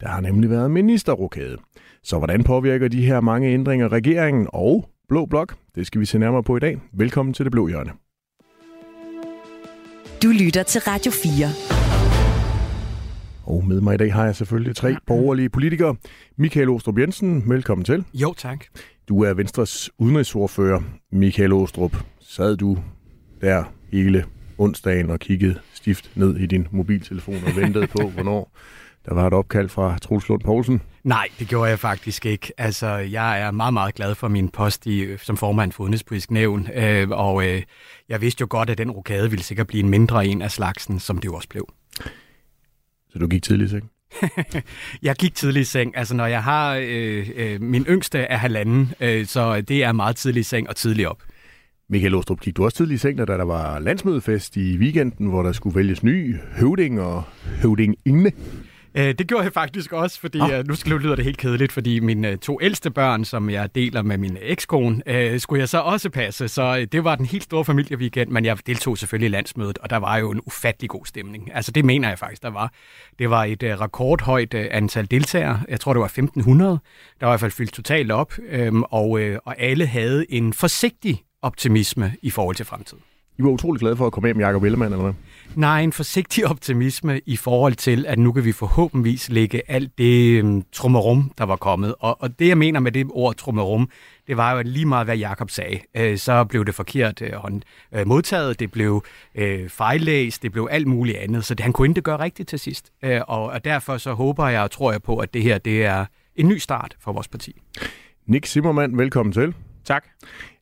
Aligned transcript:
Der 0.01 0.09
har 0.09 0.21
nemlig 0.21 0.51
været 0.51 0.71
ministerrokade. 0.71 1.57
Så 2.03 2.19
hvordan 2.19 2.45
påvirker 2.45 2.89
de 2.89 3.07
her 3.07 3.21
mange 3.21 3.49
ændringer 3.49 3.93
regeringen 3.93 4.47
og 4.53 4.89
Blå 5.09 5.27
Blok? 5.27 5.57
Det 5.75 5.87
skal 5.87 6.01
vi 6.01 6.07
se 6.07 6.19
nærmere 6.19 6.43
på 6.43 6.57
i 6.57 6.61
dag. 6.61 6.79
Velkommen 6.93 7.35
til 7.35 7.45
Det 7.45 7.53
Blå 7.53 7.69
Hjørne. 7.69 8.10
Du 10.23 10.29
lytter 10.29 10.63
til 10.63 10.81
Radio 10.81 11.13
4. 11.13 11.49
Og 13.45 13.65
med 13.65 13.81
mig 13.81 13.95
i 13.95 13.97
dag 13.97 14.13
har 14.13 14.25
jeg 14.25 14.37
selvfølgelig 14.37 14.77
tre 14.77 14.97
borgerlige 15.07 15.49
politikere. 15.49 15.97
Michael 16.37 16.69
Ostrup 16.69 16.99
Jensen, 16.99 17.51
velkommen 17.51 17.85
til. 17.85 18.05
Jo, 18.15 18.35
tak. 18.39 18.65
Du 19.09 19.23
er 19.23 19.35
Venstres 19.35 19.91
udenrigsordfører. 19.99 20.81
Michael 21.13 21.53
Ostrup, 21.53 21.97
sad 22.21 22.57
du 22.57 22.79
der 23.41 23.65
hele 23.93 24.25
onsdagen 24.59 25.11
og 25.11 25.21
kiggede 25.21 25.61
stift 25.75 26.11
ned 26.15 26.37
i 26.37 26.47
din 26.47 26.67
mobiltelefon 26.71 27.35
og 27.47 27.57
ventede 27.57 27.87
på, 27.87 28.09
hvornår 28.15 28.57
der 29.07 29.15
var 29.15 29.27
et 29.27 29.33
opkald 29.33 29.69
fra 29.69 29.99
Troels 29.99 30.29
Lund 30.29 30.41
Poulsen? 30.41 30.83
Nej, 31.05 31.29
det 31.39 31.49
gjorde 31.49 31.71
jeg 31.71 31.79
faktisk 31.79 32.27
ikke. 32.27 32.53
Altså, 32.59 32.89
jeg 32.89 33.41
er 33.41 33.51
meget, 33.51 33.75
meget 33.75 33.95
glad 33.95 34.15
for 34.15 34.29
min 34.29 34.49
post 34.49 34.87
i, 34.87 35.17
som 35.17 35.37
formand 35.37 35.73
for 35.73 35.83
Udenrigspolitisk 35.85 36.31
Nævn, 36.31 36.69
øh, 36.75 37.09
og 37.11 37.49
øh, 37.49 37.63
jeg 38.09 38.21
vidste 38.21 38.41
jo 38.41 38.47
godt, 38.51 38.71
at 38.71 38.79
den 38.79 38.91
rokade 38.91 39.31
ville 39.31 39.43
sikkert 39.43 39.67
blive 39.67 39.83
en 39.83 39.89
mindre 39.89 40.27
en 40.27 40.43
af 40.43 40.51
slagsen, 40.51 41.01
som 41.01 41.19
det 41.19 41.25
jo 41.25 41.35
også 41.35 41.49
blev. 41.49 41.69
Så 43.11 43.19
du 43.19 43.27
gik 43.27 43.43
tidligt 43.43 43.71
seng? 43.71 43.91
jeg 45.03 45.17
gik 45.17 45.35
tidligt 45.35 45.69
i 45.69 45.71
seng. 45.71 45.97
Altså, 45.97 46.17
når 46.17 46.27
jeg 46.27 46.45
har... 46.45 46.75
Øh, 46.83 47.31
øh, 47.37 47.63
min 47.63 47.85
yngste 47.85 48.19
er 48.19 48.37
halvanden, 48.37 48.95
øh, 49.01 49.27
så 49.27 49.61
det 49.61 49.85
er 49.85 49.93
meget 49.93 50.17
tidlig 50.17 50.41
i 50.41 50.45
seng 50.45 50.69
og 50.69 50.77
tidlig 50.77 51.09
op. 51.09 51.23
Michael 51.89 52.15
Ostrup, 52.15 52.41
gik 52.41 52.57
du 52.57 52.65
også 52.65 52.77
tidligt 52.77 52.99
i 52.99 53.01
seng, 53.01 53.19
da 53.19 53.27
der 53.27 53.45
var 53.45 53.79
landsmødefest 53.79 54.57
i 54.57 54.79
weekenden, 54.79 55.27
hvor 55.27 55.43
der 55.43 55.53
skulle 55.53 55.77
vælges 55.77 56.03
ny 56.03 56.37
høvding 56.59 57.01
og 57.01 57.23
høvdinginde? 57.63 58.33
Øh, 58.95 59.15
det 59.19 59.29
gjorde 59.29 59.45
jeg 59.45 59.53
faktisk 59.53 59.93
også, 59.93 60.21
fordi 60.21 60.41
oh. 60.41 60.67
nu 60.69 60.75
skal, 60.75 60.93
lyder 60.93 61.17
det 61.17 61.25
helt 61.25 61.39
kedeligt, 61.39 61.73
fordi 61.73 62.01
mine 62.01 62.37
to 62.37 62.59
ældste 62.63 62.91
børn, 62.91 63.25
som 63.25 63.51
jeg 63.51 63.75
deler 63.75 64.03
med 64.03 64.19
min 64.19 64.37
ekskone, 64.41 65.03
øh, 65.07 65.41
skulle 65.41 65.61
jeg 65.61 65.69
så 65.69 65.79
også 65.79 66.11
passe. 66.11 66.49
Så 66.49 66.79
øh, 66.79 66.87
det 66.93 67.05
var 67.05 67.17
den 67.17 67.27
helt 67.27 67.45
store 67.45 67.65
familieweekend, 67.65 68.31
men 68.31 68.45
jeg 68.45 68.67
deltog 68.67 68.99
selvfølgelig 68.99 69.27
i 69.27 69.31
landsmødet, 69.31 69.79
og 69.79 69.91
der 69.91 69.97
var 69.97 70.17
jo 70.17 70.31
en 70.31 70.41
ufattelig 70.47 70.91
god 70.91 71.07
stemning. 71.07 71.55
Altså 71.55 71.73
det 71.73 71.85
mener 71.85 72.09
jeg 72.09 72.19
faktisk, 72.19 72.43
der 72.43 72.51
var. 72.51 72.73
Det 73.19 73.31
var 73.31 73.45
et 73.45 73.63
uh, 73.63 73.69
rekordhøjt 73.69 74.55
uh, 74.55 74.61
antal 74.71 75.11
deltagere. 75.11 75.61
Jeg 75.69 75.81
tror, 75.81 75.93
det 75.93 76.01
var 76.01 76.07
1500. 76.07 76.79
Der 77.21 77.27
var 77.27 77.33
i 77.33 77.33
hvert 77.33 77.41
fald 77.41 77.53
fyldt 77.53 77.73
totalt 77.73 78.13
op, 78.13 78.33
øhm, 78.49 78.83
og, 78.83 79.11
uh, 79.11 79.37
og 79.45 79.61
alle 79.61 79.87
havde 79.87 80.33
en 80.33 80.53
forsigtig 80.53 81.23
optimisme 81.43 82.13
i 82.23 82.31
forhold 82.31 82.57
til 82.57 82.67
fremtiden. 82.67 83.03
I 83.41 83.43
var 83.43 83.51
utrolig 83.51 83.81
glade 83.81 83.97
for 83.97 84.07
at 84.07 84.13
komme 84.13 84.27
hjem 84.29 84.37
med 84.37 84.45
Jacob 84.45 84.63
Ellemann, 84.63 84.93
eller 84.93 85.03
hvad? 85.03 85.15
Nej, 85.55 85.81
en 85.81 85.93
forsigtig 85.93 86.47
optimisme 86.47 87.21
i 87.27 87.37
forhold 87.37 87.75
til, 87.75 88.07
at 88.09 88.19
nu 88.19 88.33
kan 88.33 88.45
vi 88.45 88.53
forhåbentligvis 88.53 89.29
lægge 89.29 89.63
alt 89.69 89.99
det 89.99 90.43
um, 90.43 90.65
trummerum, 90.73 91.33
der 91.39 91.45
var 91.45 91.57
kommet. 91.57 91.95
Og, 92.01 92.23
og 92.23 92.39
det, 92.39 92.49
jeg 92.49 92.59
mener 92.59 92.81
med 92.81 92.93
det 92.93 93.07
ord 93.11 93.35
trummerum, 93.35 93.89
det 94.27 94.37
var 94.37 94.53
jo 94.53 94.59
at 94.59 94.67
lige 94.67 94.87
meget, 94.87 95.07
hvad 95.07 95.17
Jakob 95.17 95.51
sagde. 95.51 95.81
Øh, 95.97 96.19
så 96.19 96.45
blev 96.45 96.65
det 96.65 96.75
forkert 96.75 97.23
øh, 97.23 97.33
øh, 97.93 98.07
modtaget, 98.07 98.61
det 98.61 98.71
blev 98.71 99.05
øh, 99.35 99.69
fejllæst, 99.69 100.43
det 100.43 100.53
blev 100.53 100.69
alt 100.71 100.87
muligt 100.87 101.19
andet. 101.19 101.45
Så 101.45 101.55
det, 101.55 101.63
han 101.63 101.73
kunne 101.73 101.89
ikke 101.89 102.01
gøre 102.01 102.19
rigtigt 102.19 102.49
til 102.49 102.59
sidst. 102.59 102.93
Øh, 103.03 103.21
og, 103.29 103.45
og 103.45 103.65
derfor 103.65 103.97
så 103.97 104.13
håber 104.13 104.49
jeg 104.49 104.63
og 104.63 104.71
tror 104.71 104.93
jeg 104.93 105.03
på, 105.03 105.19
at 105.19 105.35
det 105.35 105.43
her 105.43 105.59
det 105.59 105.85
er 105.85 106.07
en 106.37 106.49
ny 106.49 106.59
start 106.59 106.97
for 107.01 107.13
vores 107.13 107.29
parti. 107.29 107.61
Nick 108.27 108.47
Simmermann, 108.47 108.99
velkommen 108.99 109.33
til. 109.33 109.55
Tak. 109.85 110.05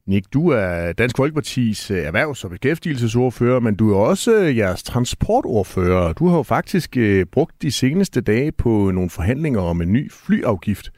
Nick, 0.08 0.26
du 0.32 0.48
er 0.48 0.92
Dansk 0.92 1.16
Folkepartis 1.16 1.90
øh, 1.90 1.98
erhvervs- 1.98 2.44
og 2.44 2.50
beskæftigelsesordfører, 2.50 3.60
men 3.60 3.74
du 3.74 3.92
er 3.92 3.96
også 3.96 4.34
øh, 4.40 4.56
jeres 4.56 4.82
transportordfører. 4.82 6.12
Du 6.12 6.26
har 6.26 6.36
jo 6.36 6.42
faktisk 6.42 6.96
øh, 6.96 7.26
brugt 7.26 7.62
de 7.62 7.70
seneste 7.70 8.20
dage 8.20 8.52
på 8.52 8.90
nogle 8.90 9.10
forhandlinger 9.10 9.60
om 9.60 9.82
en 9.82 9.92
ny 9.92 10.12
flyafgift. 10.12 10.90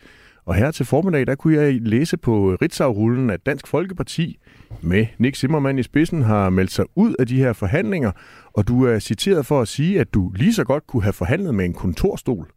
Og 0.44 0.54
her 0.54 0.70
til 0.70 0.86
formiddag, 0.86 1.26
der 1.26 1.34
kunne 1.34 1.56
jeg 1.56 1.80
læse 1.80 2.16
på 2.16 2.56
Ritzau-rullen, 2.62 3.30
at 3.30 3.46
Dansk 3.46 3.66
Folkeparti 3.66 4.38
med 4.82 5.06
Nick 5.18 5.36
Zimmermann 5.36 5.78
i 5.78 5.82
spidsen 5.82 6.22
har 6.22 6.50
meldt 6.50 6.72
sig 6.72 6.84
ud 6.94 7.14
af 7.18 7.26
de 7.26 7.36
her 7.36 7.52
forhandlinger, 7.52 8.12
og 8.52 8.68
du 8.68 8.84
er 8.84 8.98
citeret 8.98 9.46
for 9.46 9.60
at 9.60 9.68
sige, 9.68 10.00
at 10.00 10.14
du 10.14 10.32
lige 10.36 10.54
så 10.54 10.64
godt 10.64 10.86
kunne 10.86 11.02
have 11.02 11.12
forhandlet 11.12 11.54
med 11.54 11.64
en 11.64 11.74
kontorstol. 11.74 12.50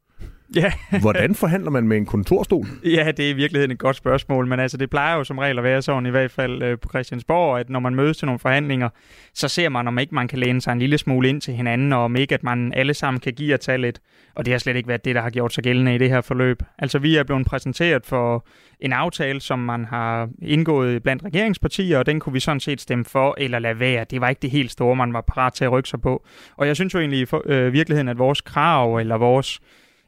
Ja. 0.55 0.73
Hvordan 1.01 1.35
forhandler 1.35 1.71
man 1.71 1.87
med 1.87 1.97
en 1.97 2.05
kontorstol? 2.05 2.65
Ja, 2.83 3.11
det 3.17 3.25
er 3.25 3.29
i 3.29 3.33
virkeligheden 3.33 3.71
et 3.71 3.79
godt 3.79 3.95
spørgsmål, 3.95 4.47
men 4.47 4.59
altså 4.59 4.77
det 4.77 4.89
plejer 4.89 5.17
jo 5.17 5.23
som 5.23 5.37
regel 5.37 5.57
at 5.57 5.63
være 5.63 5.81
sådan, 5.81 6.05
i 6.05 6.09
hvert 6.09 6.31
fald 6.31 6.63
øh, 6.63 6.77
på 6.79 6.89
Christiansborg, 6.89 7.59
at 7.59 7.69
når 7.69 7.79
man 7.79 7.95
mødes 7.95 8.17
til 8.17 8.25
nogle 8.25 8.39
forhandlinger, 8.39 8.89
så 9.33 9.47
ser 9.47 9.69
man, 9.69 9.87
om 9.87 9.99
ikke 9.99 10.15
man 10.15 10.27
kan 10.27 10.39
læne 10.39 10.61
sig 10.61 10.71
en 10.71 10.79
lille 10.79 10.97
smule 10.97 11.29
ind 11.29 11.41
til 11.41 11.53
hinanden, 11.53 11.93
og 11.93 12.03
om 12.03 12.15
ikke, 12.15 12.35
at 12.35 12.43
man 12.43 12.73
alle 12.73 12.93
sammen 12.93 13.19
kan 13.19 13.33
give 13.33 13.53
og 13.53 13.59
tage 13.59 13.77
lidt. 13.77 13.99
Og 14.35 14.45
det 14.45 14.51
har 14.53 14.59
slet 14.59 14.75
ikke 14.75 14.89
været 14.89 15.05
det, 15.05 15.15
der 15.15 15.21
har 15.21 15.29
gjort 15.29 15.53
sig 15.53 15.63
gældende 15.63 15.95
i 15.95 15.97
det 15.97 16.09
her 16.09 16.21
forløb. 16.21 16.63
Altså 16.79 16.99
vi 16.99 17.15
er 17.15 17.23
blevet 17.23 17.45
præsenteret 17.45 18.05
for 18.05 18.45
en 18.79 18.93
aftale, 18.93 19.41
som 19.41 19.59
man 19.59 19.85
har 19.85 20.29
indgået 20.41 21.03
blandt 21.03 21.23
regeringspartier, 21.23 21.99
og 21.99 22.05
den 22.05 22.19
kunne 22.19 22.33
vi 22.33 22.39
sådan 22.39 22.59
set 22.59 22.81
stemme 22.81 23.05
for 23.05 23.35
eller 23.37 23.59
lade 23.59 23.79
være. 23.79 24.05
Det 24.11 24.21
var 24.21 24.29
ikke 24.29 24.41
det 24.41 24.51
helt 24.51 24.71
store, 24.71 24.95
man 24.95 25.13
var 25.13 25.21
parat 25.21 25.53
til 25.53 25.65
at 25.65 25.71
rykke 25.71 25.89
sig 25.89 26.01
på. 26.01 26.25
Og 26.57 26.67
jeg 26.67 26.75
synes 26.75 26.93
jo 26.93 26.99
egentlig 26.99 27.19
i 27.19 27.25
øh, 27.45 27.73
virkeligheden, 27.73 28.07
at 28.07 28.17
vores 28.17 28.41
krav 28.41 28.95
eller 28.95 29.17
vores 29.17 29.59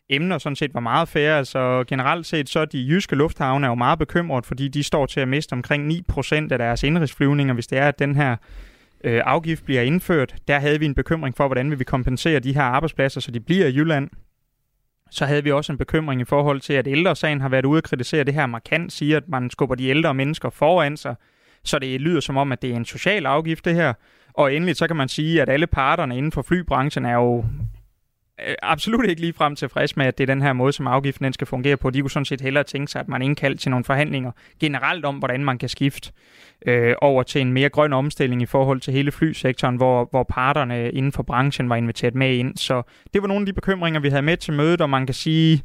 emner 0.10 0.38
sådan 0.38 0.56
set 0.56 0.74
var 0.74 0.80
meget 0.80 1.08
færre. 1.08 1.38
Altså 1.38 1.84
generelt 1.88 2.26
set 2.26 2.50
så 2.50 2.60
er 2.60 2.66
de 2.66 2.88
jyske 2.90 3.16
lufthavne 3.16 3.66
er 3.66 3.70
jo 3.70 3.76
meget 3.76 4.00
bekymret, 4.00 4.46
fordi 4.46 4.68
de 4.68 4.84
står 4.84 5.06
til 5.06 5.20
at 5.20 5.28
miste 5.28 5.54
omkring 5.54 5.92
9% 5.92 6.34
af 6.52 6.58
deres 6.58 6.84
indrigsflyvninger, 6.84 7.54
hvis 7.54 7.68
det 7.68 7.78
er, 7.78 7.88
at 7.88 8.00
den 8.00 8.16
her 8.16 8.36
øh, 9.04 9.22
afgift 9.26 9.66
bliver 9.66 9.82
indført. 9.82 10.36
Der 10.48 10.60
havde 10.60 10.80
vi 10.80 10.86
en 10.86 10.96
bekymring 10.96 11.38
for, 11.38 11.48
hvordan 11.48 11.72
vi 11.72 11.76
vil 11.76 11.86
kompensere 11.86 12.40
de 12.40 12.54
her 12.54 12.62
arbejdspladser, 12.62 13.22
så 13.22 13.32
de 13.32 13.40
bliver 13.40 13.68
i 13.68 13.76
Jylland. 13.76 14.10
Så 15.12 15.26
havde 15.26 15.44
vi 15.44 15.52
også 15.52 15.72
en 15.72 15.78
bekymring 15.78 16.22
i 16.22 16.26
forhold 16.26 16.62
til, 16.62 16.74
at 16.74 16.88
ældresagen 16.88 17.42
har 17.42 17.50
været 17.50 17.66
ude 17.66 17.78
at 17.78 17.84
kritisere 17.84 18.24
det 18.24 18.34
her 18.34 18.46
markant, 18.46 18.92
siger, 18.92 19.18
at 19.18 19.30
man 19.30 19.50
skubber 19.50 19.76
de 19.76 19.88
ældre 19.88 20.14
mennesker 20.14 20.50
foran 20.50 20.98
sig, 20.98 21.16
så 21.64 21.80
det 21.80 22.02
lyder 22.02 22.20
som 22.20 22.38
om, 22.38 22.52
at 22.52 22.62
det 22.62 22.72
er 22.72 22.76
en 22.76 22.86
social 22.86 23.26
afgift, 23.26 23.66
det 23.66 23.76
her. 23.76 23.94
Og 24.34 24.54
endelig 24.54 24.76
så 24.76 24.88
kan 24.88 24.96
man 24.96 25.08
sige, 25.08 25.42
at 25.42 25.50
alle 25.50 25.68
parterne 25.68 26.18
inden 26.18 26.32
for 26.32 26.42
flybranchen 26.42 27.06
er 27.06 27.14
jo 27.14 27.46
Øh, 28.42 28.56
absolut 28.62 29.10
ikke 29.10 29.22
lige 29.22 29.34
frem 29.34 29.56
tilfreds 29.56 29.98
med, 29.98 30.06
at 30.06 30.18
det 30.18 30.24
er 30.30 30.34
den 30.34 30.42
her 30.42 30.54
måde, 30.54 30.74
som 30.74 30.88
afgiften 30.88 31.24
den 31.24 31.34
skal 31.34 31.48
fungere 31.48 31.78
på. 31.78 31.90
De 31.90 32.02
kunne 32.02 32.12
sådan 32.12 32.26
set 32.26 32.42
hellere 32.42 32.64
tænke 32.64 32.92
sig, 32.92 33.02
at 33.02 33.08
man 33.08 33.22
indkaldt 33.22 33.60
til 33.60 33.72
nogle 33.72 33.86
forhandlinger 33.86 34.32
generelt 34.60 35.06
om, 35.06 35.16
hvordan 35.16 35.46
man 35.46 35.58
kan 35.58 35.70
skifte 35.70 36.12
øh, 36.66 36.96
over 37.02 37.24
til 37.24 37.42
en 37.42 37.54
mere 37.54 37.70
grøn 37.70 37.94
omstilling 37.94 38.42
i 38.42 38.46
forhold 38.46 38.82
til 38.82 38.94
hele 38.94 39.12
flysektoren, 39.12 39.76
hvor, 39.76 40.08
hvor 40.12 40.24
parterne 40.24 40.92
inden 40.92 41.12
for 41.12 41.24
branchen 41.24 41.70
var 41.70 41.76
inviteret 41.76 42.16
med 42.16 42.36
ind. 42.36 42.58
Så 42.58 42.82
det 43.14 43.22
var 43.22 43.28
nogle 43.28 43.42
af 43.42 43.46
de 43.46 43.54
bekymringer, 43.54 44.00
vi 44.00 44.10
havde 44.10 44.22
med 44.22 44.38
til 44.38 44.54
mødet, 44.54 44.82
og 44.82 44.90
man 44.90 45.06
kan 45.06 45.14
sige, 45.14 45.64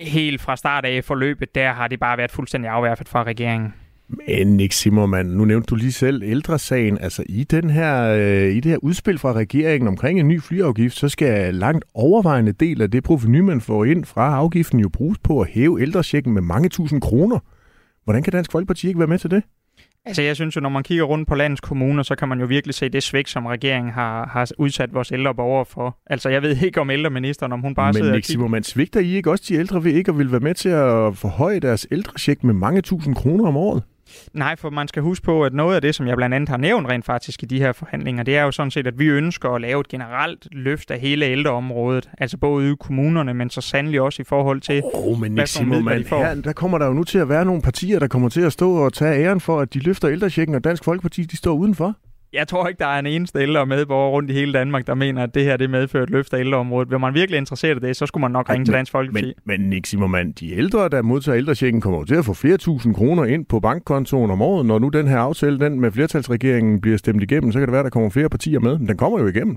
helt 0.00 0.40
fra 0.40 0.56
start 0.56 0.84
af 0.84 1.04
forløbet, 1.04 1.54
der 1.54 1.72
har 1.72 1.88
det 1.88 2.00
bare 2.00 2.18
været 2.18 2.30
fuldstændig 2.30 2.70
afværfet 2.70 3.08
fra 3.08 3.22
regeringen. 3.24 3.74
Men 4.08 4.56
Nick 4.56 4.72
Zimmermann, 4.72 5.28
nu 5.28 5.44
nævnte 5.44 5.66
du 5.66 5.74
lige 5.74 5.92
selv 5.92 6.22
ældresagen. 6.22 6.98
Altså 6.98 7.24
i, 7.28 7.44
den 7.44 7.70
her, 7.70 8.04
øh, 8.04 8.54
i 8.54 8.60
det 8.60 8.64
her 8.64 8.78
udspil 8.82 9.18
fra 9.18 9.32
regeringen 9.32 9.88
omkring 9.88 10.20
en 10.20 10.28
ny 10.28 10.42
flyafgift, 10.42 10.96
så 10.96 11.08
skal 11.08 11.54
langt 11.54 11.84
overvejende 11.94 12.52
del 12.52 12.82
af 12.82 12.90
det 12.90 13.04
proveny, 13.04 13.40
man 13.40 13.60
får 13.60 13.84
ind 13.84 14.04
fra 14.04 14.36
afgiften, 14.36 14.80
jo 14.80 14.88
bruges 14.88 15.18
på 15.18 15.40
at 15.40 15.48
hæve 15.48 15.82
ældrechecken 15.82 16.34
med 16.34 16.42
mange 16.42 16.68
tusind 16.68 17.00
kroner. 17.00 17.38
Hvordan 18.04 18.22
kan 18.22 18.32
Dansk 18.32 18.52
Folkeparti 18.52 18.88
ikke 18.88 18.98
være 18.98 19.08
med 19.08 19.18
til 19.18 19.30
det? 19.30 19.42
Altså 20.04 20.22
jeg 20.22 20.36
synes 20.36 20.56
jo, 20.56 20.60
når 20.60 20.68
man 20.68 20.82
kigger 20.82 21.04
rundt 21.04 21.28
på 21.28 21.34
landets 21.34 21.60
kommuner, 21.60 22.02
så 22.02 22.14
kan 22.14 22.28
man 22.28 22.40
jo 22.40 22.46
virkelig 22.46 22.74
se 22.74 22.88
det 22.88 23.02
svigt, 23.02 23.28
som 23.28 23.46
regeringen 23.46 23.92
har, 23.92 24.26
har 24.26 24.50
udsat 24.58 24.94
vores 24.94 25.12
ældre 25.12 25.34
borgere 25.34 25.66
for. 25.66 25.98
Altså 26.06 26.28
jeg 26.28 26.42
ved 26.42 26.56
ikke 26.66 26.80
om 26.80 26.90
ældreministeren, 26.90 27.52
om 27.52 27.60
hun 27.60 27.74
bare 27.74 27.86
Men 27.86 27.94
sidder 27.94 28.12
Nick 28.12 28.26
Simon, 28.26 28.50
man 28.50 28.62
svigter 28.62 29.00
I 29.00 29.14
ikke 29.14 29.30
også 29.30 29.44
de 29.48 29.54
ældre 29.54 29.84
ved 29.84 29.92
ikke 29.92 30.10
at 30.10 30.18
ville 30.18 30.32
være 30.32 30.40
med 30.40 30.54
til 30.54 30.68
at 30.68 31.16
forhøje 31.16 31.60
deres 31.60 31.86
ældrecheck 31.90 32.44
med 32.44 32.54
mange 32.54 32.80
tusind 32.80 33.14
kroner 33.14 33.46
om 33.46 33.56
året? 33.56 33.82
Nej, 34.32 34.56
for 34.56 34.70
man 34.70 34.88
skal 34.88 35.02
huske 35.02 35.24
på, 35.24 35.44
at 35.44 35.54
noget 35.54 35.74
af 35.74 35.82
det, 35.82 35.94
som 35.94 36.06
jeg 36.06 36.16
blandt 36.16 36.34
andet 36.34 36.48
har 36.48 36.56
nævnt 36.56 36.88
rent 36.88 37.04
faktisk 37.04 37.42
i 37.42 37.46
de 37.46 37.58
her 37.58 37.72
forhandlinger, 37.72 38.22
det 38.22 38.36
er 38.36 38.42
jo 38.42 38.50
sådan 38.50 38.70
set, 38.70 38.86
at 38.86 38.98
vi 38.98 39.06
ønsker 39.06 39.48
at 39.50 39.60
lave 39.60 39.80
et 39.80 39.88
generelt 39.88 40.48
løft 40.52 40.90
af 40.90 41.00
hele 41.00 41.26
ældreområdet. 41.26 42.10
Altså 42.18 42.36
både 42.36 42.72
i 42.72 42.74
kommunerne, 42.80 43.34
men 43.34 43.50
så 43.50 43.60
sandelig 43.60 44.00
også 44.00 44.22
i 44.22 44.24
forhold 44.24 44.60
til, 44.60 44.82
Åh, 44.84 44.90
oh, 44.94 45.20
men 45.20 45.36
de 45.36 46.04
får. 46.04 46.24
her, 46.24 46.34
der 46.34 46.52
kommer 46.52 46.78
der 46.78 46.86
jo 46.86 46.92
nu 46.92 47.04
til 47.04 47.18
at 47.18 47.28
være 47.28 47.44
nogle 47.44 47.62
partier, 47.62 47.98
der 47.98 48.08
kommer 48.08 48.28
til 48.28 48.40
at 48.40 48.52
stå 48.52 48.72
og 48.74 48.92
tage 48.92 49.24
æren 49.24 49.40
for, 49.40 49.60
at 49.60 49.74
de 49.74 49.78
løfter 49.78 50.10
ældrechecken, 50.10 50.54
og 50.54 50.64
Dansk 50.64 50.84
Folkeparti, 50.84 51.22
de 51.22 51.36
står 51.36 51.52
udenfor. 51.52 51.94
Jeg 52.32 52.48
tror 52.48 52.68
ikke, 52.68 52.78
der 52.78 52.86
er 52.86 52.98
en 52.98 53.06
eneste 53.06 53.38
ældre 53.38 53.66
medborger 53.66 54.10
rundt 54.10 54.30
i 54.30 54.32
hele 54.34 54.52
Danmark, 54.52 54.86
der 54.86 54.94
mener, 54.94 55.22
at 55.22 55.34
det 55.34 55.44
her 55.44 55.56
det 55.56 55.70
medfører 55.70 56.02
et 56.02 56.10
løft 56.10 56.34
af 56.34 56.40
ældreområdet. 56.40 56.88
Hvis 56.88 57.00
man 57.00 57.14
virkelig 57.14 57.36
er 57.36 57.40
interesseret 57.40 57.76
i 57.76 57.86
det, 57.86 57.96
så 57.96 58.06
skulle 58.06 58.22
man 58.22 58.30
nok 58.30 58.48
Ej, 58.48 58.52
ringe 58.54 58.64
til 58.64 58.72
men- 58.72 58.76
Dansk 58.76 58.92
Folkeparti. 58.92 59.24
Men, 59.44 59.60
men 59.60 59.70
Nick 59.70 59.86
Zimmermann, 59.86 60.32
de 60.32 60.52
ældre, 60.52 60.88
der 60.88 61.02
modtager 61.02 61.36
ældrechecken, 61.36 61.80
kommer 61.80 62.04
til 62.04 62.14
at 62.14 62.24
få 62.24 62.34
flere 62.34 62.56
tusind 62.56 62.94
kroner 62.94 63.24
ind 63.24 63.46
på 63.46 63.60
bankkontoen 63.60 64.30
om 64.30 64.42
året. 64.42 64.66
Når 64.66 64.78
nu 64.78 64.88
den 64.88 65.08
her 65.08 65.18
aftale, 65.18 65.58
den 65.58 65.80
med 65.80 65.92
flertalsregeringen 65.92 66.80
bliver 66.80 66.96
stemt 66.96 67.22
igennem, 67.22 67.52
så 67.52 67.58
kan 67.58 67.66
det 67.68 67.72
være, 67.72 67.82
der 67.82 67.90
kommer 67.90 68.10
flere 68.10 68.28
partier 68.28 68.60
med. 68.60 68.78
Men 68.78 68.88
den 68.88 68.96
kommer 68.96 69.18
jo 69.20 69.26
igennem. 69.26 69.56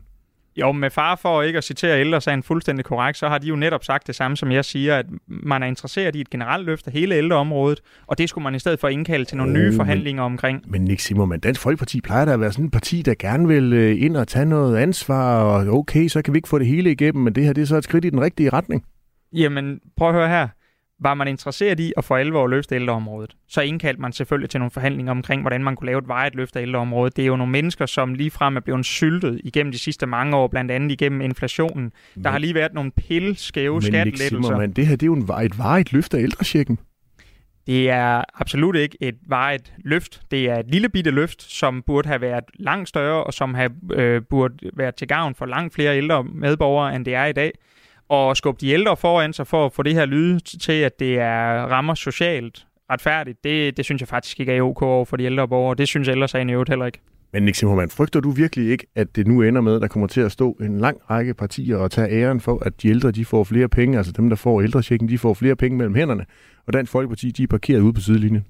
Jo, 0.56 0.72
med 0.72 0.90
far 0.90 1.16
for 1.16 1.42
ikke 1.42 1.58
at 1.58 1.64
citere 1.64 2.00
ældresagen 2.00 2.44
fuldstændig 2.44 2.86
korrekt, 2.86 3.18
så 3.18 3.28
har 3.28 3.38
de 3.38 3.48
jo 3.48 3.56
netop 3.56 3.84
sagt 3.84 4.08
det 4.08 4.16
samme, 4.16 4.38
som 4.38 4.52
jeg 4.52 4.66
siger, 4.66 4.98
at 4.98 5.06
man 5.28 5.64
er 5.64 5.68
interesseret 5.68 6.16
i 6.16 6.22
et 6.22 6.30
generelt 6.30 6.66
løft 6.66 6.88
af 6.88 6.94
hele 6.94 7.16
ældreområdet, 7.16 7.82
og 8.08 8.18
det 8.18 8.30
skulle 8.30 8.44
man 8.44 8.56
i 8.56 8.60
stedet 8.60 8.80
for 8.80 8.88
indkalde 8.88 9.26
til 9.26 9.38
nogle 9.38 9.52
Oh, 9.52 9.58
nye 9.58 9.68
men- 9.70 9.76
forhandlinger 9.76 10.24
omkring. 10.24 10.62
Men 10.68 10.82
Nick 10.82 11.00
Zimmermann, 11.02 11.40
Dansk 11.42 11.62
Folkeparti 11.62 12.02
plejer 12.02 12.26
da 12.26 12.34
at 12.34 12.40
være 12.40 12.52
sådan 12.52 12.66
et 12.66 12.72
parti, 12.72 13.02
der 13.02 13.14
gerne 13.20 13.48
vil 13.48 13.74
øh, 13.74 14.02
ind 14.02 14.18
og 14.18 14.28
tage 14.28 14.46
noget 14.46 14.78
ansvar, 14.78 15.42
og 15.44 15.78
okay, 15.80 16.08
så 16.08 16.22
kan 16.22 16.34
vi 16.34 16.38
ikke 16.38 16.50
få 16.50 16.60
det 16.60 16.68
hele 16.68 16.92
igennem, 16.92 17.24
men 17.24 17.36
det 17.36 17.44
her 17.46 17.54
det 17.54 17.62
er 17.62 17.66
så 17.66 17.76
et 17.78 17.84
skridt 17.84 18.06
i 18.06 18.10
den 18.10 18.22
rigtige 18.22 18.50
retning. 18.50 18.84
Jamen, 19.34 19.80
prøv 19.98 20.08
at 20.08 20.14
høre 20.16 20.28
her. 20.30 20.48
Var 21.04 21.14
man 21.14 21.28
interesseret 21.28 21.80
i 21.80 21.94
at 21.98 22.04
for 22.04 22.18
alvor 22.18 22.48
løfte 22.48 22.76
ældreområdet, 22.76 23.36
så 23.48 23.62
indkaldte 23.62 24.02
man 24.02 24.14
selvfølgelig 24.14 24.50
til 24.50 24.60
nogle 24.60 24.72
forhandlinger 24.72 25.12
omkring, 25.12 25.42
hvordan 25.42 25.64
man 25.64 25.76
kunne 25.76 25.86
lave 25.86 26.00
et 26.00 26.08
vejet 26.08 26.36
løft 26.36 26.56
af 26.56 26.62
ældreområdet. 26.62 27.16
Det 27.16 27.22
er 27.22 27.28
jo 27.28 27.36
nogle 27.36 27.52
mennesker, 27.52 27.86
som 27.86 28.14
lige 28.14 28.32
frem 28.32 28.56
er 28.56 28.60
blevet 28.60 28.86
syltet 28.86 29.42
igennem 29.44 29.72
de 29.72 29.80
sidste 29.80 30.06
mange 30.06 30.36
år, 30.36 30.48
blandt 30.48 30.72
andet 30.72 30.92
igennem 30.92 31.22
inflationen. 31.22 31.92
Der 32.24 32.30
har 32.30 32.38
lige 32.38 32.56
været 32.56 32.74
nogle 32.74 32.92
pillskæve 32.92 33.74
men 33.74 33.80
Nick 33.80 33.94
skattelettelser. 33.94 34.28
Zimmermann, 34.28 34.74
det 34.74 34.88
her 34.88 34.96
det 34.96 35.04
er 35.04 35.08
jo 35.08 35.14
en, 35.14 35.46
et 35.46 35.58
varigt 35.58 35.94
løft 35.94 36.14
af 36.14 36.20
ældrechecken. 36.20 36.80
Det 37.68 37.90
er 37.90 38.24
absolut 38.42 38.76
ikke 38.76 38.98
et 39.02 39.16
vejet 39.28 39.74
løft. 39.78 40.22
Det 40.32 40.50
er 40.50 40.60
et 40.60 40.72
lille 40.72 40.90
bitte 40.90 41.12
løft, 41.12 41.42
som 41.42 41.84
burde 41.88 42.08
have 42.08 42.22
været 42.22 42.44
langt 42.54 42.90
større, 42.90 43.24
og 43.24 43.34
som 43.34 43.54
have, 43.54 43.72
øh, 43.94 44.22
burde 44.30 44.70
være 44.74 44.92
til 44.92 45.08
gavn 45.08 45.36
for 45.36 45.46
langt 45.46 45.74
flere 45.74 45.98
ældre 45.98 46.24
medborgere, 46.24 46.96
end 46.96 47.06
det 47.06 47.16
er 47.16 47.26
i 47.26 47.34
dag. 47.34 47.52
Og 48.12 48.38
skubbe 48.38 48.62
de 48.62 48.70
ældre 48.70 48.98
foran 48.98 49.34
sig 49.34 49.48
for 49.48 49.66
at 49.66 49.74
få 49.74 49.84
det 49.84 49.94
her 49.94 50.06
lyde 50.06 50.40
til, 50.40 50.72
at 50.72 51.00
det 51.00 51.20
er 51.20 51.66
rammer 51.66 51.94
socialt 51.94 52.66
retfærdigt, 52.92 53.44
det, 53.44 53.78
det 53.78 53.86
synes 53.86 54.02
jeg 54.02 54.08
faktisk 54.08 54.40
ikke 54.40 54.54
er 54.54 54.62
ok 54.62 54.82
over 54.82 55.06
for 55.06 55.18
de 55.18 55.24
ældre 55.24 55.48
borgere. 55.48 55.76
Det 55.76 55.88
synes 55.88 56.08
ældresagen 56.08 56.50
i 56.50 56.54
øvrigt 56.54 56.70
heller 56.70 56.86
ikke. 56.86 57.00
Men 57.34 57.44
Nick 57.44 57.58
Zimmermann, 57.58 57.90
frygter 57.90 58.20
du 58.20 58.32
virkelig 58.32 58.72
ikke, 58.72 58.88
at 58.96 59.16
det 59.16 59.28
nu 59.28 59.42
ender 59.42 59.62
med, 59.62 59.76
at 59.76 59.82
der 59.82 59.88
kommer 59.88 60.08
til 60.08 60.22
at 60.22 60.32
stå 60.32 60.52
en 60.62 60.80
lang 60.80 60.98
række 61.10 61.34
partier 61.34 61.78
og 61.78 61.92
tage 61.92 62.10
æren 62.22 62.40
for, 62.40 62.64
at 62.66 62.82
de 62.82 62.88
ældre 62.88 63.12
de 63.12 63.26
får 63.26 63.44
flere 63.44 63.70
penge, 63.70 63.98
altså 63.98 64.12
dem, 64.12 64.30
der 64.30 64.36
får 64.36 64.62
ældrechecken, 64.62 65.10
de 65.10 65.18
får 65.18 65.34
flere 65.34 65.56
penge 65.56 65.78
mellem 65.78 65.96
hænderne, 65.96 66.26
og 66.68 66.74
Dansk 66.74 66.92
Folkeparti, 66.92 67.32
de 67.32 67.44
er 67.44 67.48
parkeret 67.48 67.80
ude 67.80 67.94
på 67.94 68.02
sidelinjen? 68.02 68.46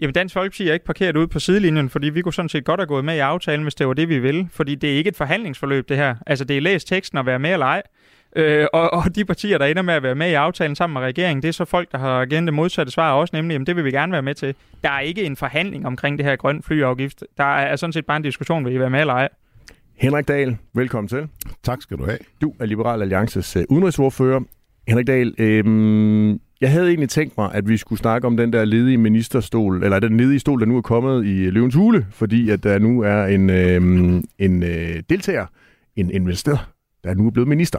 Jamen 0.00 0.14
Dansk 0.14 0.34
Folkeparti 0.34 0.68
er 0.68 0.72
ikke 0.72 0.86
parkeret 0.86 1.16
ude 1.16 1.28
på 1.28 1.38
sidelinjen, 1.38 1.90
fordi 1.90 2.08
vi 2.08 2.22
kunne 2.22 2.32
sådan 2.32 2.48
set 2.48 2.64
godt 2.64 2.80
have 2.80 2.86
gået 2.86 3.04
med 3.04 3.14
i 3.14 3.18
aftalen, 3.18 3.62
hvis 3.62 3.74
det 3.74 3.88
var 3.88 3.94
det, 3.94 4.08
vi 4.08 4.18
ville. 4.18 4.48
Fordi 4.52 4.74
det 4.74 4.92
er 4.92 4.96
ikke 4.96 5.08
et 5.08 5.16
forhandlingsforløb, 5.16 5.88
det 5.88 5.96
her. 5.96 6.14
Altså 6.26 6.44
det 6.44 6.56
er 6.56 6.60
læst 6.60 6.88
teksten 6.88 7.18
og 7.18 7.26
være 7.26 7.38
med 7.38 7.52
eller 7.52 7.66
ej. 7.66 7.82
Øh, 8.36 8.66
og, 8.72 8.92
og 8.92 9.14
de 9.14 9.24
partier, 9.24 9.58
der 9.58 9.66
ender 9.66 9.82
med 9.82 9.94
at 9.94 10.02
være 10.02 10.14
med 10.14 10.30
i 10.30 10.34
aftalen 10.34 10.76
sammen 10.76 10.94
med 10.94 11.02
regeringen, 11.02 11.42
det 11.42 11.48
er 11.48 11.52
så 11.52 11.64
folk, 11.64 11.92
der 11.92 11.98
har 11.98 12.26
givet 12.26 12.42
det 12.42 12.54
modsatte 12.54 12.92
svar 12.92 13.12
også, 13.12 13.36
nemlig, 13.36 13.54
jamen 13.54 13.66
det 13.66 13.76
vil 13.76 13.84
vi 13.84 13.90
gerne 13.90 14.12
være 14.12 14.22
med 14.22 14.34
til. 14.34 14.54
Der 14.84 14.90
er 14.90 15.00
ikke 15.00 15.24
en 15.24 15.36
forhandling 15.36 15.86
omkring 15.86 16.18
det 16.18 16.26
her 16.26 16.36
grøn 16.36 16.62
flyafgift. 16.62 17.24
Der 17.36 17.44
er 17.44 17.76
sådan 17.76 17.92
set 17.92 18.06
bare 18.06 18.16
en 18.16 18.22
diskussion, 18.22 18.64
vil 18.64 18.74
I 18.74 18.78
være 18.78 18.90
med 18.90 19.00
eller 19.00 19.14
ej. 19.14 19.28
Henrik 19.96 20.28
Dahl, 20.28 20.56
velkommen 20.74 21.08
til. 21.08 21.28
Tak 21.62 21.82
skal 21.82 21.96
du 21.96 22.04
have. 22.04 22.18
Du 22.40 22.54
er 22.60 22.66
Liberal 22.66 23.02
Alliances 23.02 23.56
øh, 23.56 23.64
udenrigsordfører. 23.68 24.40
Henrik 24.88 25.06
Dahl, 25.06 25.34
øh, 25.38 26.38
jeg 26.60 26.70
havde 26.70 26.88
egentlig 26.88 27.08
tænkt 27.08 27.38
mig, 27.38 27.50
at 27.54 27.68
vi 27.68 27.76
skulle 27.76 27.98
snakke 27.98 28.26
om 28.26 28.36
den 28.36 28.52
der 28.52 28.64
ledige 28.64 28.98
ministerstol, 28.98 29.84
eller 29.84 29.98
den 29.98 30.16
ledige 30.16 30.38
stol, 30.38 30.60
der 30.60 30.66
nu 30.66 30.76
er 30.76 30.82
kommet 30.82 31.26
i 31.26 31.50
Løvens 31.50 31.74
Hule, 31.74 32.06
fordi 32.10 32.50
at 32.50 32.62
der 32.62 32.78
nu 32.78 33.00
er 33.00 33.24
en, 33.24 33.50
øh, 33.50 34.22
en 34.38 34.62
øh, 34.62 35.02
deltager, 35.10 35.46
en 35.96 36.10
investor, 36.10 36.66
der 37.04 37.14
nu 37.14 37.26
er 37.26 37.30
blevet 37.30 37.48
minister. 37.48 37.78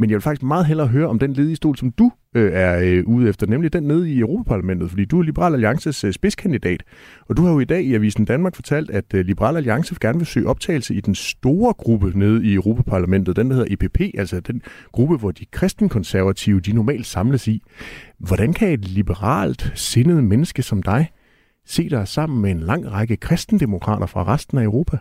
Men 0.00 0.10
jeg 0.10 0.14
vil 0.14 0.22
faktisk 0.22 0.42
meget 0.42 0.66
hellere 0.66 0.86
høre 0.86 1.08
om 1.08 1.18
den 1.18 1.32
ledige 1.32 1.56
stol, 1.56 1.76
som 1.76 1.92
du 1.92 2.12
øh, 2.34 2.52
er 2.52 2.80
øh, 2.82 3.04
ude 3.06 3.28
efter, 3.28 3.46
nemlig 3.46 3.72
den 3.72 3.82
nede 3.82 4.10
i 4.10 4.18
Europaparlamentet, 4.18 4.90
fordi 4.90 5.04
du 5.04 5.18
er 5.18 5.22
Liberal 5.22 5.52
Alliances 5.52 6.04
øh, 6.04 6.12
spidskandidat. 6.12 6.82
Og 7.28 7.36
du 7.36 7.44
har 7.44 7.52
jo 7.52 7.60
i 7.60 7.64
dag 7.64 7.82
i 7.84 7.94
Avisen 7.94 8.24
Danmark 8.24 8.54
fortalt, 8.54 8.90
at 8.90 9.14
øh, 9.14 9.24
Liberal 9.24 9.56
Alliance 9.56 9.96
gerne 10.00 10.18
vil 10.18 10.26
søge 10.26 10.46
optagelse 10.46 10.94
i 10.94 11.00
den 11.00 11.14
store 11.14 11.72
gruppe 11.72 12.12
nede 12.18 12.46
i 12.46 12.54
Europaparlamentet, 12.54 13.36
den 13.36 13.50
der 13.50 13.56
hedder 13.56 13.74
EPP, 13.74 14.00
altså 14.18 14.40
den 14.40 14.62
gruppe, 14.92 15.16
hvor 15.16 15.30
de 15.30 15.44
kristenkonservative, 15.44 16.60
de 16.60 16.72
normalt 16.72 17.06
samles 17.06 17.48
i. 17.48 17.62
Hvordan 18.18 18.52
kan 18.52 18.68
et 18.68 18.88
liberalt 18.88 19.72
sindet 19.74 20.24
menneske 20.24 20.62
som 20.62 20.82
dig 20.82 21.10
se 21.66 21.88
dig 21.88 22.08
sammen 22.08 22.42
med 22.42 22.50
en 22.50 22.60
lang 22.60 22.92
række 22.92 23.16
kristendemokrater 23.16 24.06
fra 24.06 24.24
resten 24.34 24.58
af 24.58 24.64
Europa? 24.64 24.98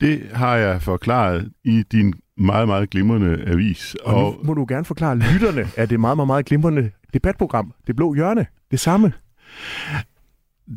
Det 0.00 0.20
har 0.32 0.56
jeg 0.56 0.82
forklaret 0.82 1.50
i 1.64 1.82
din 1.92 2.14
meget, 2.36 2.68
meget 2.68 2.90
glimrende 2.90 3.44
avis. 3.46 3.96
Og, 4.04 4.14
og 4.14 4.36
nu 4.38 4.46
må 4.46 4.54
du 4.54 4.66
gerne 4.68 4.84
forklare 4.84 5.18
lytterne, 5.18 5.68
at 5.76 5.88
det 5.90 5.94
er 5.94 5.98
meget, 5.98 6.16
meget, 6.16 6.26
meget 6.26 6.46
glimrende 6.46 6.90
debatprogram. 7.14 7.74
Det 7.86 7.96
blå 7.96 8.14
hjørne. 8.14 8.46
Det 8.70 8.80
samme. 8.80 9.12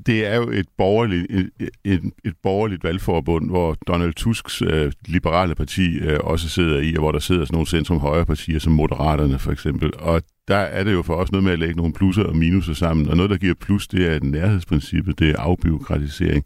Det 0.05 0.25
er 0.25 0.35
jo 0.35 0.49
et 0.49 0.65
borgerligt, 0.77 1.27
et, 1.29 1.49
et, 1.83 2.11
et 2.25 2.33
borgerligt 2.43 2.83
valgforbund, 2.83 3.49
hvor 3.49 3.77
Donald 3.87 4.13
Tusks 4.13 4.61
øh, 4.61 4.91
liberale 5.05 5.55
parti 5.55 5.97
øh, 5.97 6.19
også 6.23 6.49
sidder 6.49 6.79
i, 6.79 6.95
og 6.95 6.99
hvor 6.99 7.11
der 7.11 7.19
sidder 7.19 7.45
sådan 7.45 7.55
nogle 7.55 7.67
centrum-højre 7.67 8.25
partier, 8.25 8.59
som 8.59 8.73
Moderaterne 8.73 9.39
for 9.39 9.51
eksempel. 9.51 9.91
Og 9.99 10.21
der 10.47 10.57
er 10.57 10.83
det 10.83 10.93
jo 10.93 11.01
for 11.01 11.15
os 11.15 11.31
noget 11.31 11.43
med 11.43 11.51
at 11.51 11.59
lægge 11.59 11.75
nogle 11.75 11.93
plusser 11.93 12.23
og 12.23 12.35
minuser 12.35 12.73
sammen. 12.73 13.09
Og 13.09 13.17
noget, 13.17 13.29
der 13.29 13.37
giver 13.37 13.53
plus, 13.59 13.87
det 13.87 14.15
er 14.15 14.19
nærhedsprincippet, 14.23 15.19
det 15.19 15.29
er 15.29 15.39
afbiokratisering. 15.39 16.45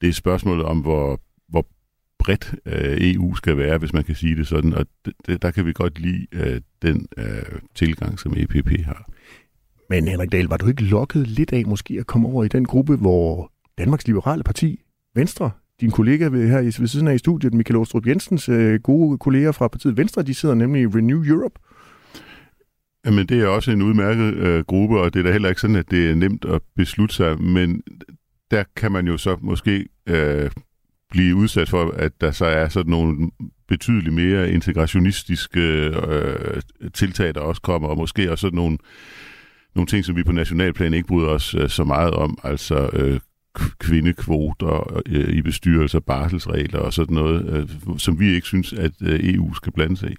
Det 0.00 0.08
er 0.08 0.12
spørgsmålet 0.12 0.64
om, 0.64 0.78
hvor, 0.78 1.06
hvor 1.10 1.20
bredt 2.18 2.54
øh, 2.66 2.96
EU 3.00 3.34
skal 3.34 3.56
være, 3.56 3.78
hvis 3.78 3.92
man 3.92 4.04
kan 4.04 4.14
sige 4.14 4.36
det 4.36 4.46
sådan. 4.46 4.74
Og 4.74 4.86
det, 5.04 5.14
det, 5.26 5.42
der 5.42 5.50
kan 5.50 5.66
vi 5.66 5.72
godt 5.72 5.98
lide 5.98 6.26
øh, 6.32 6.60
den 6.82 7.06
øh, 7.16 7.24
tilgang, 7.74 8.18
som 8.18 8.34
EPP 8.36 8.84
har. 8.84 9.10
Men 9.90 10.08
Henrik 10.08 10.32
Dahl, 10.32 10.48
var 10.48 10.56
du 10.56 10.66
ikke 10.66 10.84
lokket 10.84 11.26
lidt 11.26 11.52
af 11.52 11.66
måske 11.66 11.96
at 12.00 12.06
komme 12.06 12.28
over 12.28 12.44
i 12.44 12.48
den 12.48 12.64
gruppe, 12.64 12.96
hvor 12.96 13.52
Danmarks 13.78 14.06
Liberale 14.06 14.42
Parti, 14.42 14.80
Venstre, 15.14 15.50
din 15.80 15.90
kollega 15.90 16.28
ved, 16.28 16.48
her 16.48 16.60
i, 16.60 16.64
ved 16.64 16.86
siden 16.86 17.08
af 17.08 17.14
i 17.14 17.18
studiet, 17.18 17.54
Michael 17.54 17.76
Åstrup 17.76 18.06
Jensens 18.06 18.48
øh, 18.48 18.80
gode 18.80 19.18
kolleger 19.18 19.52
fra 19.52 19.68
partiet 19.68 19.96
Venstre, 19.96 20.22
de 20.22 20.34
sidder 20.34 20.54
nemlig 20.54 20.82
i 20.82 20.86
Renew 20.86 21.24
Europe. 21.24 21.60
Jamen, 23.06 23.26
det 23.26 23.40
er 23.40 23.46
også 23.46 23.70
en 23.70 23.82
udmærket 23.82 24.34
øh, 24.34 24.64
gruppe, 24.64 25.00
og 25.00 25.14
det 25.14 25.20
er 25.20 25.24
da 25.24 25.32
heller 25.32 25.48
ikke 25.48 25.60
sådan, 25.60 25.76
at 25.76 25.90
det 25.90 26.10
er 26.10 26.14
nemt 26.14 26.44
at 26.44 26.62
beslutte 26.76 27.14
sig, 27.14 27.42
men 27.42 27.82
der 28.50 28.64
kan 28.76 28.92
man 28.92 29.06
jo 29.06 29.16
så 29.16 29.36
måske 29.40 29.88
øh, 30.08 30.50
blive 31.10 31.36
udsat 31.36 31.68
for, 31.68 31.90
at 31.90 32.20
der 32.20 32.30
så 32.30 32.44
er 32.44 32.68
sådan 32.68 32.90
nogle 32.90 33.30
betydeligt 33.68 34.14
mere 34.14 34.50
integrationistiske 34.50 35.60
øh, 35.60 36.62
tiltag, 36.94 37.34
der 37.34 37.40
også 37.40 37.62
kommer, 37.62 37.88
og 37.88 37.96
måske 37.96 38.30
også 38.30 38.40
sådan 38.40 38.56
nogle, 38.56 38.78
nogle 39.74 39.86
ting, 39.86 40.04
som 40.04 40.16
vi 40.16 40.22
på 40.22 40.32
nationalplan 40.32 40.94
ikke 40.94 41.08
bryder 41.08 41.28
os 41.28 41.54
øh, 41.54 41.68
så 41.68 41.84
meget 41.84 42.14
om, 42.14 42.38
altså 42.44 42.90
øh, 42.92 43.20
kvindekvoter 43.78 45.00
øh, 45.06 45.28
i 45.28 45.42
bestyrelser, 45.42 46.00
barselsregler 46.00 46.78
og 46.78 46.92
sådan 46.92 47.14
noget, 47.14 47.46
øh, 47.46 47.98
som 47.98 48.20
vi 48.20 48.34
ikke 48.34 48.46
synes, 48.46 48.72
at 48.72 48.92
øh, 49.02 49.34
EU 49.34 49.54
skal 49.54 49.72
blande 49.72 49.96
sig 49.96 50.10
i. 50.10 50.14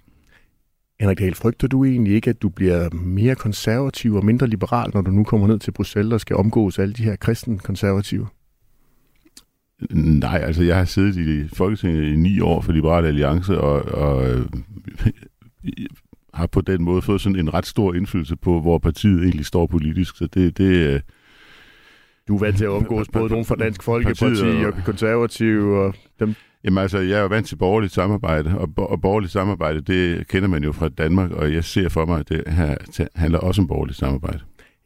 Henrik 1.00 1.20
Dahl, 1.20 1.36
frygter 1.36 1.68
du 1.68 1.86
egentlig 1.86 2.14
ikke, 2.14 2.30
at 2.30 2.42
du 2.42 2.50
bliver 2.50 2.90
mere 2.94 3.36
konservativ 3.36 4.16
og 4.16 4.26
mindre 4.26 4.48
liberal, 4.48 4.92
når 4.94 5.02
du 5.02 5.12
nu 5.12 5.24
kommer 5.24 5.48
ned 5.48 5.60
til 5.60 5.72
Bruxelles 5.72 6.14
og 6.14 6.22
skal 6.22 6.36
omgås 6.36 6.80
alle 6.80 6.94
de 6.94 7.04
her 7.04 7.16
kristenkonservative? 7.16 8.28
Nej, 9.92 10.42
altså 10.46 10.64
jeg 10.64 10.78
har 10.78 10.86
siddet 10.86 11.18
i 11.18 11.56
Folketinget 11.56 12.04
i 12.04 12.16
ni 12.16 12.40
år 12.40 12.62
for 12.62 12.72
Liberale 12.72 13.08
Alliance, 13.08 13.58
og, 13.58 13.82
og 13.86 14.30
øh, 14.30 14.46
har 16.34 16.48
på 16.48 16.62
den 16.62 16.84
måde 16.84 17.02
fået 17.02 17.22
sådan 17.22 17.40
en 17.40 17.54
ret 17.54 17.66
stor 17.66 17.94
indflydelse 17.94 18.36
på, 18.36 18.62
hvor 18.62 18.78
partiet 18.78 19.24
egentlig 19.24 19.46
står 19.46 19.68
politisk. 19.68 20.18
Så 20.18 20.28
det, 20.34 20.58
det 20.58 20.94
øh, 20.94 21.00
Du 22.28 22.36
er 22.36 22.40
vant 22.40 22.58
til 22.58 22.66
at 22.66 22.70
omgås 22.70 23.08
både 23.14 23.30
nogen 23.30 23.46
fra 23.46 23.56
Dansk 23.56 23.84
Folkeparti 23.84 24.24
og 24.66 24.74
konservative 24.86 25.80
og 25.80 25.96
dem. 26.20 26.36
Jamen 26.64 26.78
altså, 26.78 26.98
jeg 26.98 27.18
er 27.18 27.22
jo 27.22 27.28
vant 27.28 27.48
til 27.48 27.56
borgerligt 27.56 27.94
samarbejde, 27.94 28.58
og, 28.58 28.76
bo- 28.76 28.86
og 28.86 29.02
borgerligt 29.02 29.32
samarbejde, 29.32 29.82
det 29.82 30.28
kender 30.28 30.50
man 30.50 30.64
jo 30.64 30.72
fra 30.72 30.90
Danmark, 30.90 31.32
og 31.32 31.54
jeg 31.54 31.64
ser 31.64 31.90
for 31.90 32.06
mig, 32.06 32.20
at 32.20 32.30
det 32.30 32.44
her 32.48 32.76
handler 33.16 33.40
også 33.40 33.62
om 33.62 33.68
borgerligt 33.68 33.98
samarbejde. 33.98 34.40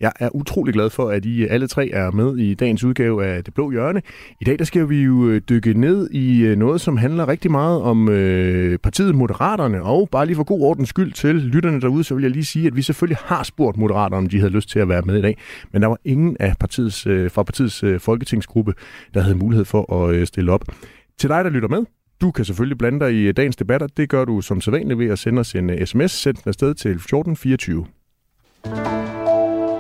Jeg 0.04 0.12
er 0.20 0.36
utrolig 0.36 0.74
glad 0.74 0.90
for, 0.90 1.10
at 1.10 1.26
I 1.26 1.48
alle 1.48 1.68
tre 1.68 1.90
er 1.90 2.12
med 2.12 2.38
i 2.38 2.54
dagens 2.54 2.84
udgave 2.84 3.26
af 3.26 3.44
Det 3.44 3.54
Blå 3.54 3.72
Hjørne. 3.72 4.02
I 4.42 4.44
dag 4.44 4.60
der 4.60 4.66
skal 4.66 4.90
vi 4.90 5.02
jo 5.04 5.28
øh, 5.28 5.42
dykke 5.50 5.74
ned 5.74 6.10
i 6.12 6.42
øh, 6.42 6.58
noget, 6.58 6.82
som 6.82 6.98
handler 6.98 7.28
rigtig 7.28 7.52
meget 7.52 7.82
om 7.82 8.10
øh, 8.10 8.78
partiet 8.78 9.16
Moderaterne. 9.16 9.84
Og 9.84 10.10
bare 10.12 10.26
lige 10.26 10.36
for 10.36 10.44
god 10.44 10.62
ordens 10.62 10.90
skyld 10.90 11.14
til 11.14 11.36
lytterne 11.36 11.82
derude, 11.82 12.04
så 12.04 12.16
vil 12.16 12.22
jeg 12.22 12.32
lige 12.32 12.46
sige, 12.46 12.68
at 12.68 12.76
vi 12.76 12.82
selvfølgelig 12.82 13.18
har 13.26 13.44
spurgt 13.44 13.78
Moderaterne, 13.78 14.18
om 14.18 14.30
de 14.30 14.40
havde 14.40 14.52
lyst 14.52 14.70
til 14.70 14.80
at 14.80 14.90
være 14.90 15.02
med 15.02 15.18
i 15.18 15.22
dag. 15.22 15.38
Men 15.72 15.82
der 15.82 15.88
var 15.88 15.98
ingen 16.06 16.38
af 16.40 16.54
partiets, 16.60 17.08
øh, 17.08 17.32
fra 17.32 17.44
partiets 17.44 17.84
øh, 17.84 18.00
folketingsgruppe, 18.00 18.74
der 19.14 19.22
havde 19.22 19.36
mulighed 19.36 19.66
for 19.66 19.94
at 19.94 20.16
øh, 20.16 20.28
stille 20.28 20.52
op. 20.52 20.66
Til 21.18 21.30
dig, 21.30 21.44
der 21.44 21.50
lytter 21.50 21.70
med, 21.70 21.86
du 22.22 22.32
kan 22.32 22.46
selvfølgelig 22.46 22.78
blande 22.78 23.00
dig 23.00 23.14
i 23.14 23.22
øh, 23.22 23.34
dagens 23.38 23.56
debatter. 23.56 23.88
Det 23.88 24.10
gør 24.10 24.26
du 24.26 24.42
som 24.42 24.62
sædvanligt 24.62 25.00
ved 25.00 25.08
at 25.08 25.20
sende 25.20 25.40
os 25.40 25.56
en 25.56 25.86
sms. 25.86 26.12
Send 26.12 26.36
den 26.36 26.50
afsted 26.50 26.74
til 26.74 26.92
1424. 26.92 27.86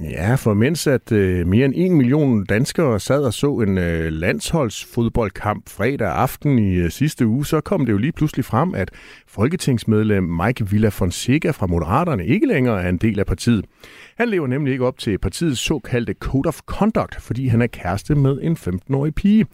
Ja, 0.00 0.34
for 0.34 0.54
mens 0.54 0.86
at 0.86 1.12
øh, 1.12 1.46
mere 1.46 1.64
end 1.64 1.74
en 1.76 1.96
million 1.96 2.44
danskere 2.44 3.00
sad 3.00 3.24
og 3.24 3.34
så 3.34 3.52
en 3.58 3.78
øh, 3.78 4.12
landsholdsfodboldkamp 4.12 5.68
fredag 5.68 6.08
aften 6.08 6.58
i 6.58 6.74
øh, 6.74 6.90
sidste 6.90 7.26
uge, 7.26 7.46
så 7.46 7.60
kom 7.60 7.86
det 7.86 7.92
jo 7.92 7.98
lige 7.98 8.12
pludselig 8.12 8.44
frem, 8.44 8.74
at 8.74 8.90
folketingsmedlem 9.28 10.24
Mike 10.24 10.70
Villa 10.70 10.88
Fonseca 10.88 11.50
fra 11.50 11.66
Moderaterne 11.66 12.26
ikke 12.26 12.46
længere 12.46 12.82
er 12.82 12.88
en 12.88 12.96
del 12.96 13.20
af 13.20 13.26
partiet. 13.26 13.64
Han 14.18 14.28
lever 14.28 14.46
nemlig 14.46 14.72
ikke 14.72 14.86
op 14.86 14.98
til 14.98 15.18
partiets 15.18 15.60
såkaldte 15.60 16.14
Code 16.20 16.48
of 16.48 16.60
Conduct, 16.66 17.20
fordi 17.20 17.46
han 17.46 17.62
er 17.62 17.66
kæreste 17.66 18.14
med 18.14 18.38
en 18.42 18.56
15-årig 18.56 19.14
pige. 19.14 19.46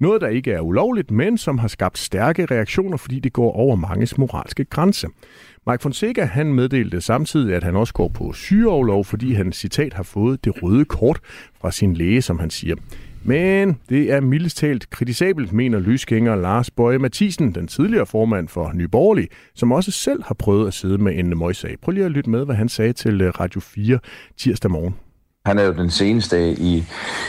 Noget, 0.00 0.20
der 0.20 0.28
ikke 0.28 0.52
er 0.52 0.60
ulovligt, 0.60 1.10
men 1.10 1.38
som 1.38 1.58
har 1.58 1.68
skabt 1.68 1.98
stærke 1.98 2.46
reaktioner, 2.46 2.96
fordi 2.96 3.20
det 3.20 3.32
går 3.32 3.52
over 3.52 3.76
manges 3.76 4.18
moralske 4.18 4.64
grænse. 4.64 5.08
Mike 5.66 5.82
Fonseca 5.82 6.24
han 6.24 6.54
meddelte 6.54 7.00
samtidig, 7.00 7.54
at 7.54 7.64
han 7.64 7.76
også 7.76 7.94
går 7.94 8.08
på 8.08 8.32
sygeoverlov, 8.32 9.04
fordi 9.04 9.32
han 9.32 9.52
citat 9.52 9.94
har 9.94 10.02
fået 10.02 10.44
det 10.44 10.62
røde 10.62 10.84
kort 10.84 11.20
fra 11.60 11.70
sin 11.70 11.94
læge, 11.94 12.22
som 12.22 12.38
han 12.38 12.50
siger. 12.50 12.74
Men 13.22 13.78
det 13.88 14.12
er 14.12 14.20
mildest 14.20 14.56
talt 14.56 14.90
kritisabelt, 14.90 15.52
mener 15.52 15.78
lysgænger 15.78 16.36
Lars 16.36 16.70
Bøje 16.70 16.98
Mathisen, 16.98 17.54
den 17.54 17.66
tidligere 17.68 18.06
formand 18.06 18.48
for 18.48 18.72
Nyborgerlig, 18.74 19.28
som 19.54 19.72
også 19.72 19.90
selv 19.90 20.22
har 20.22 20.34
prøvet 20.34 20.66
at 20.66 20.74
sidde 20.74 20.98
med 20.98 21.18
en 21.18 21.38
møjsag. 21.38 21.76
Prøv 21.82 21.92
lige 21.92 22.04
at 22.04 22.10
lytte 22.10 22.30
med, 22.30 22.44
hvad 22.44 22.54
han 22.54 22.68
sagde 22.68 22.92
til 22.92 23.20
øh, 23.20 23.28
Radio 23.40 23.60
4 23.60 23.98
tirsdag 24.36 24.70
morgen. 24.70 24.94
Han 25.46 25.58
er 25.58 25.64
jo 25.64 25.72
den 25.72 25.90
seneste 25.90 26.52
i 26.52 26.84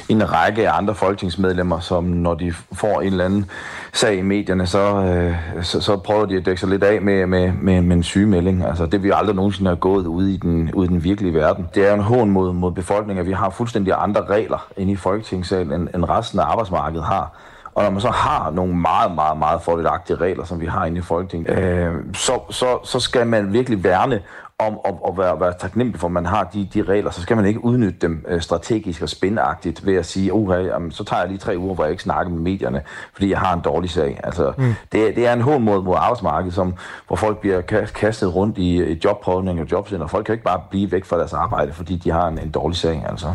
en 0.09 0.31
række 0.31 0.69
af 0.69 0.77
andre 0.77 0.95
folketingsmedlemmer, 0.95 1.79
som 1.79 2.03
når 2.03 2.33
de 2.33 2.53
får 2.73 3.01
en 3.01 3.07
eller 3.07 3.25
anden 3.25 3.45
sag 3.93 4.17
i 4.17 4.21
medierne, 4.21 4.67
så, 4.67 5.03
øh, 5.03 5.63
så, 5.63 5.81
så 5.81 5.97
prøver 5.97 6.25
de 6.25 6.37
at 6.37 6.45
dække 6.45 6.59
sig 6.59 6.69
lidt 6.69 6.83
af 6.83 7.01
med, 7.01 7.25
med, 7.25 7.51
med, 7.51 7.81
med 7.81 7.95
en 7.95 8.03
sygemelding. 8.03 8.65
Altså, 8.65 8.85
det 8.85 9.03
vi 9.03 9.11
aldrig 9.13 9.35
nogensinde 9.35 9.69
har 9.69 9.75
gået 9.75 10.05
ude 10.05 10.33
i 10.33 10.37
den, 10.37 10.73
ude 10.73 10.85
i 10.85 10.89
den 10.89 11.03
virkelige 11.03 11.33
verden. 11.33 11.67
Det 11.75 11.87
er 11.87 11.93
en 11.93 11.99
hån 11.99 12.29
mod, 12.29 12.53
mod 12.53 12.71
befolkningen, 12.71 13.21
at 13.21 13.27
vi 13.27 13.33
har 13.33 13.49
fuldstændig 13.49 13.93
andre 13.97 14.25
regler 14.25 14.67
inde 14.77 14.91
i 14.91 14.95
folketingssalen, 14.95 15.73
end, 15.73 15.89
end 15.95 16.09
resten 16.09 16.39
af 16.39 16.43
arbejdsmarkedet 16.43 17.05
har. 17.05 17.31
Og 17.75 17.83
når 17.83 17.89
man 17.89 18.01
så 18.01 18.09
har 18.09 18.51
nogle 18.51 18.75
meget, 18.75 19.15
meget, 19.15 19.37
meget 19.37 19.61
fordelagtige 19.61 20.17
regler, 20.17 20.43
som 20.43 20.61
vi 20.61 20.65
har 20.65 20.85
inde 20.85 20.97
i 20.97 21.01
Folketinget, 21.01 21.59
øh, 21.59 21.93
så, 22.13 22.39
så, 22.49 22.79
så 22.83 22.99
skal 22.99 23.27
man 23.27 23.53
virkelig 23.53 23.83
værne 23.83 24.21
om 24.59 24.79
at, 24.85 24.95
at 25.07 25.17
være, 25.17 25.39
være 25.39 25.53
taknemmelig 25.59 25.99
for, 25.99 26.07
at 26.07 26.11
man 26.11 26.25
har 26.25 26.43
de, 26.43 26.69
de 26.73 26.81
regler, 26.81 27.11
så 27.11 27.21
skal 27.21 27.37
man 27.37 27.45
ikke 27.45 27.65
udnytte 27.65 27.99
dem 28.01 28.25
øh, 28.27 28.41
strategisk 28.41 29.01
og 29.01 29.09
spændagtigt 29.09 29.85
ved 29.85 29.95
at 29.95 30.05
sige, 30.05 30.33
uha, 30.33 30.57
jamen, 30.57 30.91
så 30.91 31.03
tager 31.03 31.21
jeg 31.21 31.29
lige 31.29 31.37
tre 31.37 31.57
uger, 31.57 31.75
hvor 31.75 31.83
jeg 31.83 31.91
ikke 31.91 32.03
snakker 32.03 32.33
med 32.33 32.41
medierne, 32.41 32.81
fordi 33.13 33.29
jeg 33.29 33.39
har 33.39 33.53
en 33.53 33.61
dårlig 33.61 33.89
sag. 33.89 34.19
Altså, 34.23 34.53
mm. 34.57 34.73
det, 34.91 35.15
det 35.15 35.27
er 35.27 35.33
en 35.33 35.41
hård 35.41 35.61
mod, 35.61 35.83
mod 35.83 35.95
arbejdsmarkedet, 35.97 36.53
som, 36.53 36.73
hvor 37.07 37.15
folk 37.15 37.39
bliver 37.39 37.61
kastet 37.95 38.35
rundt 38.35 38.57
i, 38.57 38.83
i 38.83 38.99
jobprøvning 39.03 39.61
og 39.61 39.71
jobcenter. 39.71 40.07
Folk 40.07 40.25
kan 40.25 40.33
ikke 40.33 40.45
bare 40.45 40.61
blive 40.69 40.91
væk 40.91 41.05
fra 41.05 41.17
deres 41.17 41.33
arbejde, 41.33 41.73
fordi 41.73 41.95
de 41.95 42.11
har 42.11 42.27
en, 42.27 42.39
en 42.39 42.51
dårlig 42.51 42.77
sag. 42.77 43.05
Altså. 43.09 43.27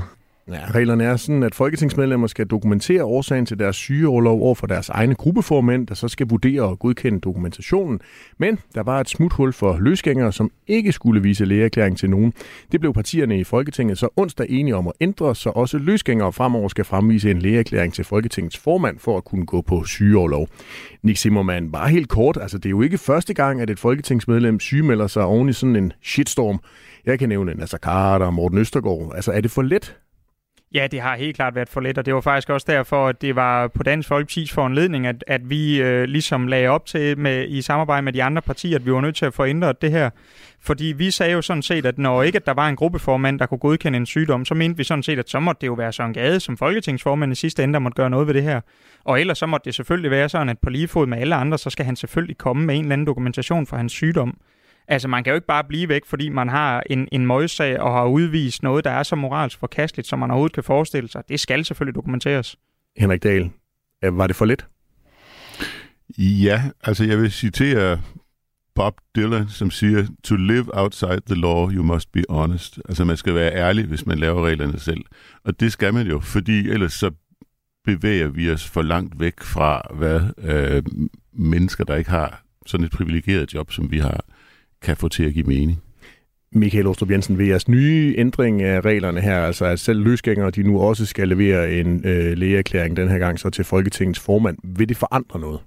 Ja, 0.53 0.71
reglerne 0.75 1.05
er 1.05 1.17
sådan, 1.17 1.43
at 1.43 1.55
folketingsmedlemmer 1.55 2.27
skal 2.27 2.47
dokumentere 2.47 3.05
årsagen 3.05 3.47
til 3.47 3.59
deres 3.59 3.77
sygeoverlov 3.77 4.43
over 4.43 4.55
for 4.55 4.67
deres 4.67 4.89
egne 4.89 5.15
gruppeformænd, 5.15 5.87
der 5.87 5.95
så 5.95 6.09
skal 6.09 6.27
vurdere 6.29 6.63
og 6.63 6.79
godkende 6.79 7.21
dokumentationen. 7.21 8.01
Men 8.39 8.59
der 8.75 8.83
var 8.83 9.01
et 9.01 9.09
smuthul 9.09 9.53
for 9.53 9.79
løsgængere, 9.81 10.33
som 10.33 10.51
ikke 10.67 10.93
skulle 10.93 11.23
vise 11.23 11.45
lægeerklæring 11.45 11.99
til 11.99 12.11
nogen. 12.11 12.33
Det 12.73 12.81
blev 12.81 12.95
partierne 12.95 13.41
i 13.41 13.45
Folketinget 13.45 13.99
så 13.99 14.09
onsdag 14.17 14.47
enige 14.49 14.77
om 14.77 14.87
at 14.89 14.93
ændre, 15.01 15.35
så 15.35 15.51
også 15.51 15.79
løsgængere 15.79 16.33
fremover 16.33 16.69
skal 16.69 16.85
fremvise 16.85 17.31
en 17.31 17.39
lægeerklæring 17.39 17.95
til 17.95 18.05
Folketingets 18.05 18.59
formand 18.59 18.99
for 18.99 19.17
at 19.17 19.25
kunne 19.25 19.47
gå 19.47 19.61
på 19.61 19.85
sygeoverlov. 19.85 20.49
Nick 21.03 21.19
Zimmermann, 21.19 21.73
bare 21.73 21.89
helt 21.89 22.09
kort, 22.09 22.39
altså 22.41 22.59
det 22.59 22.67
er 22.67 22.71
jo 22.71 22.83
ikke 22.83 22.99
første 22.99 23.35
gang, 23.35 23.61
at 23.61 23.71
et 23.71 23.79
folketingsmedlem 23.79 24.61
sygemelder 24.61 25.07
sig 25.07 25.25
oven 25.25 25.49
i 25.49 25.53
sådan 25.53 25.77
en 25.77 25.93
shitstorm. 26.03 26.61
Jeg 27.07 27.19
kan 27.19 27.29
nævne 27.29 27.55
Nasser 27.55 27.79
Carter 27.79 28.27
og 28.27 28.35
Morten 28.35 28.59
Østergaard. 28.59 29.13
Altså 29.15 29.33
er 29.33 29.41
det 29.41 29.51
for 29.51 29.63
let 29.63 29.97
Ja, 30.75 30.87
det 30.87 31.01
har 31.01 31.17
helt 31.17 31.37
klart 31.37 31.55
været 31.55 31.69
for 31.69 31.81
let, 31.81 31.99
og 31.99 32.07
det 32.07 32.15
var 32.15 32.21
faktisk 32.21 32.51
også 32.51 32.67
derfor, 32.71 33.09
at 33.09 33.23
det 33.23 33.37
var 33.37 33.69
på 33.69 33.83
Dansk 33.83 34.11
Folkeparti's 34.11 34.55
foranledning, 34.55 35.07
at, 35.07 35.25
at 35.27 35.51
vi 35.51 35.83
øh, 35.83 36.05
ligesom 36.05 36.47
lagde 36.47 36.69
op 36.69 36.87
til 36.87 37.19
med, 37.19 37.49
i 37.49 37.63
samarbejde 37.63 38.03
med 38.03 38.13
de 38.13 38.23
andre 38.23 38.43
partier, 38.43 38.79
at 38.79 38.87
vi 38.87 38.93
var 38.93 39.01
nødt 39.01 39.17
til 39.17 39.27
at 39.27 39.35
få 39.35 39.45
ændret 39.45 39.83
det 39.83 39.91
her. 39.91 40.11
Fordi 40.61 40.85
vi 40.85 41.11
sagde 41.11 41.33
jo 41.33 41.43
sådan 41.43 41.63
set, 41.63 41.87
at 41.87 41.99
når 41.99 42.23
ikke 42.23 42.37
at 42.37 42.47
der 42.47 42.55
var 42.55 42.69
en 42.69 42.77
gruppeformand, 42.77 43.39
der 43.39 43.47
kunne 43.47 43.59
godkende 43.59 43.97
en 43.97 44.07
sygdom, 44.07 44.45
så 44.45 44.55
mente 44.55 44.77
vi 44.77 44.85
sådan 44.85 45.03
set, 45.03 45.19
at 45.19 45.31
så 45.31 45.41
måtte 45.41 45.61
det 45.61 45.67
jo 45.67 45.73
være 45.73 45.93
Søren 45.93 46.13
Gade 46.13 46.41
som 46.41 46.57
folketingsformand 46.57 47.33
i 47.33 47.35
sidste 47.35 47.63
ende, 47.65 47.73
der 47.73 47.79
måtte 47.79 47.97
gøre 47.97 48.11
noget 48.11 48.27
ved 48.27 48.35
det 48.35 48.43
her. 48.43 48.61
Og 49.05 49.21
ellers 49.21 49.39
så 49.39 49.47
måtte 49.47 49.65
det 49.65 49.75
selvfølgelig 49.75 50.11
være 50.11 50.29
sådan, 50.29 50.49
at 50.49 50.59
på 50.59 50.71
lige 50.71 50.89
fod 50.89 51.07
med 51.07 51.19
alle 51.19 51.35
andre, 51.35 51.59
så 51.59 51.71
skal 51.71 51.87
han 51.87 51.97
selvfølgelig 51.97 52.39
komme 52.39 52.67
med 52.67 52.75
en 52.75 52.83
eller 52.83 52.93
anden 52.93 53.07
dokumentation 53.07 53.67
for 53.67 53.77
hans 53.77 53.93
sygdom. 53.93 54.37
Altså, 54.91 55.09
man 55.09 55.25
kan 55.25 55.31
jo 55.31 55.35
ikke 55.35 55.47
bare 55.47 55.65
blive 55.65 55.89
væk, 55.89 56.03
fordi 56.07 56.29
man 56.29 56.49
har 56.49 56.83
en, 56.91 57.09
en 57.13 57.27
møgssag 57.27 57.81
og 57.81 57.93
har 57.93 58.05
udvist 58.05 58.63
noget, 58.63 58.85
der 58.85 58.91
er 58.91 59.03
så 59.03 59.17
moralsk 59.17 59.59
forkasteligt, 59.59 60.09
som 60.09 60.19
man 60.19 60.31
overhovedet 60.31 60.55
kan 60.55 60.65
forestille 60.65 61.09
sig. 61.09 61.23
Det 61.29 61.41
skal 61.41 61.65
selvfølgelig 61.65 61.95
dokumenteres. 61.95 62.57
Henrik 62.97 63.23
Dahl, 63.23 63.51
var 64.03 64.27
det 64.27 64.37
for 64.37 64.45
lidt? 64.45 64.67
Ja, 66.19 66.63
altså 66.85 67.05
jeg 67.05 67.19
vil 67.19 67.33
citere 67.33 68.01
Bob 68.75 69.01
Dylan, 69.17 69.49
som 69.49 69.71
siger, 69.71 70.07
to 70.25 70.37
live 70.37 70.79
outside 70.79 71.21
the 71.27 71.41
law, 71.41 71.71
you 71.71 71.83
must 71.83 72.13
be 72.13 72.25
honest. 72.29 72.81
Altså 72.89 73.05
man 73.05 73.17
skal 73.17 73.35
være 73.35 73.55
ærlig, 73.55 73.87
hvis 73.87 74.07
man 74.07 74.19
laver 74.19 74.47
reglerne 74.47 74.81
selv. 74.81 75.05
Og 75.45 75.61
det 75.61 75.73
skal 75.73 75.95
man 75.95 76.07
jo, 76.07 76.21
fordi 76.21 76.69
ellers 76.69 76.93
så 76.93 77.11
bevæger 77.85 78.29
vi 78.29 78.51
os 78.51 78.69
for 78.69 78.83
langt 78.83 79.21
væk 79.21 79.41
fra, 79.41 79.83
hvad 79.95 80.21
øh, 80.39 80.83
mennesker, 81.33 81.85
der 81.85 81.97
ikke 81.97 82.11
har 82.11 82.43
sådan 82.67 82.87
et 82.87 82.93
privilegeret 82.93 83.55
job, 83.55 83.73
som 83.73 83.91
vi 83.91 83.99
har, 83.99 84.25
kan 84.83 84.97
få 84.97 85.09
til 85.09 85.25
at 85.25 85.35
give 85.35 85.47
mening. 85.47 85.83
Michael 86.53 86.87
Ostrup 86.87 87.11
Jensen, 87.11 87.39
ved 87.39 87.47
jeres 87.47 87.69
nye 87.69 88.15
ændring 88.19 88.63
af 88.63 88.81
reglerne 88.81 89.21
her, 89.21 89.41
altså 89.41 89.65
at 89.65 89.81
selv 89.81 90.05
løsgængere, 90.05 90.51
de 90.51 90.63
nu 90.63 90.81
også 90.81 91.07
skal 91.07 91.29
levere 91.29 91.73
en 91.73 92.07
øh, 92.07 92.39
lægeerklæring 92.39 92.97
den 92.97 93.09
her 93.09 93.19
gang 93.19 93.41
så 93.41 93.51
til 93.51 93.65
Folketingets 93.65 94.21
formand, 94.21 94.59
vil 94.65 94.89
det 94.89 94.97
forandre 94.97 95.41
noget? 95.41 95.61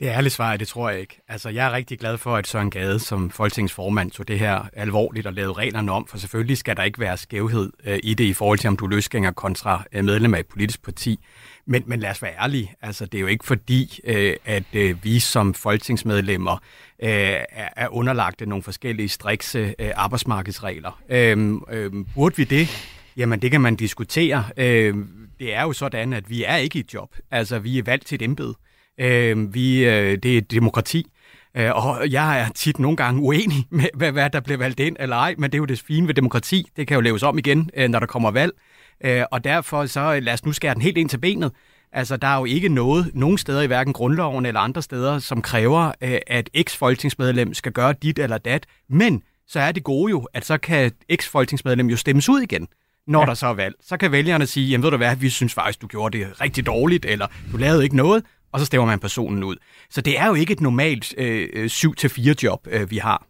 Det 0.00 0.06
ærlige 0.06 0.30
svar 0.30 0.52
er, 0.52 0.56
det 0.56 0.68
tror 0.68 0.90
jeg 0.90 1.00
ikke. 1.00 1.20
Altså, 1.28 1.48
jeg 1.48 1.66
er 1.66 1.72
rigtig 1.72 1.98
glad 1.98 2.18
for, 2.18 2.36
at 2.36 2.46
Søren 2.46 2.70
Gade 2.70 2.98
som 2.98 3.30
folketingsformand 3.30 4.10
tog 4.10 4.28
det 4.28 4.38
her 4.38 4.64
alvorligt 4.72 5.26
og 5.26 5.32
lavede 5.32 5.52
reglerne 5.52 5.92
om, 5.92 6.06
for 6.06 6.18
selvfølgelig 6.18 6.58
skal 6.58 6.76
der 6.76 6.82
ikke 6.82 7.00
være 7.00 7.16
skævhed 7.16 7.72
øh, 7.84 7.98
i 8.02 8.14
det 8.14 8.24
i 8.24 8.32
forhold 8.32 8.58
til, 8.58 8.68
om 8.68 8.76
du 8.76 8.84
er 8.84 8.88
løsgænger 8.88 9.30
kontra 9.30 9.84
øh, 9.92 10.04
medlem 10.04 10.34
af 10.34 10.40
et 10.40 10.46
politisk 10.46 10.82
parti. 10.82 11.18
Men, 11.66 11.82
men 11.86 12.00
lad 12.00 12.10
os 12.10 12.22
være 12.22 12.32
ærlige. 12.42 12.74
Altså, 12.82 13.06
det 13.06 13.18
er 13.18 13.20
jo 13.20 13.26
ikke 13.26 13.44
fordi, 13.44 14.00
øh, 14.04 14.36
at 14.44 14.64
øh, 14.72 15.04
vi 15.04 15.18
som 15.18 15.54
folketingsmedlemmer 15.54 16.52
øh, 17.02 17.10
er, 17.10 17.68
er 17.76 17.88
underlagte 17.88 18.46
nogle 18.46 18.62
forskellige 18.62 19.08
strikse 19.08 19.74
øh, 19.78 19.90
arbejdsmarkedsregler. 19.96 21.00
Øh, 21.08 21.54
øh, 21.70 21.92
burde 22.14 22.36
vi 22.36 22.44
det? 22.44 22.68
Jamen, 23.16 23.42
det 23.42 23.50
kan 23.50 23.60
man 23.60 23.76
diskutere. 23.76 24.44
Øh, 24.56 24.94
det 25.38 25.54
er 25.54 25.62
jo 25.62 25.72
sådan, 25.72 26.12
at 26.12 26.30
vi 26.30 26.44
er 26.44 26.56
ikke 26.56 26.78
i 26.78 26.84
job. 26.94 27.16
Altså, 27.30 27.58
vi 27.58 27.78
er 27.78 27.82
valgt 27.82 28.06
til 28.06 28.14
et 28.14 28.22
embede. 28.22 28.48
Øh, 28.48 28.69
vi, 29.54 29.84
øh, 29.84 30.18
det 30.22 30.36
er 30.36 30.40
demokrati. 30.40 31.06
Øh, 31.56 31.70
og 31.74 32.10
jeg 32.10 32.40
er 32.40 32.48
tit 32.54 32.78
nogle 32.78 32.96
gange 32.96 33.22
uenig 33.22 33.66
med, 33.70 33.86
hvad, 33.94 34.12
hvad 34.12 34.30
der 34.30 34.40
bliver 34.40 34.58
valgt 34.58 34.80
ind 34.80 34.96
eller 35.00 35.16
ej, 35.16 35.34
men 35.38 35.50
det 35.50 35.54
er 35.54 35.58
jo 35.58 35.64
det 35.64 35.82
fine 35.86 36.06
ved 36.06 36.14
demokrati. 36.14 36.66
Det 36.76 36.86
kan 36.86 36.94
jo 36.94 37.00
laves 37.00 37.22
om 37.22 37.38
igen, 37.38 37.70
øh, 37.76 37.88
når 37.88 37.98
der 37.98 38.06
kommer 38.06 38.30
valg. 38.30 38.52
Øh, 39.04 39.22
og 39.30 39.44
derfor 39.44 39.86
så 39.86 40.20
lad 40.20 40.32
os 40.32 40.44
nu 40.44 40.52
skære 40.52 40.74
den 40.74 40.82
helt 40.82 40.98
ind 40.98 41.08
til 41.08 41.18
benet. 41.18 41.52
Altså, 41.92 42.16
der 42.16 42.28
er 42.28 42.38
jo 42.38 42.44
ikke 42.44 42.68
noget, 42.68 43.10
nogen 43.14 43.38
steder 43.38 43.62
i 43.62 43.66
hverken 43.66 43.92
grundloven 43.92 44.46
eller 44.46 44.60
andre 44.60 44.82
steder, 44.82 45.18
som 45.18 45.42
kræver, 45.42 45.92
øh, 46.02 46.18
at 46.26 46.50
eks-folketingsmedlem 46.54 47.54
skal 47.54 47.72
gøre 47.72 47.94
dit 48.02 48.18
eller 48.18 48.38
dat. 48.38 48.66
Men 48.88 49.22
så 49.48 49.60
er 49.60 49.72
det 49.72 49.84
gode 49.84 50.10
jo, 50.10 50.28
at 50.34 50.44
så 50.44 50.58
kan 50.58 50.92
eks-folketingsmedlem 51.08 51.90
jo 51.90 51.96
stemmes 51.96 52.28
ud 52.28 52.40
igen, 52.40 52.68
når 53.06 53.20
ja. 53.20 53.26
der 53.26 53.34
så 53.34 53.46
er 53.46 53.54
valg. 53.54 53.74
Så 53.80 53.96
kan 53.96 54.12
vælgerne 54.12 54.46
sige, 54.46 54.66
jamen 54.66 54.82
ved 54.82 54.90
du 54.90 54.96
hvad, 54.96 55.16
vi 55.16 55.28
synes 55.28 55.54
faktisk, 55.54 55.82
du 55.82 55.86
gjorde 55.86 56.18
det 56.18 56.40
rigtig 56.40 56.66
dårligt, 56.66 57.04
eller 57.04 57.26
du 57.52 57.56
lavede 57.56 57.84
ikke 57.84 57.96
noget, 57.96 58.24
og 58.52 58.60
så 58.60 58.66
stemmer 58.66 58.86
man 58.86 58.98
personen 58.98 59.44
ud. 59.44 59.56
Så 59.90 60.00
det 60.00 60.18
er 60.18 60.26
jo 60.26 60.34
ikke 60.34 60.52
et 60.52 60.60
normalt 60.60 61.14
øh, 61.18 61.64
7-4 61.64 62.34
job, 62.42 62.66
øh, 62.70 62.90
vi 62.90 62.96
har. 62.96 63.26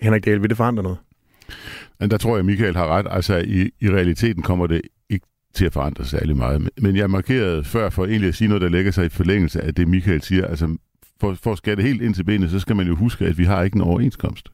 Henrik 0.00 0.24
Dahl, 0.24 0.42
vil 0.42 0.50
det 0.50 0.56
forandre 0.56 0.82
noget? 0.82 0.98
Men 2.00 2.10
der 2.10 2.18
tror 2.18 2.36
jeg, 2.36 2.44
Michael 2.44 2.76
har 2.76 2.86
ret. 2.86 3.06
Altså, 3.10 3.36
i, 3.36 3.70
i 3.80 3.90
realiteten 3.90 4.42
kommer 4.42 4.66
det 4.66 4.82
ikke 5.10 5.26
til 5.54 5.64
at 5.64 5.72
forandre 5.72 6.04
særlig 6.04 6.36
meget. 6.36 6.68
Men 6.78 6.96
jeg 6.96 7.10
markerede 7.10 7.64
før 7.64 7.90
for 7.90 8.06
egentlig 8.06 8.28
at 8.28 8.34
sige 8.34 8.48
noget, 8.48 8.62
der 8.62 8.68
lægger 8.68 8.92
sig 8.92 9.06
i 9.06 9.08
forlængelse 9.08 9.60
af 9.60 9.74
det, 9.74 9.88
Michael 9.88 10.22
siger. 10.22 10.46
Altså, 10.46 10.76
for, 11.20 11.34
for 11.42 11.52
at 11.52 11.58
skære 11.58 11.76
det 11.76 11.84
helt 11.84 12.02
ind 12.02 12.14
til 12.14 12.24
benet, 12.24 12.50
så 12.50 12.60
skal 12.60 12.76
man 12.76 12.86
jo 12.86 12.96
huske, 12.96 13.24
at 13.24 13.38
vi 13.38 13.44
har 13.44 13.62
ikke 13.62 13.76
en 13.76 13.82
overenskomst. 13.82 14.48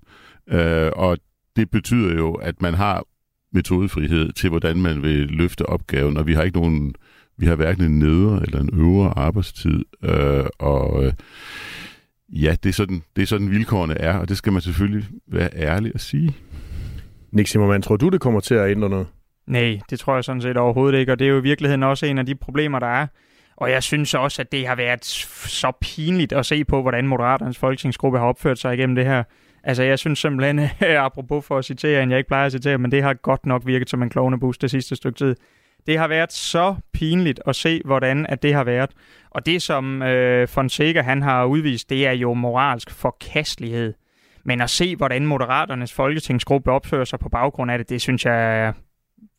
Øh, 0.49 0.91
og 0.97 1.19
det 1.57 1.71
betyder 1.71 2.15
jo, 2.15 2.33
at 2.33 2.62
man 2.62 2.75
har 2.75 3.05
metodefrihed 3.53 4.33
til, 4.33 4.50
hvordan 4.50 4.77
man 4.77 5.03
vil 5.03 5.27
løfte 5.29 5.67
opgaven, 5.67 6.17
og 6.17 6.27
vi 6.27 6.35
har 6.35 6.43
ikke 6.43 6.61
nogen, 6.61 6.95
vi 7.40 7.47
har 7.47 7.54
hverken 7.54 7.85
en 7.85 7.99
nedre 7.99 8.42
eller 8.42 8.61
en 8.61 8.70
øvre 8.73 9.12
arbejdstid, 9.18 9.85
øh, 10.04 10.44
og 10.59 11.04
øh, 11.04 11.12
ja, 12.28 12.56
det 12.62 12.68
er, 12.68 12.73
sådan, 12.73 13.02
det 13.16 13.23
er 13.23 13.26
sådan 13.26 13.50
vilkårene 13.50 13.94
er, 13.94 14.18
og 14.18 14.28
det 14.28 14.37
skal 14.37 14.52
man 14.52 14.62
selvfølgelig 14.62 15.09
være 15.26 15.50
ærlig 15.54 15.92
at 15.94 16.00
sige. 16.00 16.37
Nick 17.32 17.49
Zimmermann, 17.49 17.82
tror 17.82 17.97
du, 17.97 18.09
det 18.09 18.20
kommer 18.20 18.40
til 18.40 18.54
at 18.54 18.70
ændre 18.70 18.88
noget? 18.88 19.06
Nej, 19.47 19.80
det 19.90 19.99
tror 19.99 20.14
jeg 20.14 20.25
sådan 20.25 20.42
set 20.42 20.56
overhovedet 20.56 20.99
ikke, 20.99 21.12
og 21.12 21.18
det 21.18 21.25
er 21.25 21.28
jo 21.28 21.38
i 21.38 21.42
virkeligheden 21.42 21.82
også 21.82 22.06
en 22.06 22.18
af 22.18 22.26
de 22.26 22.35
problemer, 22.35 22.78
der 22.78 22.87
er. 22.87 23.06
Og 23.56 23.70
jeg 23.70 23.82
synes 23.82 24.14
også, 24.14 24.42
at 24.42 24.52
det 24.52 24.66
har 24.66 24.75
været 24.75 25.04
så 25.04 25.73
pinligt 25.80 26.32
at 26.32 26.47
se 26.47 26.64
på, 26.64 26.82
hvordan 26.82 27.06
Moderaternes 27.06 27.59
folketingsgruppe 27.59 28.18
har 28.18 28.26
opført 28.26 28.59
sig 28.59 28.75
igennem 28.75 28.97
det 28.97 29.04
her. 29.04 29.23
Altså, 29.64 29.82
jeg 29.82 29.99
synes 29.99 30.18
simpelthen, 30.18 30.61
apropos 30.82 31.44
for 31.44 31.59
at 31.59 31.64
citere 31.64 32.02
en, 32.02 32.11
jeg 32.11 32.18
ikke 32.18 32.28
plejer 32.28 32.47
at 32.47 32.52
citere, 32.52 32.78
men 32.78 32.90
det 32.90 33.02
har 33.02 33.14
godt 33.14 33.47
nok 33.47 33.62
virket 33.66 33.90
som 33.90 34.02
en 34.02 34.11
klovnebus 34.11 34.59
det 34.59 34.70
sidste 34.70 34.97
stykke 34.97 35.18
tid. 35.18 35.37
Det 35.87 35.99
har 35.99 36.09
været 36.09 36.33
så 36.33 36.75
pinligt 36.93 37.41
at 37.47 37.57
se, 37.57 37.83
hvordan 37.85 38.27
at 38.29 38.43
det 38.43 38.55
har 38.55 38.65
været. 38.65 38.91
Og 39.31 39.47
det, 39.47 39.63
som 39.63 40.03
øh, 40.03 40.49
Fonseca 40.49 41.03
han 41.03 41.23
har 41.23 41.45
udvist, 41.45 41.91
det 41.91 42.07
er 42.07 42.13
jo 42.13 42.35
moralsk 42.35 42.91
forkastelighed. 42.91 43.95
Men 44.45 44.61
at 44.61 44.71
se, 44.71 44.97
hvordan 44.97 45.27
Moderaternes 45.27 45.93
folketingsgruppe 45.93 46.71
opfører 46.71 47.05
sig 47.05 47.19
på 47.19 47.29
baggrund 47.29 47.71
af 47.71 47.79
det, 47.79 47.89
det 47.89 48.01
synes 48.01 48.25
jeg 48.25 48.67
er 48.67 48.73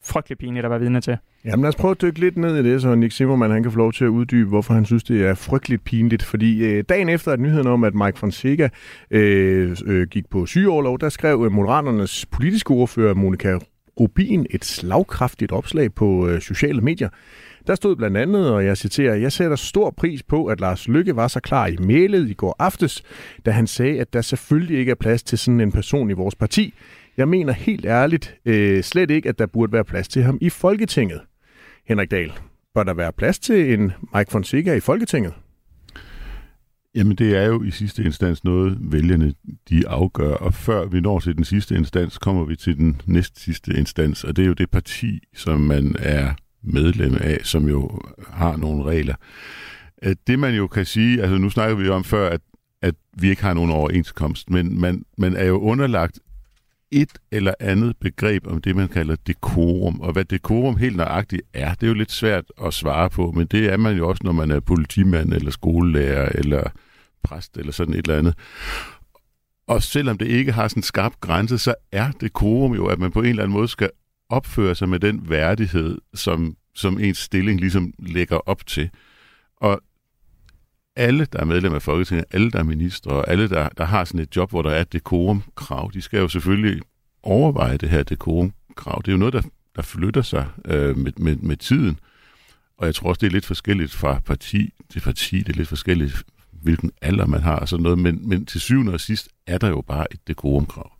frygtelig 0.03 0.37
pinligt 0.37 0.65
at 0.65 0.71
være 0.71 0.79
vidne 0.79 1.01
til. 1.01 1.17
Jamen 1.45 1.61
lad 1.61 1.69
os 1.69 1.75
prøve 1.75 1.91
at 1.91 2.01
dykke 2.01 2.19
lidt 2.19 2.37
ned 2.37 2.65
i 2.65 2.71
det, 2.71 2.81
så 2.81 2.95
Nick 2.95 3.13
Zimmermann 3.13 3.53
han 3.53 3.63
kan 3.63 3.71
få 3.71 3.77
lov 3.77 3.93
til 3.93 4.03
at 4.05 4.07
uddybe, 4.07 4.49
hvorfor 4.49 4.73
han 4.73 4.85
synes, 4.85 5.03
det 5.03 5.25
er 5.25 5.33
frygteligt 5.33 5.83
pinligt. 5.83 6.23
Fordi 6.23 6.65
øh, 6.65 6.83
dagen 6.89 7.09
efter 7.09 7.31
at 7.31 7.39
nyheden 7.39 7.67
om, 7.67 7.83
at 7.83 7.95
Mike 7.95 8.19
Fonseca 8.19 8.69
øh, 9.11 9.77
øh, 9.85 10.07
gik 10.07 10.29
på 10.29 10.45
sygeoverlov, 10.45 10.99
der 10.99 11.09
skrev 11.09 11.43
øh, 11.45 11.51
Moderaternes 11.51 12.25
politiske 12.25 12.71
ordfører 12.71 13.13
Monika 13.13 13.57
Rubin 14.01 14.45
et 14.49 14.65
slagkraftigt 14.65 15.51
opslag 15.51 15.93
på 15.93 16.27
øh, 16.27 16.41
sociale 16.41 16.81
medier. 16.81 17.09
Der 17.67 17.75
stod 17.75 17.95
blandt 17.95 18.17
andet, 18.17 18.51
og 18.51 18.65
jeg 18.65 18.77
citerer, 18.77 19.15
jeg 19.15 19.31
sætter 19.31 19.55
stor 19.55 19.91
pris 19.91 20.23
på, 20.23 20.45
at 20.45 20.59
Lars 20.59 20.87
Lykke 20.87 21.15
var 21.15 21.27
så 21.27 21.39
klar 21.39 21.67
i 21.67 21.77
mailet 21.77 22.29
i 22.29 22.33
går 22.33 22.55
aftes, 22.59 23.03
da 23.45 23.51
han 23.51 23.67
sagde, 23.67 23.99
at 23.99 24.13
der 24.13 24.21
selvfølgelig 24.21 24.79
ikke 24.79 24.91
er 24.91 24.95
plads 24.95 25.23
til 25.23 25.37
sådan 25.37 25.61
en 25.61 25.71
person 25.71 26.09
i 26.09 26.13
vores 26.13 26.35
parti. 26.35 26.73
Jeg 27.17 27.27
mener 27.27 27.53
helt 27.53 27.85
ærligt 27.85 28.35
øh, 28.45 28.83
slet 28.83 29.11
ikke, 29.11 29.29
at 29.29 29.39
der 29.39 29.45
burde 29.45 29.73
være 29.73 29.83
plads 29.83 30.07
til 30.07 30.23
ham 30.23 30.37
i 30.41 30.49
Folketinget. 30.49 31.21
Henrik 31.87 32.11
Dahl, 32.11 32.33
bør 32.75 32.83
der 32.83 32.93
være 32.93 33.11
plads 33.11 33.39
til 33.39 33.73
en 33.73 33.91
Mike 34.15 34.31
Fonseca 34.31 34.73
i 34.73 34.79
Folketinget? 34.79 35.33
Jamen 36.95 37.15
det 37.15 37.37
er 37.37 37.45
jo 37.45 37.63
i 37.63 37.71
sidste 37.71 38.03
instans 38.03 38.43
noget, 38.43 38.77
vælgerne 38.81 39.33
de 39.69 39.87
afgør, 39.87 40.33
og 40.33 40.53
før 40.53 40.85
vi 40.85 41.01
når 41.01 41.19
til 41.19 41.35
den 41.35 41.43
sidste 41.43 41.75
instans, 41.75 42.17
kommer 42.17 42.45
vi 42.45 42.55
til 42.55 42.77
den 42.77 43.01
næst 43.05 43.39
sidste 43.39 43.73
instans, 43.73 44.23
og 44.23 44.35
det 44.35 44.43
er 44.43 44.47
jo 44.47 44.53
det 44.53 44.69
parti, 44.69 45.19
som 45.35 45.61
man 45.61 45.95
er 45.99 46.33
medlem 46.63 47.17
af, 47.21 47.39
som 47.43 47.69
jo 47.69 47.99
har 48.27 48.57
nogle 48.57 48.83
regler. 48.83 49.15
Det 50.27 50.39
man 50.39 50.55
jo 50.55 50.67
kan 50.67 50.85
sige, 50.85 51.21
altså 51.21 51.37
nu 51.37 51.49
snakker 51.49 51.75
vi 51.75 51.85
jo 51.85 51.93
om 51.93 52.03
før, 52.03 52.29
at, 52.29 52.41
at 52.81 52.95
vi 53.17 53.29
ikke 53.29 53.41
har 53.41 53.53
nogen 53.53 53.71
overenskomst, 53.71 54.49
men 54.49 54.79
man, 54.79 55.05
man 55.17 55.35
er 55.35 55.45
jo 55.45 55.59
underlagt 55.59 56.19
et 56.91 57.19
eller 57.31 57.53
andet 57.59 57.97
begreb 57.97 58.47
om 58.47 58.61
det, 58.61 58.75
man 58.75 58.87
kalder 58.87 59.15
dekorum. 59.27 59.99
Og 59.99 60.13
hvad 60.13 60.25
dekorum 60.25 60.77
helt 60.77 60.95
nøjagtigt 60.95 61.41
er, 61.53 61.73
det 61.73 61.83
er 61.83 61.87
jo 61.87 61.93
lidt 61.93 62.11
svært 62.11 62.45
at 62.65 62.73
svare 62.73 63.09
på, 63.09 63.31
men 63.31 63.47
det 63.47 63.73
er 63.73 63.77
man 63.77 63.97
jo 63.97 64.09
også, 64.09 64.21
når 64.23 64.31
man 64.31 64.51
er 64.51 64.59
politimand 64.59 65.33
eller 65.33 65.51
skolelærer 65.51 66.29
eller 66.35 66.63
præst 67.23 67.57
eller 67.57 67.71
sådan 67.71 67.93
et 67.93 68.07
eller 68.07 68.17
andet. 68.17 68.35
Og 69.67 69.83
selvom 69.83 70.17
det 70.17 70.27
ikke 70.27 70.51
har 70.51 70.67
sådan 70.67 70.79
en 70.79 70.83
skarp 70.83 71.13
grænse, 71.21 71.57
så 71.57 71.75
er 71.91 72.11
dekorum 72.11 72.73
jo, 72.73 72.85
at 72.85 72.99
man 72.99 73.11
på 73.11 73.19
en 73.19 73.25
eller 73.25 73.43
anden 73.43 73.57
måde 73.57 73.67
skal 73.67 73.89
opføre 74.29 74.75
sig 74.75 74.89
med 74.89 74.99
den 74.99 75.29
værdighed, 75.29 75.97
som, 76.13 76.55
som 76.75 76.99
ens 76.99 77.17
stilling 77.17 77.59
ligesom 77.59 77.93
lægger 77.99 78.37
op 78.37 78.67
til. 78.67 78.89
Og 79.57 79.81
alle, 80.95 81.25
der 81.25 81.39
er 81.39 81.45
medlem 81.45 81.73
af 81.73 81.81
Folketinget, 81.81 82.25
alle, 82.31 82.51
der 82.51 82.59
er 82.59 82.63
ministre, 82.63 83.11
og 83.11 83.29
alle, 83.29 83.49
der, 83.49 83.69
der 83.69 83.85
har 83.85 84.05
sådan 84.05 84.19
et 84.19 84.35
job, 84.35 84.49
hvor 84.49 84.61
der 84.61 84.69
er 84.69 84.81
et 84.81 84.93
dekorumkrav, 84.93 85.91
de 85.93 86.01
skal 86.01 86.19
jo 86.19 86.27
selvfølgelig 86.27 86.81
overveje 87.23 87.77
det 87.77 87.89
her 87.89 88.03
dekorumkrav. 88.03 89.01
Det 89.05 89.07
er 89.07 89.11
jo 89.11 89.17
noget, 89.17 89.33
der, 89.33 89.41
der 89.75 89.81
flytter 89.81 90.21
sig 90.21 90.47
øh, 90.65 90.97
med, 90.97 91.11
med, 91.17 91.35
med 91.35 91.57
tiden. 91.57 91.99
Og 92.77 92.85
jeg 92.85 92.95
tror 92.95 93.09
også, 93.09 93.19
det 93.19 93.27
er 93.27 93.31
lidt 93.31 93.45
forskelligt 93.45 93.91
fra 93.91 94.19
parti 94.19 94.73
til 94.89 94.99
parti. 94.99 95.39
Det 95.39 95.49
er 95.49 95.57
lidt 95.57 95.67
forskelligt, 95.67 96.23
hvilken 96.51 96.91
alder 97.01 97.25
man 97.25 97.41
har 97.41 97.55
og 97.55 97.67
sådan 97.67 97.83
noget. 97.83 97.99
Men, 97.99 98.29
men 98.29 98.45
til 98.45 98.61
syvende 98.61 98.93
og 98.93 98.99
sidst 98.99 99.29
er 99.47 99.57
der 99.57 99.67
jo 99.67 99.81
bare 99.81 100.05
et 100.13 100.27
dekorumkrav. 100.27 100.91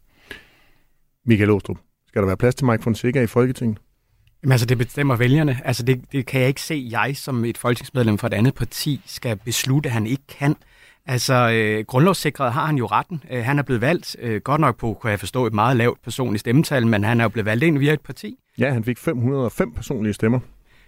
Michael 1.26 1.50
Åstrup, 1.50 1.78
skal 2.08 2.22
der 2.22 2.26
være 2.26 2.38
plads 2.38 2.56
til 2.56 2.66
Mike 2.66 2.84
Fonseca 2.84 3.22
i 3.22 3.28
Folketinget? 3.28 3.78
Jamen 4.44 4.52
altså, 4.52 4.66
det 4.66 4.78
bestemmer 4.78 5.16
vælgerne. 5.16 5.62
Altså, 5.66 5.84
det, 5.84 6.02
det 6.12 6.26
kan 6.26 6.40
jeg 6.42 6.48
ikke 6.48 6.62
se, 6.62 6.88
jeg 6.92 7.18
som 7.18 7.46
et 7.46 7.58
folketingsmedlem 7.58 8.18
fra 8.18 8.28
et 8.28 8.34
andet 8.34 8.56
parti 8.56 9.02
skal 9.06 9.36
beslutte, 9.36 9.90
at 9.90 9.94
han 9.94 10.08
ikke 10.08 10.24
kan. 10.40 10.56
Altså, 11.06 11.34
øh, 11.34 11.86
grundlovssikret 11.86 12.54
har 12.54 12.66
han 12.66 12.76
jo 12.76 12.86
retten. 12.86 13.24
Øh, 13.32 13.44
han 13.44 13.60
er 13.60 13.64
blevet 13.64 13.82
valgt, 13.82 14.16
øh, 14.20 14.42
godt 14.42 14.62
nok 14.62 14.78
på, 14.78 14.98
kunne 15.02 15.12
jeg 15.12 15.20
forstå, 15.20 15.46
et 15.46 15.54
meget 15.54 15.78
lavt 15.78 16.02
personligt 16.04 16.40
stemmetal, 16.40 16.88
men 16.88 17.04
han 17.04 17.20
er 17.20 17.24
jo 17.24 17.30
blevet 17.30 17.46
valgt 17.46 17.64
ind 17.64 17.78
via 17.78 17.94
et 17.94 18.02
parti. 18.02 18.36
Ja, 18.58 18.74
han 18.74 18.84
fik 18.84 18.98
505 18.98 19.74
personlige 19.74 20.14
stemmer. 20.14 20.40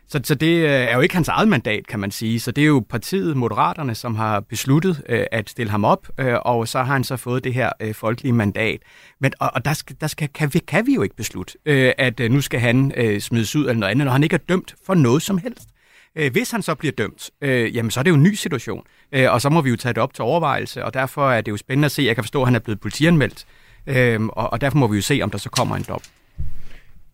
Så, 0.08 0.20
så 0.24 0.36
det 0.36 0.56
øh, 0.56 0.70
er 0.70 0.96
jo 0.96 1.02
ikke 1.02 1.16
hans 1.16 1.28
eget 1.28 1.48
mandat, 1.48 1.88
kan 1.88 2.00
man 2.00 2.12
sige. 2.12 2.40
Så 2.40 2.52
det 2.52 2.62
er 2.62 2.66
jo 2.66 2.86
partiet 2.90 3.38
Moderaterne, 3.38 3.96
som 3.96 4.16
har 4.16 4.40
besluttet 4.40 5.04
øh, 5.10 5.26
at 5.32 5.50
stille 5.50 5.72
ham 5.72 5.86
op, 5.86 6.08
øh, 6.20 6.36
og 6.42 6.68
så 6.68 6.78
har 6.78 6.94
han 6.94 7.04
så 7.04 7.18
fået 7.18 7.44
det 7.44 7.54
her 7.54 7.70
øh, 7.80 7.94
folkelige 7.96 8.34
mandat. 8.34 8.80
Men, 9.20 9.34
og, 9.40 9.52
og 9.56 9.66
der, 9.66 9.74
skal, 9.74 9.96
der 10.02 10.08
skal, 10.08 10.30
kan, 10.34 10.54
vi, 10.54 10.60
kan 10.60 10.88
vi 10.88 10.94
jo 10.94 11.02
ikke 11.02 11.16
beslutte, 11.16 11.54
øh, 11.66 11.92
at 11.98 12.20
øh, 12.20 12.32
nu 12.32 12.42
skal 12.42 12.60
han 12.60 12.92
øh, 12.98 13.20
smides 13.20 13.56
ud 13.56 13.62
eller 13.62 13.74
noget 13.74 13.92
andet, 13.92 14.06
når 14.06 14.12
han 14.12 14.24
ikke 14.24 14.34
er 14.34 14.46
dømt 14.50 14.76
for 14.86 14.94
noget 14.94 15.22
som 15.22 15.38
helst. 15.38 15.68
Øh, 16.16 16.32
hvis 16.32 16.52
han 16.52 16.62
så 16.62 16.76
bliver 16.76 16.92
dømt, 16.92 17.30
øh, 17.42 17.76
jamen 17.76 17.92
så 17.92 18.00
er 18.00 18.04
det 18.04 18.12
jo 18.12 18.16
en 18.16 18.24
ny 18.24 18.34
situation, 18.34 18.84
øh, 19.12 19.32
og 19.32 19.42
så 19.42 19.50
må 19.50 19.62
vi 19.62 19.70
jo 19.70 19.76
tage 19.76 19.94
det 19.94 20.04
op 20.04 20.14
til 20.14 20.24
overvejelse, 20.24 20.86
og 20.86 20.94
derfor 20.94 21.32
er 21.32 21.42
det 21.42 21.52
jo 21.52 21.58
spændende 21.58 21.86
at 21.86 21.92
se. 21.92 22.04
Jeg 22.04 22.16
kan 22.16 22.24
forstå, 22.24 22.42
at 22.42 22.48
han 22.48 22.56
er 22.56 22.60
blevet 22.60 22.80
politianmeldt, 22.80 23.46
øh, 23.88 24.26
og, 24.26 24.54
og 24.54 24.62
derfor 24.62 24.78
må 24.78 24.88
vi 24.88 24.96
jo 24.96 25.02
se, 25.02 25.20
om 25.24 25.30
der 25.30 25.38
så 25.38 25.50
kommer 25.50 25.76
en 25.76 25.86
dom. 25.88 26.02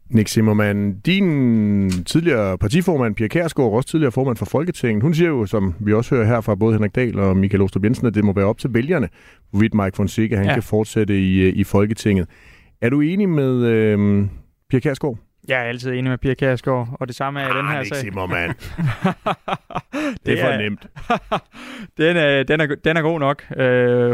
Nick 0.10 0.30
Zimmermann, 0.30 1.00
din 1.00 1.90
tidligere 1.90 2.58
partiformand, 2.58 3.16
Pia 3.16 3.28
Kærsgaard, 3.28 3.72
også 3.72 3.90
tidligere 3.90 4.12
formand 4.12 4.38
for 4.38 4.46
Folketinget, 4.46 5.04
hun 5.04 5.14
siger 5.14 5.30
jo, 5.30 5.46
som 5.46 5.76
vi 5.80 5.94
også 5.94 6.16
hører 6.16 6.28
her 6.28 6.42
fra 6.42 6.56
både 6.56 6.74
Henrik 6.74 6.96
Dahl 6.96 7.20
og 7.20 7.38
Michael 7.38 7.62
Ostrup 7.62 7.84
Jensen, 7.84 8.08
at 8.08 8.14
det 8.14 8.24
må 8.24 8.34
være 8.34 8.46
op 8.46 8.58
til 8.58 8.74
vælgerne, 8.74 9.10
hvorvidt 9.52 9.74
Mike 9.74 9.96
Fonseca 9.96 10.36
han 10.36 10.46
ja. 10.46 10.54
kan 10.54 10.64
fortsætte 10.64 11.20
i, 11.20 11.50
i 11.50 11.64
Folketinget. 11.64 12.28
Er 12.82 12.90
du 12.90 13.02
enig 13.02 13.30
med 13.30 13.66
øh, 13.66 14.26
Pia 14.70 14.80
Kærsgaard? 14.80 15.18
Jeg 15.50 15.60
er 15.60 15.64
altid 15.64 15.92
enig 15.92 16.10
med 16.10 16.18
Pia 16.18 16.34
Kjærsgaard, 16.34 16.88
og 17.00 17.08
det 17.08 17.16
samme 17.16 17.42
er 17.42 17.48
ah, 17.48 17.56
den 17.56 17.68
her 17.68 17.84
sag. 17.84 17.98
Zimmermann. 17.98 18.54
det 20.26 20.40
er 20.40 20.46
for 20.46 20.58
nemt. 20.58 20.88
den, 21.98 22.18
er, 22.18 22.44
den, 22.44 22.62
er, 22.62 22.76
den 22.84 22.98
er 22.98 23.02
god 23.02 23.20
nok. 23.20 23.44
Uh, 23.50 23.58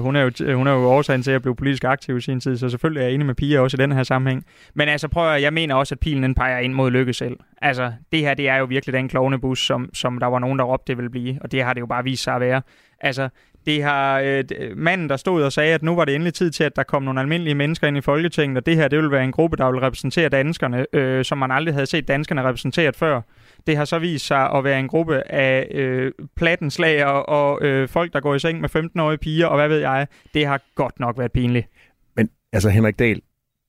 hun, 0.04 0.16
er 0.16 0.22
jo, 0.22 0.56
hun 0.56 0.68
er 0.68 0.72
jo 0.72 0.90
årsagen 0.90 1.24
til 1.24 1.32
at 1.32 1.42
blive 1.42 1.56
politisk 1.56 1.84
aktiv 1.84 2.18
i 2.18 2.22
sin 2.22 2.40
tid, 2.40 2.58
så 2.58 2.70
selvfølgelig 2.70 3.02
er 3.02 3.06
jeg 3.06 3.14
enig 3.14 3.26
med 3.26 3.36
Pia 3.36 3.60
også 3.60 3.78
i 3.78 3.82
den 3.82 3.92
her 3.92 4.04
sammenhæng. 4.04 4.46
Men 4.74 4.90
altså 4.90 5.08
prøv 5.08 5.34
at, 5.34 5.42
jeg 5.42 5.54
mener 5.54 5.76
også, 5.76 5.96
at 5.96 6.00
pilen 6.00 6.24
den 6.24 6.36
peger 6.36 6.60
ind 6.60 6.74
mod 6.74 6.92
Lykke 6.92 7.14
selv. 7.14 7.38
Altså, 7.62 7.94
det 8.12 8.20
her, 8.20 8.34
det 8.34 8.50
er 8.50 8.56
jo 8.56 8.66
virkelig 8.66 8.94
den 8.94 9.10
klovnebus, 9.10 9.66
som, 9.66 9.90
som 9.94 10.20
der 10.20 10.28
var 10.28 10.40
nogen, 10.40 10.60
der 10.60 10.66
råbte, 10.66 10.88
det 10.88 10.98
ville 10.98 11.10
blive, 11.10 11.38
og 11.42 11.52
det 11.52 11.64
har 11.64 11.74
det 11.74 11.82
jo 11.82 11.86
bare 11.86 12.04
vist 12.04 12.24
sig 12.24 12.36
at 12.36 12.42
være. 12.42 12.62
Altså, 13.00 13.30
det 13.66 13.84
har 13.84 14.20
øh, 14.20 14.44
manden, 14.76 15.10
der 15.10 15.18
stod 15.18 15.44
og 15.44 15.54
sagde, 15.54 15.74
at 15.74 15.84
nu 15.84 15.96
var 15.96 16.06
det 16.06 16.16
endelig 16.16 16.34
tid 16.34 16.52
til, 16.52 16.64
at 16.64 16.76
der 16.76 16.84
kom 16.84 17.04
nogle 17.04 17.20
almindelige 17.20 17.56
mennesker 17.56 17.88
ind 17.88 17.98
i 17.98 18.02
Folketinget, 18.02 18.58
og 18.58 18.66
det 18.66 18.76
her 18.76 18.88
det 18.88 19.00
vil 19.00 19.12
være 19.12 19.24
en 19.24 19.32
gruppe, 19.32 19.58
der 19.58 19.72
ville 19.72 19.82
repræsentere 19.82 20.30
danskerne, 20.30 20.86
øh, 20.94 21.26
som 21.26 21.38
man 21.38 21.52
aldrig 21.52 21.74
havde 21.74 21.86
set 21.86 22.08
danskerne 22.08 22.44
repræsenteret 22.44 22.96
før. 22.96 23.22
Det 23.68 23.78
har 23.78 23.86
så 23.86 24.00
vist 24.00 24.26
sig 24.26 24.52
at 24.52 24.64
være 24.64 24.80
en 24.80 24.88
gruppe 24.88 25.32
af 25.32 25.68
øh, 25.72 26.12
plattenslager 26.36 27.06
og 27.06 27.66
øh, 27.66 27.90
folk, 27.90 28.14
der 28.14 28.20
går 28.20 28.36
i 28.36 28.40
seng 28.40 28.62
med 28.62 28.76
15-årige 28.76 29.18
piger, 29.18 29.48
og 29.48 29.58
hvad 29.58 29.68
ved 29.68 29.80
jeg. 29.80 30.08
Det 30.34 30.46
har 30.46 30.62
godt 30.76 31.00
nok 31.00 31.18
været 31.18 31.32
pinligt. 31.32 31.68
Men 32.16 32.30
altså 32.54 32.70
Henrik 32.70 33.00
Dahl, 33.00 33.22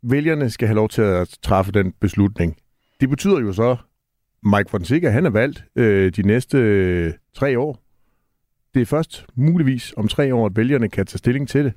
vælgerne 0.02 0.50
skal 0.50 0.68
have 0.68 0.76
lov 0.76 0.88
til 0.88 1.02
at 1.02 1.38
træffe 1.42 1.72
den 1.72 1.92
beslutning. 2.00 2.56
Det 3.00 3.10
betyder 3.10 3.40
jo 3.40 3.52
så, 3.52 3.76
Mike 4.42 4.70
Fonseca, 4.70 5.10
han 5.10 5.26
er 5.26 5.30
valgt 5.30 5.64
øh, 5.76 6.12
de 6.12 6.22
næste 6.22 6.58
øh, 6.58 7.12
tre 7.34 7.58
år 7.58 7.85
det 8.76 8.82
er 8.82 8.86
først 8.86 9.26
muligvis 9.34 9.94
om 9.96 10.08
tre 10.08 10.34
år, 10.34 10.46
at 10.46 10.56
vælgerne 10.56 10.88
kan 10.88 11.06
tage 11.06 11.18
stilling 11.18 11.48
til 11.48 11.64
det. 11.64 11.72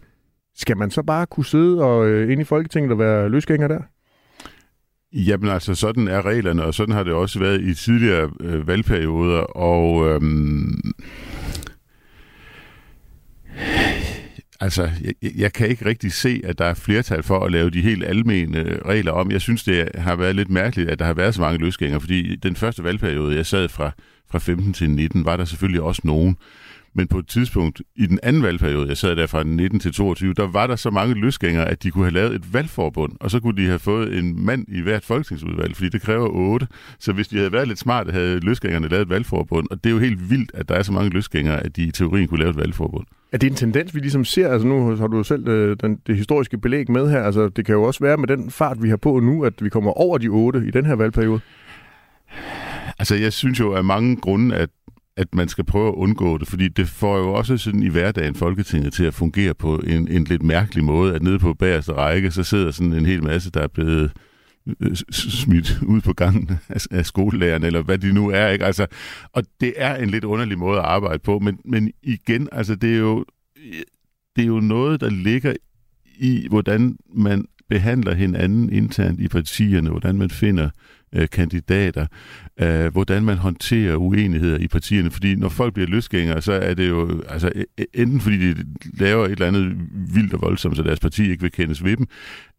Skal 0.56 0.78
man 0.78 0.92
så 0.92 1.04
bare 1.04 1.26
kunne 1.26 1.46
sidde 1.46 1.84
og 1.84 2.08
øh, 2.08 2.32
ind 2.32 2.42
i 2.42 2.44
Folketinget 2.44 2.92
og 2.92 3.00
være 3.00 3.30
løsgænger 3.30 3.68
der? 3.68 3.80
Jamen 5.14 5.50
altså, 5.50 5.76
sådan 5.76 6.08
er 6.08 6.26
reglerne, 6.26 6.64
og 6.64 6.74
sådan 6.74 6.96
har 6.96 7.04
det 7.04 7.14
også 7.14 7.40
været 7.40 7.62
i 7.62 7.74
tidligere 7.74 8.32
øh, 8.42 8.68
valgperioder, 8.68 9.40
og 9.40 10.10
øhm, 10.10 10.82
altså, 14.60 14.90
jeg, 15.02 15.14
jeg 15.38 15.54
kan 15.54 15.68
ikke 15.68 15.86
rigtig 15.86 16.14
se, 16.14 16.42
at 16.44 16.58
der 16.58 16.66
er 16.66 16.74
flertal 16.74 17.24
for 17.24 17.40
at 17.40 17.52
lave 17.52 17.70
de 17.70 17.82
helt 17.82 18.04
almene 18.04 18.80
regler 18.86 19.12
om. 19.12 19.32
Jeg 19.32 19.42
synes, 19.42 19.64
det 19.64 19.90
har 19.96 20.16
været 20.16 20.36
lidt 20.36 20.50
mærkeligt, 20.50 20.90
at 20.90 21.00
der 21.00 21.06
har 21.06 21.14
været 21.14 21.36
så 21.36 21.42
mange 21.42 21.60
løsgængere, 21.60 22.02
fordi 22.02 22.36
den 22.36 22.56
første 22.56 22.84
valgperiode, 22.84 23.36
jeg 23.36 23.46
sad 23.46 23.70
fra, 23.70 23.92
fra 24.32 24.40
15 24.40 24.74
til 24.74 24.90
19, 24.90 25.26
var 25.26 25.38
der 25.38 25.46
selvfølgelig 25.46 25.82
også 25.82 26.02
nogen, 26.04 26.38
men 26.94 27.08
på 27.08 27.20
et 27.20 27.28
tidspunkt 27.28 27.82
i 27.96 28.06
den 28.06 28.20
anden 28.24 28.44
valgperiode, 28.44 28.88
jeg 28.88 28.98
sad 28.98 29.16
der 29.16 29.28
fra 29.28 29.44
19 29.44 29.80
til 29.80 29.94
22, 29.94 30.34
der 30.34 30.48
var 30.48 30.68
der 30.68 30.76
så 30.76 30.90
mange 30.90 31.16
løsgængere, 31.16 31.66
at 31.70 31.84
de 31.84 31.92
kunne 31.92 32.04
have 32.04 32.14
lavet 32.14 32.36
et 32.36 32.54
valgforbund, 32.54 33.12
og 33.20 33.32
så 33.32 33.40
kunne 33.40 33.62
de 33.64 33.68
have 33.68 33.80
fået 33.80 34.18
en 34.18 34.46
mand 34.46 34.66
i 34.68 34.82
hvert 34.82 35.06
folketingsudvalg, 35.06 35.76
fordi 35.76 35.90
det 35.90 36.02
kræver 36.02 36.28
otte. 36.28 36.68
Så 37.00 37.14
hvis 37.14 37.28
de 37.28 37.38
havde 37.38 37.52
været 37.52 37.68
lidt 37.68 37.80
smarte, 37.80 38.12
havde 38.12 38.40
løsgængerne 38.40 38.88
lavet 38.88 39.02
et 39.02 39.10
valgforbund, 39.10 39.68
og 39.72 39.84
det 39.84 39.90
er 39.90 39.94
jo 39.94 40.00
helt 40.00 40.30
vildt, 40.30 40.52
at 40.54 40.70
der 40.70 40.76
er 40.76 40.84
så 40.84 40.92
mange 40.92 41.10
løsgængere, 41.10 41.64
at 41.64 41.76
de 41.76 41.84
i 41.84 41.92
teorien 41.92 42.28
kunne 42.28 42.40
lave 42.40 42.50
et 42.50 42.58
valgforbund. 42.58 43.06
Er 43.32 43.38
det 43.38 43.48
en 43.50 43.56
tendens, 43.56 43.96
vi 43.96 44.00
ligesom 44.00 44.26
ser? 44.26 44.50
Altså 44.50 44.68
nu 44.68 44.96
har 44.96 45.08
du 45.08 45.18
jo 45.18 45.24
selv 45.24 45.48
øh, 45.48 45.78
den, 45.82 46.00
det 46.08 46.18
historiske 46.18 46.58
belæg 46.58 46.92
med 46.92 47.10
her. 47.10 47.24
Altså 47.24 47.50
det 47.50 47.66
kan 47.66 47.76
jo 47.76 47.84
også 47.84 48.00
være 48.04 48.18
med 48.18 48.28
den 48.28 48.52
fart, 48.52 48.84
vi 48.84 48.90
har 48.90 48.98
på 48.98 49.20
nu, 49.20 49.46
at 49.46 49.54
vi 49.62 49.70
kommer 49.70 49.92
over 49.92 50.18
de 50.18 50.28
otte 50.28 50.64
i 50.68 50.72
den 50.72 50.86
her 50.86 50.96
valgperiode. 50.96 51.42
Altså 53.00 53.16
jeg 53.16 53.34
synes 53.34 53.60
jo 53.60 53.74
af 53.74 53.84
mange 53.84 54.16
grunde, 54.16 54.56
at 54.56 54.70
at 55.20 55.36
man 55.36 55.50
skal 55.50 55.64
prøve 55.64 55.88
at 55.88 55.94
undgå 55.94 56.38
det, 56.38 56.48
fordi 56.48 56.68
det 56.68 56.88
får 56.88 57.18
jo 57.18 57.34
også 57.34 57.58
sådan 57.58 57.84
i 57.84 57.90
hverdagen 57.90 58.36
Folketinget 58.36 58.94
til 58.94 59.04
at 59.04 59.14
fungere 59.14 59.54
på 59.54 59.78
en, 59.78 60.08
en 60.08 60.24
lidt 60.24 60.44
mærkelig 60.44 60.84
måde, 60.84 61.16
at 61.16 61.24
nede 61.24 61.40
på 61.40 61.54
bagerste 61.54 61.94
række, 61.94 62.32
så 62.32 62.44
sidder 62.44 62.72
sådan 62.72 62.94
en 62.94 63.06
hel 63.06 63.24
masse, 63.24 63.52
der 63.52 63.62
er 63.62 63.68
blevet 63.68 64.12
øh, 64.80 64.96
smidt 65.12 65.80
ud 65.94 66.02
på 66.02 66.14
gangen 66.14 66.60
af, 66.70 66.86
af 66.92 67.06
skolelærerne, 67.06 67.66
eller 67.68 67.82
hvad 67.82 67.98
de 67.98 68.14
nu 68.14 68.30
er. 68.30 68.48
Ikke? 68.48 68.66
Altså, 68.66 68.88
og 69.34 69.44
det 69.62 69.74
er 69.78 69.96
en 69.96 70.10
lidt 70.10 70.24
underlig 70.24 70.58
måde 70.58 70.80
at 70.80 70.86
arbejde 70.86 71.20
på, 71.20 71.40
men, 71.40 71.60
men 71.66 71.92
igen, 72.04 72.50
altså, 72.52 72.76
det, 72.76 72.94
er 72.94 73.00
jo, 73.00 73.26
det 74.36 74.42
er 74.42 74.48
jo 74.48 74.60
noget, 74.60 75.02
der 75.02 75.10
ligger 75.10 75.54
i, 76.20 76.48
hvordan 76.50 76.98
man 77.14 77.46
behandler 77.70 78.14
hinanden 78.14 78.74
internt 78.74 79.20
i 79.20 79.28
partierne, 79.28 79.90
hvordan 79.90 80.18
man 80.18 80.30
finder 80.30 80.70
øh, 81.14 81.30
kandidater, 81.30 82.08
øh, 82.62 82.88
hvordan 82.92 83.24
man 83.24 83.38
håndterer 83.38 83.96
uenigheder 83.96 84.58
i 84.58 84.68
partierne. 84.68 85.12
Fordi 85.12 85.36
når 85.36 85.50
folk 85.50 85.74
bliver 85.74 85.88
løsgængere, 85.88 86.42
så 86.42 86.52
er 86.52 86.74
det 86.74 86.90
jo 86.90 87.24
altså, 87.30 87.52
enten 87.94 88.22
fordi 88.22 88.54
de 88.54 88.66
laver 88.94 89.26
et 89.26 89.32
eller 89.32 89.48
andet 89.48 89.76
vildt 90.14 90.34
og 90.34 90.42
voldsomt, 90.42 90.78
så 90.78 90.84
deres 90.84 91.00
parti 91.00 91.32
ikke 91.32 91.42
vil 91.42 91.52
kendes 91.52 91.84
ved 91.84 91.98
dem, 91.98 92.08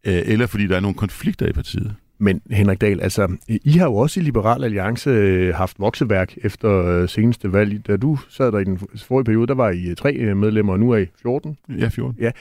øh, 0.07 0.21
eller 0.25 0.47
fordi 0.47 0.67
der 0.67 0.75
er 0.75 0.79
nogle 0.79 0.97
konflikter 0.97 1.47
i 1.47 1.53
partiet. 1.53 1.95
Men 2.21 2.41
Henrik 2.51 2.81
Dahl, 2.81 3.01
altså, 3.01 3.37
I 3.47 3.71
har 3.71 3.85
jo 3.85 3.95
også 3.95 4.19
i 4.19 4.23
Liberal 4.23 4.63
Alliance 4.63 5.09
øh, 5.09 5.55
haft 5.55 5.79
vokseværk 5.79 6.33
efter 6.43 6.85
øh, 6.85 7.09
seneste 7.09 7.53
valg. 7.53 7.87
Da 7.87 7.97
du 7.97 8.17
sad 8.29 8.51
der 8.51 8.59
i 8.59 8.63
den 8.63 8.79
forrige 9.07 9.25
periode, 9.25 9.47
der 9.47 9.53
var 9.53 9.69
I 9.69 9.87
øh, 9.89 9.95
tre 9.95 10.35
medlemmer, 10.35 10.73
og 10.73 10.79
nu 10.79 10.91
er 10.91 10.97
I 10.97 11.05
14. 11.21 11.57
Ja, 11.79 11.87
14. 11.87 12.15
Ja. 12.19 12.31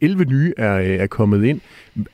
11 0.00 0.24
nye 0.24 0.52
er, 0.56 0.72
er 1.02 1.06
kommet 1.06 1.44
ind. 1.44 1.60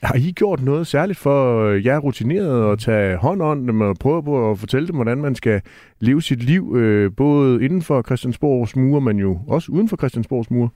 Har 0.03 0.15
I 0.15 0.33
gjort 0.33 0.62
noget 0.62 0.87
særligt 0.87 1.19
for 1.19 1.71
jer 1.71 1.99
rutineret 1.99 2.73
at 2.73 2.79
tage 2.79 3.17
hånd 3.17 3.43
om 3.43 3.67
dem 3.67 3.81
og 3.81 3.97
prøve 4.01 4.23
på 4.23 4.51
at 4.51 4.59
fortælle 4.59 4.89
dem, 4.89 4.95
hvordan 4.95 5.19
man 5.19 5.35
skal 5.35 5.61
leve 6.01 6.23
sit 6.23 6.43
liv, 6.43 6.77
både 7.17 7.65
inden 7.65 7.83
for 7.83 8.03
Christiansborgs 8.03 8.77
mure, 8.77 9.01
men 9.01 9.19
jo 9.19 9.39
også 9.47 9.73
uden 9.73 9.89
for 9.89 9.97
Christiansborgs 9.97 10.51
mure? 10.51 10.69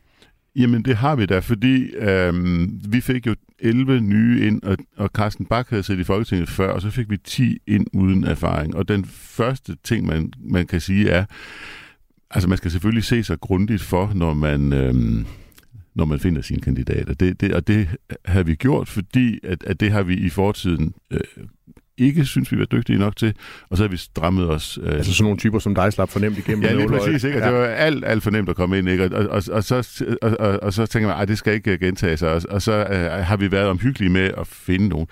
Jamen, 0.57 0.83
det 0.83 0.97
har 0.97 1.17
vi 1.17 1.27
da, 1.27 1.39
fordi 1.39 1.95
øhm, 1.95 2.81
vi 2.89 3.01
fik 3.01 3.27
jo 3.27 3.35
11 3.59 4.01
nye 4.01 4.47
ind, 4.47 4.63
og, 4.63 4.77
og 4.97 5.09
Carsten 5.09 5.47
Bak 5.47 5.71
havde 5.71 5.83
siddet 5.83 6.01
i 6.01 6.05
Folketinget 6.05 6.49
før, 6.49 6.73
og 6.73 6.83
så 6.83 6.91
fik 6.91 7.11
vi 7.11 7.17
10 7.17 7.59
ind 7.67 7.87
uden 7.93 8.25
erfaring. 8.25 8.77
Og 8.77 8.89
den 8.89 9.05
første 9.05 9.77
ting, 9.85 10.07
man, 10.07 10.33
man 10.39 10.67
kan 10.67 10.81
sige, 10.81 11.11
er, 11.11 11.25
altså 12.31 12.49
man 12.49 12.59
skal 12.59 12.71
selvfølgelig 12.71 13.05
se 13.05 13.25
sig 13.25 13.41
grundigt 13.41 13.83
for, 13.83 14.13
når 14.15 14.35
man, 14.35 14.73
øhm, 14.73 15.27
når 15.95 16.05
man 16.05 16.21
finder 16.21 16.43
sine 16.43 16.61
kandidater. 16.61 17.15
Det, 17.15 17.41
det, 17.41 17.55
og 17.55 17.67
det 17.67 17.89
har 18.25 18.43
vi 18.43 18.55
gjort, 18.55 18.89
fordi 18.89 19.39
at, 19.43 19.65
at 19.65 19.81
det 19.81 19.93
har 19.93 20.03
vi 20.03 20.15
i 20.15 20.29
fortiden 20.29 20.95
øh, 21.11 21.21
ikke 22.01 22.25
synes, 22.25 22.53
vi 22.53 22.59
var 22.59 22.65
dygtige 22.65 22.99
nok 22.99 23.17
til, 23.17 23.35
og 23.71 23.77
så 23.77 23.83
har 23.83 23.89
vi 23.89 23.97
strammet 23.97 24.51
os. 24.51 24.79
Øh, 24.83 24.95
altså 24.95 25.15
sådan 25.15 25.25
nogle 25.25 25.39
typer 25.39 25.59
som 25.59 25.75
dig 25.75 25.93
slap 25.93 26.11
fornemt 26.11 26.39
igennem. 26.39 26.65
Ja, 26.65 26.73
lige 26.73 26.89
præcis. 26.89 27.25
Ikke? 27.25 27.39
Ja. 27.39 27.47
Det 27.47 27.55
var 27.55 27.67
alt, 27.67 28.05
alt 28.05 28.23
for 28.23 28.31
nemt 28.31 28.49
at 28.49 28.57
komme 28.57 28.79
ind, 28.79 28.89
ikke? 28.89 29.05
Og, 29.05 29.27
og, 29.27 29.43
og, 29.53 29.65
så, 29.65 30.05
og, 30.23 30.37
og, 30.41 30.63
og 30.63 30.73
så 30.73 30.87
tænker 30.87 31.09
man, 31.09 31.23
at 31.23 31.29
det 31.29 31.39
skal 31.39 31.55
ikke 31.55 31.79
gentage 31.79 32.17
sig, 32.17 32.33
og, 32.33 32.43
og 32.51 32.63
så 32.63 32.73
øh, 32.73 33.27
har 33.27 33.37
vi 33.37 33.53
været 33.53 33.69
omhyggelige 33.69 34.11
med 34.11 34.31
at 34.39 34.47
finde 34.47 34.89
nogen. 34.89 35.07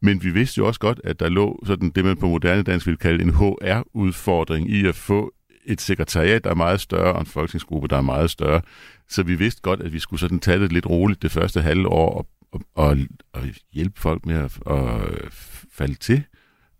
Men 0.00 0.24
vi 0.24 0.30
vidste 0.30 0.58
jo 0.58 0.66
også 0.66 0.80
godt, 0.80 1.00
at 1.04 1.20
der 1.20 1.28
lå 1.28 1.62
sådan 1.66 1.90
det, 1.90 2.04
man 2.04 2.16
på 2.16 2.26
moderne 2.26 2.62
dansk 2.62 2.86
vil 2.86 2.96
kalde 2.96 3.24
en 3.24 3.30
HR-udfordring 3.30 4.70
i 4.70 4.86
at 4.86 4.94
få 4.94 5.32
et 5.66 5.80
sekretariat, 5.80 6.44
der 6.44 6.50
er 6.50 6.54
meget 6.54 6.80
større, 6.80 7.12
og 7.12 7.20
en 7.20 7.26
folketingsgruppe, 7.26 7.88
der 7.88 7.96
er 7.96 8.02
meget 8.02 8.30
større. 8.30 8.60
Så 9.08 9.22
vi 9.22 9.34
vidste 9.34 9.62
godt, 9.62 9.80
at 9.80 9.92
vi 9.92 9.98
skulle 9.98 10.20
sådan 10.20 10.38
tage 10.38 10.60
det 10.60 10.72
lidt 10.72 10.86
roligt 10.86 11.22
det 11.22 11.30
første 11.30 11.62
halve 11.62 11.88
år, 11.88 12.14
og, 12.18 12.26
og, 12.52 12.60
og, 12.74 12.98
og 13.32 13.42
hjælpe 13.72 14.00
folk 14.00 14.26
med 14.26 14.36
at, 14.36 14.58
at 14.70 15.32
falde 15.72 15.94
til 15.94 16.22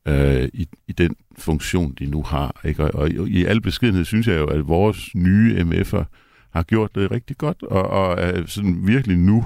øh, 0.09 0.49
i, 0.53 0.69
i 0.89 0.93
den 0.93 1.17
funktion, 1.39 1.95
de 1.99 2.07
nu 2.07 2.23
har. 2.23 2.61
Ikke? 2.65 2.85
Og, 2.85 2.91
og 2.95 3.29
i 3.29 3.45
al 3.45 3.61
beskedenhed 3.61 4.05
synes 4.05 4.29
jeg 4.29 4.39
jo, 4.39 4.47
at 4.47 4.69
vores 4.69 5.15
nye 5.15 5.61
MF'er 5.61 6.05
har 6.51 6.63
gjort 6.63 6.95
det 6.95 7.11
rigtig 7.11 7.39
godt, 7.39 7.63
og, 7.63 7.83
og 7.83 8.21
er 8.21 8.47
sådan 8.47 8.87
virkelig 8.87 9.19
nu 9.19 9.45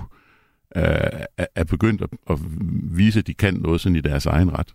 øh, 0.76 1.42
er 1.54 1.64
begyndt 1.64 2.02
at, 2.02 2.08
at 2.30 2.38
vise, 2.96 3.18
at 3.18 3.26
de 3.26 3.34
kan 3.34 3.54
noget 3.54 3.80
sådan 3.80 3.96
i 3.96 4.00
deres 4.00 4.26
egen 4.26 4.58
ret. 4.58 4.74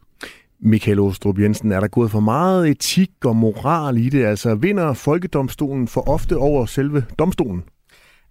Michael 0.59 0.99
Ostrup 0.99 1.39
Jensen, 1.39 1.71
er 1.71 1.79
der 1.79 1.87
gået 1.87 2.11
for 2.11 2.19
meget 2.19 2.69
etik 2.69 3.11
og 3.25 3.35
moral 3.35 3.97
i 3.97 4.09
det? 4.09 4.25
Altså 4.25 4.55
vinder 4.55 4.93
Folkedomstolen 4.93 5.87
for 5.87 6.09
ofte 6.09 6.37
over 6.37 6.65
selve 6.65 7.05
domstolen? 7.19 7.63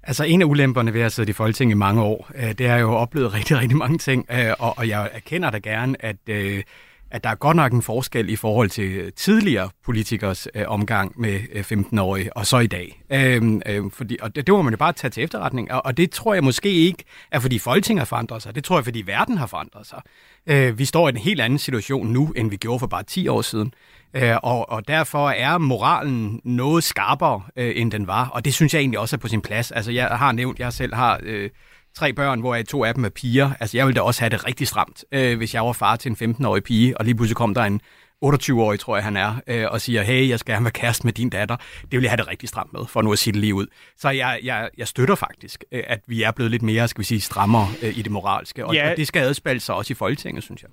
Altså 0.02 0.24
en 0.24 0.42
af 0.42 0.46
ulemperne 0.46 0.94
ved 0.94 1.00
at 1.00 1.12
sidde 1.12 1.30
i 1.30 1.32
Folketinget 1.32 1.74
i 1.74 1.78
mange 1.78 2.02
år, 2.02 2.30
øh, 2.34 2.52
det 2.58 2.66
er 2.66 2.76
jo 2.76 2.90
oplevet 2.90 3.34
rigtig, 3.38 3.58
rigtig 3.58 3.78
mange 3.78 3.98
ting, 3.98 4.26
øh, 4.32 4.52
og 4.58 4.88
jeg 4.88 5.10
erkender 5.12 5.50
da 5.50 5.58
gerne, 5.58 6.04
at 6.04 6.16
øh, 6.28 6.62
at 7.10 7.24
der 7.24 7.30
er 7.30 7.34
godt 7.34 7.56
nok 7.56 7.72
en 7.72 7.82
forskel 7.82 8.28
i 8.28 8.36
forhold 8.36 8.70
til 8.70 9.12
tidligere 9.12 9.70
politikers 9.84 10.48
øh, 10.54 10.64
omgang 10.66 11.20
med 11.20 11.40
øh, 11.52 11.64
15-årige, 11.72 12.36
og 12.36 12.46
så 12.46 12.58
i 12.58 12.66
dag. 12.66 13.02
Øhm, 13.12 13.62
øh, 13.66 13.90
fordi, 13.92 14.16
og 14.22 14.36
det, 14.36 14.46
det 14.46 14.54
må 14.54 14.62
man 14.62 14.72
jo 14.72 14.76
bare 14.76 14.92
tage 14.92 15.10
til 15.10 15.22
efterretning, 15.22 15.72
og, 15.72 15.86
og 15.86 15.96
det 15.96 16.10
tror 16.10 16.34
jeg 16.34 16.44
måske 16.44 16.70
ikke 16.70 17.04
er, 17.30 17.38
fordi 17.38 17.58
Folketinget 17.58 18.00
har 18.00 18.06
forandret 18.06 18.42
sig. 18.42 18.54
Det 18.54 18.64
tror 18.64 18.76
jeg, 18.76 18.84
fordi 18.84 19.02
verden 19.06 19.38
har 19.38 19.46
forandret 19.46 19.86
sig. 19.86 20.02
Øh, 20.46 20.78
vi 20.78 20.84
står 20.84 21.08
i 21.08 21.10
en 21.10 21.16
helt 21.16 21.40
anden 21.40 21.58
situation 21.58 22.06
nu, 22.06 22.32
end 22.36 22.50
vi 22.50 22.56
gjorde 22.56 22.78
for 22.78 22.86
bare 22.86 23.02
10 23.02 23.28
år 23.28 23.42
siden. 23.42 23.74
Øh, 24.14 24.36
og, 24.42 24.70
og 24.70 24.88
derfor 24.88 25.30
er 25.30 25.58
moralen 25.58 26.40
noget 26.44 26.84
skarpere, 26.84 27.42
øh, 27.56 27.72
end 27.76 27.92
den 27.92 28.06
var, 28.06 28.28
og 28.28 28.44
det 28.44 28.54
synes 28.54 28.74
jeg 28.74 28.80
egentlig 28.80 28.98
også 28.98 29.16
er 29.16 29.18
på 29.18 29.28
sin 29.28 29.40
plads. 29.40 29.70
Altså, 29.70 29.92
jeg 29.92 30.06
har 30.06 30.32
nævnt, 30.32 30.58
jeg 30.58 30.72
selv 30.72 30.94
har... 30.94 31.20
Øh, 31.22 31.50
tre 31.94 32.12
børn, 32.12 32.40
hvor 32.40 32.62
to 32.68 32.84
af 32.84 32.94
dem 32.94 33.04
er 33.04 33.08
piger. 33.08 33.50
Altså, 33.60 33.76
jeg 33.76 33.86
ville 33.86 33.96
da 33.96 34.02
også 34.02 34.20
have 34.20 34.30
det 34.30 34.46
rigtig 34.46 34.68
stramt, 34.68 35.04
øh, 35.12 35.36
hvis 35.36 35.54
jeg 35.54 35.64
var 35.64 35.72
far 35.72 35.96
til 35.96 36.16
en 36.22 36.34
15-årig 36.34 36.62
pige, 36.62 36.98
og 36.98 37.04
lige 37.04 37.14
pludselig 37.14 37.36
kom 37.36 37.54
der 37.54 37.62
en 37.62 37.80
28-årig, 38.24 38.80
tror 38.80 38.96
jeg 38.96 39.04
han 39.04 39.16
er, 39.16 39.40
øh, 39.46 39.66
og 39.70 39.80
siger, 39.80 40.02
hey, 40.02 40.28
jeg 40.28 40.38
skal 40.38 40.54
have 40.54 40.64
være 40.64 40.70
kæreste 40.70 41.06
med 41.06 41.12
din 41.12 41.30
datter. 41.30 41.56
Det 41.82 41.92
vil 41.92 42.02
jeg 42.02 42.10
have 42.10 42.16
det 42.16 42.28
rigtig 42.28 42.48
stramt 42.48 42.72
med, 42.72 42.80
for 42.88 43.02
nu 43.02 43.12
at 43.12 43.18
sige 43.18 43.32
det 43.32 43.40
lige 43.40 43.54
ud. 43.54 43.66
Så 43.96 44.10
jeg, 44.10 44.40
jeg, 44.42 44.70
jeg 44.78 44.88
støtter 44.88 45.14
faktisk, 45.14 45.64
øh, 45.72 45.82
at 45.86 46.00
vi 46.06 46.22
er 46.22 46.30
blevet 46.30 46.50
lidt 46.50 46.62
mere, 46.62 46.88
skal 46.88 46.98
vi 46.98 47.04
sige, 47.04 47.20
strammere 47.20 47.66
øh, 47.82 47.98
i 47.98 48.02
det 48.02 48.12
moralske, 48.12 48.66
og, 48.66 48.74
ja. 48.74 48.90
og 48.90 48.96
det 48.96 49.06
skal 49.06 49.22
adspille 49.22 49.60
sig 49.60 49.74
også 49.74 49.92
i 49.92 49.94
Folketinget, 49.94 50.42
synes 50.42 50.62
jeg. 50.62 50.70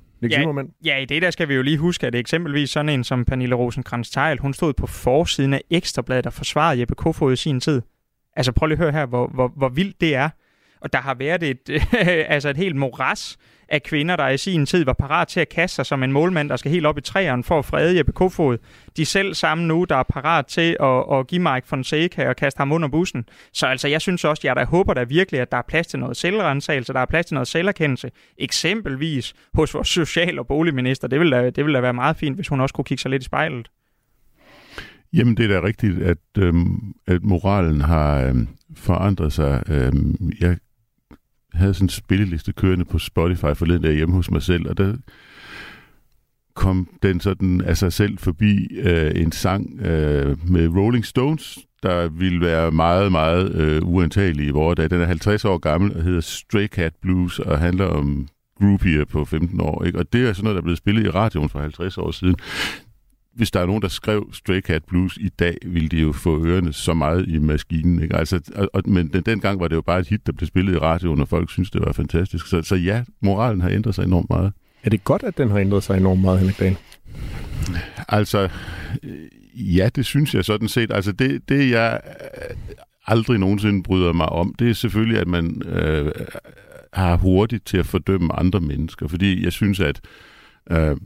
Ja, 0.84 0.96
ja, 0.96 0.98
i 0.98 1.06
det 1.06 1.22
der 1.22 1.32
skal 1.32 1.50
vi 1.50 1.54
jo 1.54 1.62
lige 1.62 1.78
huske, 1.78 2.08
at 2.08 2.16
eksempelvis 2.16 2.70
sådan 2.70 2.90
en 2.90 3.04
som 3.04 3.26
Pernille 3.26 3.56
rosenkrantz 3.56 4.10
teil 4.10 4.40
hun 4.40 4.54
stod 4.54 4.74
på 4.74 4.88
forsiden 4.88 5.54
af 5.54 5.62
Ekstrabladet 5.70 6.26
og 6.26 6.34
forsvarede 6.34 6.80
Jeppe 6.80 6.96
Kofod 6.96 7.34
i 7.34 7.36
sin 7.36 7.60
tid. 7.60 7.82
Altså 8.36 8.52
prøv 8.52 8.68
lige 8.68 8.78
at 8.78 8.84
høre 8.84 8.92
her, 8.92 9.06
hvor, 9.06 9.28
hvor, 9.28 9.52
hvor 9.56 9.70
vildt 9.70 10.02
det 10.02 10.16
er. 10.16 10.30
Og 10.80 10.94
der 10.94 11.00
har 11.00 11.14
været 11.14 11.44
et, 11.44 11.84
altså 12.36 12.50
et 12.50 12.58
helt 12.58 12.76
moras 12.76 13.38
af 13.70 13.84
kvinder, 13.84 14.16
der 14.16 14.28
i 14.28 14.38
sin 14.38 14.66
tid 14.66 14.86
var 14.86 14.94
parat 14.94 15.28
til 15.28 15.40
at 15.40 15.50
kaste 15.50 15.76
sig 15.76 15.86
som 15.86 16.04
en 16.04 16.12
målmand, 16.12 16.50
der 16.50 16.56
skal 16.56 16.72
helt 16.72 16.86
op 16.86 16.98
i 16.98 17.02
træerne 17.02 17.44
for 17.44 17.60
at 17.60 17.66
frede 17.66 17.98
Jeppe 17.98 18.12
Kofod. 18.12 18.58
De 18.98 19.06
selv 19.06 19.34
sammen 19.34 19.68
nu, 19.68 19.86
der 19.90 19.96
er 19.96 20.04
parat 20.04 20.46
til 20.46 20.78
at, 20.80 21.20
at 21.20 21.28
give 21.28 21.42
Mike 21.42 21.68
Fonseca 21.68 22.30
og 22.30 22.36
kaste 22.36 22.58
ham 22.58 22.72
under 22.72 22.88
bussen. 22.88 23.26
Så 23.54 23.66
altså, 23.68 23.88
jeg 23.88 24.02
synes 24.02 24.26
også, 24.26 24.42
jeg 24.44 24.56
der 24.56 24.66
håber 24.66 24.94
der 24.94 25.06
virkelig, 25.06 25.42
at 25.42 25.52
der 25.52 25.58
er 25.58 25.62
plads 25.68 25.88
til 25.88 26.00
noget 26.00 26.18
selvrensagelse, 26.18 26.94
der 26.94 27.00
er 27.00 27.06
plads 27.06 27.26
til 27.26 27.34
noget 27.34 27.48
selverkendelse. 27.48 28.12
Eksempelvis 28.38 29.34
hos 29.54 29.74
vores 29.74 29.88
social- 29.88 30.40
og 30.40 30.48
boligminister. 30.48 31.08
Det 31.08 31.20
ville 31.20 31.38
da, 31.38 31.50
det 31.50 31.66
ville 31.66 31.76
da 31.76 31.82
være 31.82 31.94
meget 31.94 32.18
fint, 32.18 32.36
hvis 32.36 32.48
hun 32.48 32.62
også 32.62 32.74
kunne 32.76 32.86
kigge 32.86 33.02
sig 33.02 33.12
lidt 33.12 33.24
i 33.24 33.26
spejlet. 33.26 33.70
Jamen, 35.14 35.38
det 35.38 35.52
er 35.52 35.60
da 35.60 35.68
rigtigt, 35.68 36.02
at, 36.02 36.18
øhm, 36.38 36.94
at 37.08 37.24
moralen 37.24 37.82
har 37.82 38.22
øhm, 38.22 38.48
forandret 38.76 39.34
sig. 39.34 39.64
Øhm, 39.70 40.32
jeg 40.40 40.58
havde 41.54 41.74
sådan 41.74 41.86
en 41.86 41.90
spilleliste 41.90 42.54
kørende 42.54 42.86
på 42.86 43.00
Spotify 43.00 43.54
forleden 43.56 43.84
der 43.84 43.92
hjemme 43.92 44.16
hos 44.16 44.32
mig 44.32 44.42
selv, 44.42 44.70
og 44.70 44.78
der 44.78 44.96
kom 46.56 46.90
den 47.04 47.20
sådan 47.20 47.62
af 47.62 47.78
sig 47.78 47.94
selv 47.94 48.18
forbi 48.18 48.68
øh, 48.78 49.12
en 49.16 49.32
sang 49.32 49.80
øh, 49.82 50.50
med 50.50 50.68
Rolling 50.68 51.06
Stones, 51.06 51.60
der 51.84 52.08
ville 52.10 52.42
være 52.42 52.72
meget, 52.72 53.12
meget 53.12 53.56
øh, 53.56 53.82
uantagelig 53.84 54.48
i 54.48 54.50
vores 54.50 54.76
dag. 54.76 54.90
Den 54.90 55.02
er 55.02 55.06
50 55.06 55.46
år 55.46 55.58
gammel 55.58 55.96
og 55.98 56.04
hedder 56.04 56.22
Stray 56.22 56.68
Cat 56.68 56.94
Blues 57.02 57.40
og 57.40 57.60
handler 57.60 57.86
om 57.86 58.28
groupier 58.60 59.06
på 59.06 59.26
15 59.26 59.62
år. 59.62 59.84
Ikke? 59.84 60.00
Og 60.00 60.14
det 60.14 60.30
er 60.30 60.34
sådan 60.34 60.44
noget, 60.44 60.56
der 60.56 60.62
er 60.62 60.64
blevet 60.64 60.78
spillet 60.78 61.06
i 61.06 61.10
radioen 61.10 61.50
for 61.50 61.60
50 61.60 61.98
år 61.98 62.12
siden 62.12 62.36
hvis 63.38 63.52
der 63.52 63.60
er 63.60 63.66
nogen, 63.66 63.82
der 63.82 63.88
skrev 63.88 64.30
Stray 64.34 64.62
Cat 64.62 64.84
Blues 64.86 65.18
i 65.18 65.30
dag, 65.30 65.58
ville 65.66 65.90
de 65.90 66.02
jo 66.02 66.12
få 66.12 66.46
ørerne 66.46 66.74
så 66.74 66.94
meget 66.94 67.28
i 67.28 67.40
maskinen. 67.40 68.02
Ikke? 68.04 68.16
Altså, 68.16 68.68
og, 68.74 68.82
men 68.86 69.08
den, 69.08 69.24
dengang 69.24 69.60
var 69.60 69.68
det 69.68 69.76
jo 69.76 69.82
bare 69.82 70.00
et 70.00 70.08
hit, 70.08 70.28
der 70.28 70.32
blev 70.32 70.48
spillet 70.48 70.74
i 70.74 70.78
radioen, 70.78 71.22
og 71.22 71.28
folk 71.28 71.50
synes 71.50 71.72
det 71.72 71.82
var 71.86 71.92
fantastisk. 71.92 72.48
Så, 72.48 72.62
så 72.62 72.76
ja, 72.76 73.04
moralen 73.22 73.62
har 73.62 73.70
ændret 73.70 73.96
sig 73.96 74.06
enormt 74.06 74.30
meget. 74.30 74.54
Er 74.84 74.90
det 74.90 75.04
godt, 75.04 75.24
at 75.24 75.38
den 75.38 75.52
har 75.52 75.58
ændret 75.58 75.84
sig 75.84 75.98
enormt 75.98 76.22
meget, 76.22 76.40
Henrik 76.40 76.60
Dahl? 76.60 76.78
Altså, 78.08 78.50
ja, 79.54 79.90
det 79.96 80.06
synes 80.06 80.36
jeg 80.36 80.46
sådan 80.46 80.68
set. 80.68 80.92
Altså 80.92 81.12
det, 81.12 81.50
det 81.50 81.72
jeg 81.72 82.00
aldrig 83.08 83.40
nogensinde 83.40 83.84
bryder 83.84 84.14
mig 84.14 84.30
om, 84.30 84.56
det 84.60 84.70
er 84.70 84.74
selvfølgelig, 84.74 85.20
at 85.20 85.28
man 85.28 85.62
øh, 85.66 86.12
har 86.94 87.18
hurtigt 87.18 87.66
til 87.66 87.78
at 87.78 87.86
fordømme 87.86 88.40
andre 88.40 88.60
mennesker, 88.60 89.08
fordi 89.08 89.44
jeg 89.44 89.52
synes, 89.52 89.80
at 89.80 90.02
øh, 90.72 90.98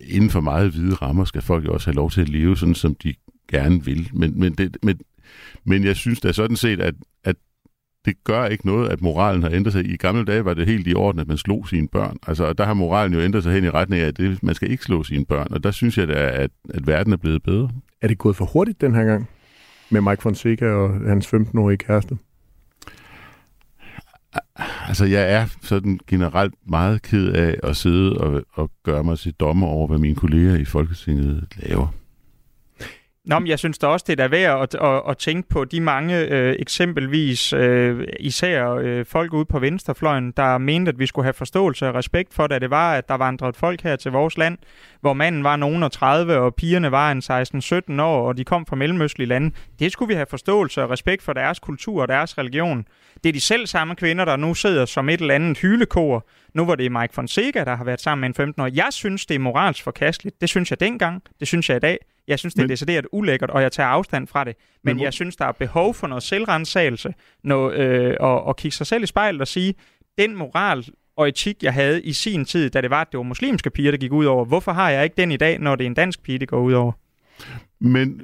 inden 0.00 0.30
for 0.30 0.40
meget 0.40 0.70
hvide 0.70 0.94
rammer 0.94 1.24
skal 1.24 1.42
folk 1.42 1.64
jo 1.64 1.72
også 1.72 1.90
have 1.90 1.96
lov 1.96 2.10
til 2.10 2.20
at 2.20 2.28
leve 2.28 2.56
sådan, 2.56 2.74
som 2.74 2.94
de 2.94 3.14
gerne 3.50 3.84
vil. 3.84 4.10
Men, 4.12 4.40
men, 4.40 4.54
det, 4.54 4.76
men, 4.82 5.00
men 5.64 5.84
jeg 5.84 5.96
synes 5.96 6.20
da 6.20 6.32
sådan 6.32 6.56
set, 6.56 6.80
at, 6.80 6.94
at 7.24 7.36
det 8.04 8.24
gør 8.24 8.46
ikke 8.46 8.66
noget, 8.66 8.88
at 8.88 9.02
moralen 9.02 9.42
har 9.42 9.50
ændret 9.50 9.72
sig. 9.72 9.84
I 9.90 9.96
gamle 9.96 10.24
dage 10.24 10.44
var 10.44 10.54
det 10.54 10.66
helt 10.66 10.86
i 10.86 10.94
orden, 10.94 11.20
at 11.20 11.28
man 11.28 11.36
slog 11.36 11.68
sine 11.68 11.88
børn. 11.88 12.16
Altså, 12.26 12.52
der 12.52 12.64
har 12.64 12.74
moralen 12.74 13.14
jo 13.14 13.20
ændret 13.20 13.42
sig 13.42 13.52
hen 13.52 13.64
i 13.64 13.70
retning 13.70 14.02
af, 14.02 14.06
at 14.06 14.16
det, 14.16 14.42
man 14.42 14.54
skal 14.54 14.70
ikke 14.70 14.84
slå 14.84 15.02
sine 15.02 15.24
børn. 15.24 15.46
Og 15.50 15.64
der 15.64 15.70
synes 15.70 15.98
jeg 15.98 16.08
da, 16.08 16.30
at, 16.30 16.50
at 16.70 16.86
verden 16.86 17.12
er 17.12 17.16
blevet 17.16 17.42
bedre. 17.42 17.70
Er 18.02 18.08
det 18.08 18.18
gået 18.18 18.36
for 18.36 18.44
hurtigt 18.44 18.80
den 18.80 18.94
her 18.94 19.04
gang? 19.04 19.28
Med 19.90 20.00
Mike 20.00 20.22
Fonseca 20.22 20.66
og 20.66 21.00
hans 21.08 21.34
15-årige 21.34 21.78
kæreste? 21.78 22.18
Altså, 24.88 25.04
jeg 25.04 25.32
er 25.32 25.46
sådan 25.62 26.00
generelt 26.06 26.54
meget 26.68 27.02
ked 27.02 27.28
af 27.32 27.56
at 27.62 27.76
sidde 27.76 28.18
og, 28.18 28.42
og 28.52 28.70
gøre 28.82 29.04
mig 29.04 29.18
til 29.18 29.32
dommer 29.32 29.66
over, 29.66 29.86
hvad 29.86 29.98
mine 29.98 30.14
kolleger 30.14 30.56
i 30.56 30.64
Folketinget 30.64 31.44
laver. 31.56 31.88
Nå, 33.28 33.38
men 33.38 33.48
jeg 33.48 33.58
synes 33.58 33.78
da 33.78 33.86
også, 33.86 34.04
det 34.08 34.20
er 34.20 34.28
værd 34.28 34.62
at, 34.62 34.74
at, 34.74 35.02
at 35.08 35.18
tænke 35.18 35.48
på 35.48 35.64
de 35.64 35.80
mange 35.80 36.18
øh, 36.18 36.56
eksempelvis, 36.58 37.52
øh, 37.52 38.06
især 38.20 38.70
øh, 38.70 39.06
folk 39.06 39.32
ude 39.32 39.44
på 39.44 39.58
venstrefløjen, 39.58 40.32
der 40.36 40.58
mente, 40.58 40.88
at 40.88 40.98
vi 40.98 41.06
skulle 41.06 41.24
have 41.24 41.34
forståelse 41.34 41.88
og 41.88 41.94
respekt 41.94 42.34
for, 42.34 42.46
da 42.46 42.58
det 42.58 42.70
var, 42.70 42.94
at 42.94 43.08
der 43.08 43.14
vandrede 43.14 43.52
folk 43.52 43.82
her 43.82 43.96
til 43.96 44.12
vores 44.12 44.38
land, 44.38 44.58
hvor 45.00 45.12
manden 45.12 45.44
var 45.44 45.56
nogen 45.56 45.82
og 45.82 45.92
30, 45.92 46.36
og 46.36 46.54
pigerne 46.54 46.90
var 46.90 47.12
en 47.12 47.22
16-17 47.98 48.02
år, 48.02 48.28
og 48.28 48.36
de 48.36 48.44
kom 48.44 48.66
fra 48.66 48.76
mellemøstlige 48.76 49.28
lande. 49.28 49.50
Det 49.78 49.92
skulle 49.92 50.08
vi 50.08 50.14
have 50.14 50.26
forståelse 50.30 50.82
og 50.82 50.90
respekt 50.90 51.22
for 51.22 51.32
deres 51.32 51.58
kultur 51.58 52.02
og 52.02 52.08
deres 52.08 52.38
religion. 52.38 52.84
Det 53.24 53.28
er 53.28 53.32
de 53.32 53.40
selv 53.40 53.66
samme 53.66 53.94
kvinder, 53.94 54.24
der 54.24 54.36
nu 54.36 54.54
sidder 54.54 54.84
som 54.84 55.08
et 55.08 55.20
eller 55.20 55.34
andet 55.34 55.58
hylekor. 55.58 56.26
Nu 56.54 56.64
var 56.64 56.74
det 56.74 56.92
Mike 56.92 57.14
Fonseca, 57.14 57.64
der 57.64 57.76
har 57.76 57.84
været 57.84 58.00
sammen 58.00 58.20
med 58.20 58.28
en 58.28 58.34
15 58.34 58.62
år. 58.62 58.68
Jeg 58.74 58.88
synes, 58.90 59.26
det 59.26 59.34
er 59.34 59.38
moralsk 59.38 59.84
forkasteligt. 59.84 60.40
Det 60.40 60.48
synes 60.48 60.70
jeg 60.70 60.80
dengang. 60.80 61.22
Det 61.40 61.48
synes 61.48 61.68
jeg 61.68 61.76
i 61.76 61.80
dag. 61.80 61.98
Jeg 62.28 62.38
synes, 62.38 62.54
det 62.54 62.60
er 62.60 62.64
men, 62.64 62.70
decideret 62.70 63.06
ulækkert, 63.12 63.50
og 63.50 63.62
jeg 63.62 63.72
tager 63.72 63.88
afstand 63.88 64.26
fra 64.26 64.44
det. 64.44 64.56
Men, 64.84 64.96
men 64.96 65.04
jeg 65.04 65.12
synes, 65.12 65.36
der 65.36 65.44
er 65.44 65.52
behov 65.52 65.94
for 65.94 66.06
noget 66.06 66.22
selvrensagelse, 66.22 67.14
noget, 67.44 67.78
øh, 67.78 68.16
og, 68.20 68.44
og 68.44 68.56
kigge 68.56 68.76
sig 68.76 68.86
selv 68.86 69.02
i 69.02 69.06
spejlet 69.06 69.40
og 69.40 69.48
sige, 69.48 69.74
den 70.18 70.36
moral 70.36 70.84
og 71.16 71.28
etik, 71.28 71.62
jeg 71.62 71.74
havde 71.74 72.02
i 72.02 72.12
sin 72.12 72.44
tid, 72.44 72.70
da 72.70 72.80
det 72.80 72.90
var, 72.90 73.00
at 73.00 73.08
det 73.12 73.18
var 73.18 73.24
muslimske 73.24 73.70
piger, 73.70 73.90
der 73.90 73.98
gik 73.98 74.12
ud 74.12 74.24
over, 74.24 74.44
hvorfor 74.44 74.72
har 74.72 74.90
jeg 74.90 75.04
ikke 75.04 75.14
den 75.16 75.30
i 75.30 75.36
dag, 75.36 75.58
når 75.58 75.76
det 75.76 75.84
er 75.84 75.86
en 75.86 75.94
dansk 75.94 76.22
pige, 76.22 76.38
der 76.38 76.46
går 76.46 76.60
ud 76.60 76.72
over? 76.72 76.92
Men 77.80 78.20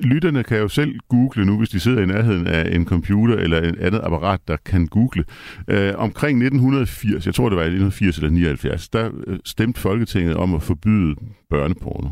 lytterne 0.00 0.44
kan 0.44 0.58
jo 0.58 0.68
selv 0.68 0.98
google 1.08 1.46
nu, 1.46 1.58
hvis 1.58 1.68
de 1.68 1.80
sidder 1.80 2.02
i 2.02 2.06
nærheden 2.06 2.46
af 2.46 2.74
en 2.74 2.86
computer 2.86 3.36
eller 3.36 3.58
et 3.58 3.78
andet 3.78 4.00
apparat, 4.02 4.40
der 4.48 4.56
kan 4.56 4.86
google. 4.86 5.24
Øh, 5.68 5.92
omkring 5.96 6.36
1980, 6.38 7.26
jeg 7.26 7.34
tror 7.34 7.48
det 7.48 7.56
var 7.56 7.62
i 7.62 7.66
1980 7.66 8.16
eller 8.16 8.30
79, 8.30 8.88
der 8.88 9.10
øh, 9.26 9.38
stemte 9.44 9.80
Folketinget 9.80 10.36
om 10.36 10.54
at 10.54 10.62
forbyde 10.62 11.14
børneporno. 11.50 12.08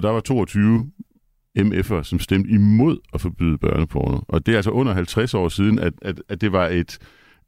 Og 0.00 0.04
der 0.04 0.10
var 0.10 0.20
22 0.20 0.90
MF'er, 1.58 2.02
som 2.02 2.18
stemte 2.18 2.50
imod 2.50 2.98
at 3.14 3.20
forbyde 3.20 3.58
børneporno. 3.58 4.20
Og 4.28 4.46
det 4.46 4.52
er 4.52 4.56
altså 4.56 4.70
under 4.70 4.94
50 4.94 5.34
år 5.34 5.48
siden, 5.48 5.78
at, 5.78 5.92
at, 6.02 6.22
at 6.28 6.40
det 6.40 6.52
var 6.52 6.66
et, 6.66 6.98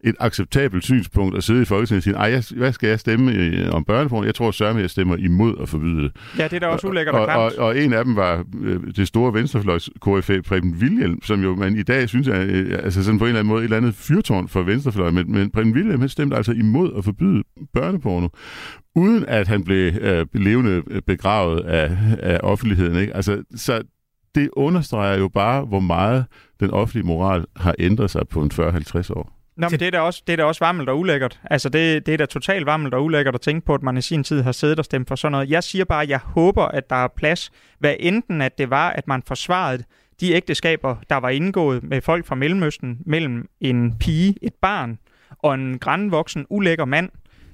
et 0.05 0.15
acceptabelt 0.21 0.85
synspunkt 0.85 1.37
at 1.37 1.45
sidde 1.45 1.62
i 1.62 1.65
Folketinget 1.65 1.99
og 1.99 2.03
sige, 2.03 2.17
ej, 2.17 2.43
hvad 2.57 2.73
skal 2.73 2.88
jeg 2.88 3.01
stemme 3.01 3.33
øh, 3.33 3.75
om 3.75 3.85
børneporno? 3.85 4.25
Jeg 4.25 4.35
tror 4.35 4.51
sørme, 4.51 4.81
jeg 4.81 4.91
stemmer 4.91 5.17
imod 5.17 5.55
at 5.62 5.69
forbyde 5.69 6.03
det. 6.03 6.12
Ja, 6.38 6.45
det 6.45 6.53
er 6.53 6.59
da 6.59 6.67
også 6.67 6.87
ulækkert 6.87 7.15
og, 7.15 7.27
og, 7.27 7.45
og, 7.45 7.53
og 7.59 7.79
en 7.79 7.93
af 7.93 8.05
dem 8.05 8.17
var 8.17 8.45
øh, 8.62 8.81
det 8.97 9.09
store 9.09 9.35
venstrefløjs 9.35 9.91
KFA 10.03 10.41
Preben 10.41 10.75
William, 10.81 11.23
som 11.23 11.43
jo 11.43 11.55
man 11.55 11.77
i 11.77 11.83
dag 11.83 12.09
synes 12.09 12.29
er 12.29 12.43
øh, 12.49 12.79
altså 12.83 13.05
sådan 13.05 13.19
på 13.19 13.25
en 13.25 13.29
eller 13.29 13.41
anden 13.41 13.49
måde 13.49 13.61
et 13.61 13.65
eller 13.65 13.77
andet 13.77 13.95
fyrtårn 13.95 14.49
for 14.49 14.62
venstrefløj, 14.62 15.11
men, 15.11 15.33
men 15.33 15.51
Preben 15.51 15.73
William 15.73 16.01
han 16.01 16.09
stemte 16.09 16.37
altså 16.37 16.53
imod 16.53 16.93
at 16.99 17.05
forbyde 17.05 17.43
børneporno 17.75 18.29
uden 18.95 19.25
at 19.29 19.49
han 19.49 19.65
blev 19.65 19.93
øh, 20.01 20.27
levende 20.35 20.83
begravet 21.07 21.61
af, 21.61 21.97
af 22.19 22.41
offentligheden. 22.43 22.97
Ikke? 22.97 23.17
Altså, 23.17 23.43
så 23.57 23.83
det 24.35 24.51
understreger 24.53 25.19
jo 25.19 25.29
bare, 25.29 25.65
hvor 25.65 25.81
meget 25.81 26.25
den 26.61 26.71
offentlige 26.71 27.07
moral 27.07 27.45
har 27.57 27.75
ændret 27.79 28.11
sig 28.11 28.29
på 28.29 28.43
en 28.43 28.51
40-50 28.55 29.12
år. 29.12 29.42
Nå, 29.57 29.69
men 29.69 29.81
det 29.81 29.87
er 29.87 29.91
da 29.91 30.01
også, 30.01 30.23
det 30.27 30.33
er 30.33 30.37
da 30.37 30.45
også 30.45 30.65
varmelt 30.65 30.88
og 30.88 30.99
ulækkert. 30.99 31.41
Altså, 31.51 31.69
det, 31.69 32.07
det 32.07 32.15
er 32.15 32.19
da 32.19 32.27
totalt 32.27 32.67
varmelt 32.67 32.95
og 32.95 33.05
ulækkert 33.05 33.35
at 33.35 33.41
tænke 33.41 33.67
på, 33.67 33.75
at 33.75 33.83
man 33.83 33.97
i 33.97 34.01
sin 34.01 34.25
tid 34.25 34.43
har 34.43 34.53
siddet 34.53 34.79
og 34.79 34.85
stemt 34.85 35.09
for 35.09 35.15
sådan 35.15 35.33
noget. 35.33 35.51
Jeg 35.51 35.65
siger 35.65 35.85
bare, 35.85 36.03
at 36.03 36.09
jeg 36.09 36.19
håber, 36.19 36.65
at 36.65 36.91
der 36.91 36.97
er 36.97 37.09
plads, 37.17 37.51
hvad 37.79 37.95
enten 38.01 38.41
at 38.41 38.59
det 38.59 38.71
var, 38.71 38.91
at 38.91 39.09
man 39.09 39.23
forsvarede 39.27 39.85
de 40.21 40.33
ægteskaber, 40.33 40.97
der 41.11 41.17
var 41.17 41.29
indgået 41.29 41.83
med 41.83 42.01
folk 42.01 42.27
fra 42.27 42.35
Mellemøsten, 42.35 42.99
mellem 43.07 43.49
en 43.61 43.99
pige, 43.99 44.35
et 44.43 44.55
barn 44.62 44.99
og 45.38 45.55
en 45.55 45.79
grænvoksen, 45.79 46.47
ulækker 46.51 46.85
mand, 46.85 47.11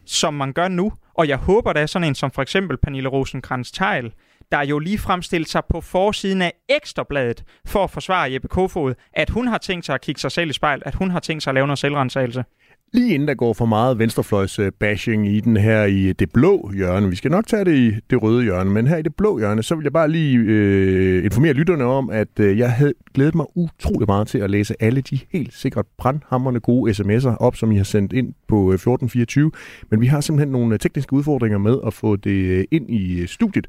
som 0.06 0.34
man 0.34 0.52
gør 0.52 0.68
nu. 0.68 0.92
Og 1.14 1.28
jeg 1.28 1.37
håber, 1.37 1.72
er 1.72 1.87
sådan 1.87 2.08
en 2.08 2.14
som 2.14 2.30
for 2.30 2.42
eksempel 2.42 2.76
Pernille 2.76 3.08
rosenkrantz 3.08 3.70
teil 3.70 4.12
der 4.52 4.62
jo 4.62 4.78
lige 4.78 4.98
fremstillet 4.98 5.48
sig 5.48 5.62
på 5.70 5.80
forsiden 5.80 6.42
af 6.42 6.52
Ekstrabladet 6.68 7.44
for 7.66 7.84
at 7.84 7.90
forsvare 7.90 8.32
Jeppe 8.32 8.48
Kofod, 8.48 8.94
at 9.12 9.30
hun 9.30 9.46
har 9.46 9.58
tænkt 9.58 9.87
sig 9.87 9.94
at 9.94 10.00
kigge 10.00 10.20
sig 10.20 10.32
selv 10.32 10.50
i 10.50 10.52
spejl, 10.52 10.82
at 10.84 10.94
hun 10.94 11.11
har 11.11 11.20
tænkt 11.20 11.42
sig 11.42 11.50
at 11.50 11.54
lave 11.54 11.66
noget 11.66 11.78
selvrensagelse. 11.78 12.44
Lige 12.92 13.14
inden 13.14 13.29
der 13.29 13.35
går 13.35 13.53
for 13.53 13.66
meget 13.66 13.98
venstrefløjs-bashing 13.98 15.29
i 15.29 15.40
den 15.40 15.57
her 15.57 15.85
i 15.85 16.12
det 16.12 16.33
blå 16.33 16.70
hjørne, 16.74 17.11
vi 17.11 17.16
skal 17.16 17.31
nok 17.31 17.46
tage 17.46 17.64
det 17.64 17.77
i 17.77 17.94
det 18.11 18.22
røde 18.22 18.42
hjørne, 18.42 18.70
men 18.70 18.87
her 18.87 18.96
i 18.96 19.03
det 19.03 19.14
blå 19.14 19.38
hjørne, 19.38 19.62
så 19.62 19.74
vil 19.74 19.83
jeg 19.83 19.92
bare 19.92 20.11
lige 20.11 20.38
øh, 20.38 21.24
informere 21.24 21.53
lytterne 21.53 21.85
om, 21.85 22.11
at 22.11 22.29
øh, 22.40 22.59
jeg 22.59 22.72
havde 22.72 22.92
glædet 23.14 23.35
mig 23.35 23.46
utrolig 23.55 24.07
meget 24.09 24.29
til 24.29 24.38
at 24.38 24.51
læse 24.51 24.74
alle 24.81 25.01
de 25.01 25.18
helt 25.33 25.55
sikkert 25.55 25.87
brandhammerne 25.98 26.61
gode 26.61 26.90
sms'er 26.90 27.37
op, 27.37 27.57
som 27.57 27.72
I 27.72 27.77
har 27.77 27.85
sendt 27.85 28.12
ind 28.12 28.35
på 28.48 28.57
øh, 28.57 28.74
1424. 28.74 29.51
Men 29.90 30.01
vi 30.01 30.07
har 30.07 30.20
simpelthen 30.20 30.53
nogle 30.53 30.74
øh, 30.74 30.79
tekniske 30.79 31.12
udfordringer 31.12 31.59
med 31.59 31.79
at 31.87 31.94
få 31.94 32.16
det 32.16 32.31
øh, 32.31 32.64
ind 32.70 32.90
i 32.90 33.27
studiet. 33.27 33.66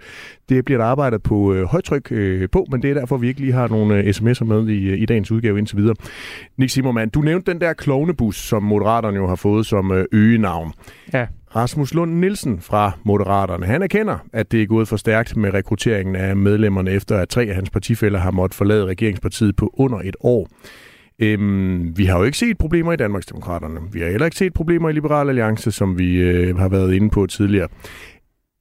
Det 0.50 0.66
bliver 0.66 0.78
der 0.78 0.86
arbejdet 0.86 1.24
på 1.24 1.54
øh, 1.54 1.66
højtryk 1.66 2.12
øh, 2.12 2.50
på, 2.50 2.66
men 2.72 2.82
det 2.82 2.90
er 2.90 2.94
derfor, 2.94 3.18
vi 3.18 3.28
ikke 3.28 3.40
lige 3.40 3.54
har 3.54 3.68
nogle 3.68 4.04
sms'er 4.04 4.44
med 4.44 4.68
i, 4.68 4.94
i 4.94 5.06
dagens 5.06 5.32
udgave 5.32 5.60
indtil 5.60 5.78
videre. 5.78 5.96
Nick 6.58 6.72
Zimmermann, 6.72 7.10
du 7.10 7.22
nævnte 7.22 7.52
den 7.52 7.62
der 7.62 7.74
klovnebus, 7.74 8.36
som 8.36 8.64
Moderaterne 8.64 9.09
jo 9.15 9.28
har 9.28 9.36
fået 9.36 9.65
som 9.65 9.91
øh, 9.91 10.06
øgenavn. 10.12 10.74
Ja. 11.13 11.28
Rasmus 11.56 11.93
Lund 11.93 12.13
Nielsen 12.13 12.62
fra 12.62 12.91
Moderaterne, 13.04 13.65
han 13.65 13.82
erkender, 13.82 14.17
at 14.34 14.52
det 14.52 14.62
er 14.62 14.65
gået 14.65 14.88
for 14.88 14.98
stærkt 14.98 15.38
med 15.38 15.54
rekrutteringen 15.54 16.15
af 16.15 16.36
medlemmerne, 16.36 16.91
efter 16.91 17.17
at 17.17 17.30
tre 17.30 17.43
af 17.43 17.56
hans 17.56 17.69
partifælder 17.69 18.19
har 18.19 18.32
måttet 18.32 18.56
forlade 18.56 18.86
regeringspartiet 18.86 19.56
på 19.56 19.74
under 19.74 20.00
et 20.00 20.15
år. 20.19 20.50
Øhm, 21.19 21.98
vi 21.98 22.06
har 22.06 22.17
jo 22.17 22.24
ikke 22.24 22.38
set 22.38 22.58
problemer 22.58 22.93
i 22.93 22.95
Danmarksdemokraterne. 22.95 23.80
Vi 23.91 24.00
har 24.00 24.10
heller 24.10 24.26
ikke 24.26 24.38
set 24.38 24.54
problemer 24.54 24.89
i 24.89 24.93
Liberal 24.93 25.30
Alliance, 25.30 25.72
som 25.72 26.00
vi 26.00 26.15
øh, 26.15 26.58
har 26.58 26.69
været 26.69 26.93
inde 26.93 27.10
på 27.10 27.26
tidligere. 27.26 27.67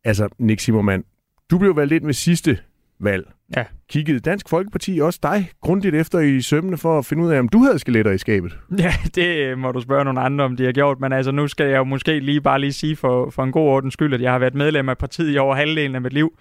Altså, 0.04 0.28
Nick 0.38 0.60
Simmermann, 0.60 1.04
du 1.50 1.58
blev 1.58 1.76
valgt 1.76 1.92
ind 1.92 2.04
ved 2.04 2.14
sidste 2.14 2.58
valg. 3.00 3.28
Ja. 3.56 3.64
Kiggede 3.90 4.18
Dansk 4.18 4.48
Folkeparti 4.48 4.98
også 4.98 5.18
dig 5.22 5.50
grundigt 5.60 5.94
efter 5.94 6.18
i 6.18 6.40
sømmene 6.40 6.76
for 6.76 6.98
at 6.98 7.06
finde 7.06 7.24
ud 7.24 7.30
af, 7.30 7.38
om 7.38 7.48
du 7.48 7.58
havde 7.58 7.78
skeletter 7.78 8.12
i 8.12 8.18
skabet? 8.18 8.58
Ja, 8.78 8.92
det 9.14 9.58
må 9.58 9.72
du 9.72 9.80
spørge 9.80 10.04
nogle 10.04 10.20
andre, 10.20 10.44
om 10.44 10.56
de 10.56 10.64
har 10.64 10.72
gjort. 10.72 11.00
Men 11.00 11.12
altså, 11.12 11.32
nu 11.32 11.48
skal 11.48 11.66
jeg 11.66 11.76
jo 11.76 11.84
måske 11.84 12.20
lige 12.20 12.40
bare 12.40 12.60
lige 12.60 12.72
sige 12.72 12.96
for, 12.96 13.30
for 13.30 13.42
en 13.42 13.52
god 13.52 13.68
ordens 13.68 13.92
skyld, 13.92 14.14
at 14.14 14.20
jeg 14.20 14.32
har 14.32 14.38
været 14.38 14.54
medlem 14.54 14.88
af 14.88 14.98
partiet 14.98 15.34
i 15.34 15.38
over 15.38 15.54
halvdelen 15.54 15.94
af 15.94 16.00
mit 16.00 16.12
liv. 16.12 16.38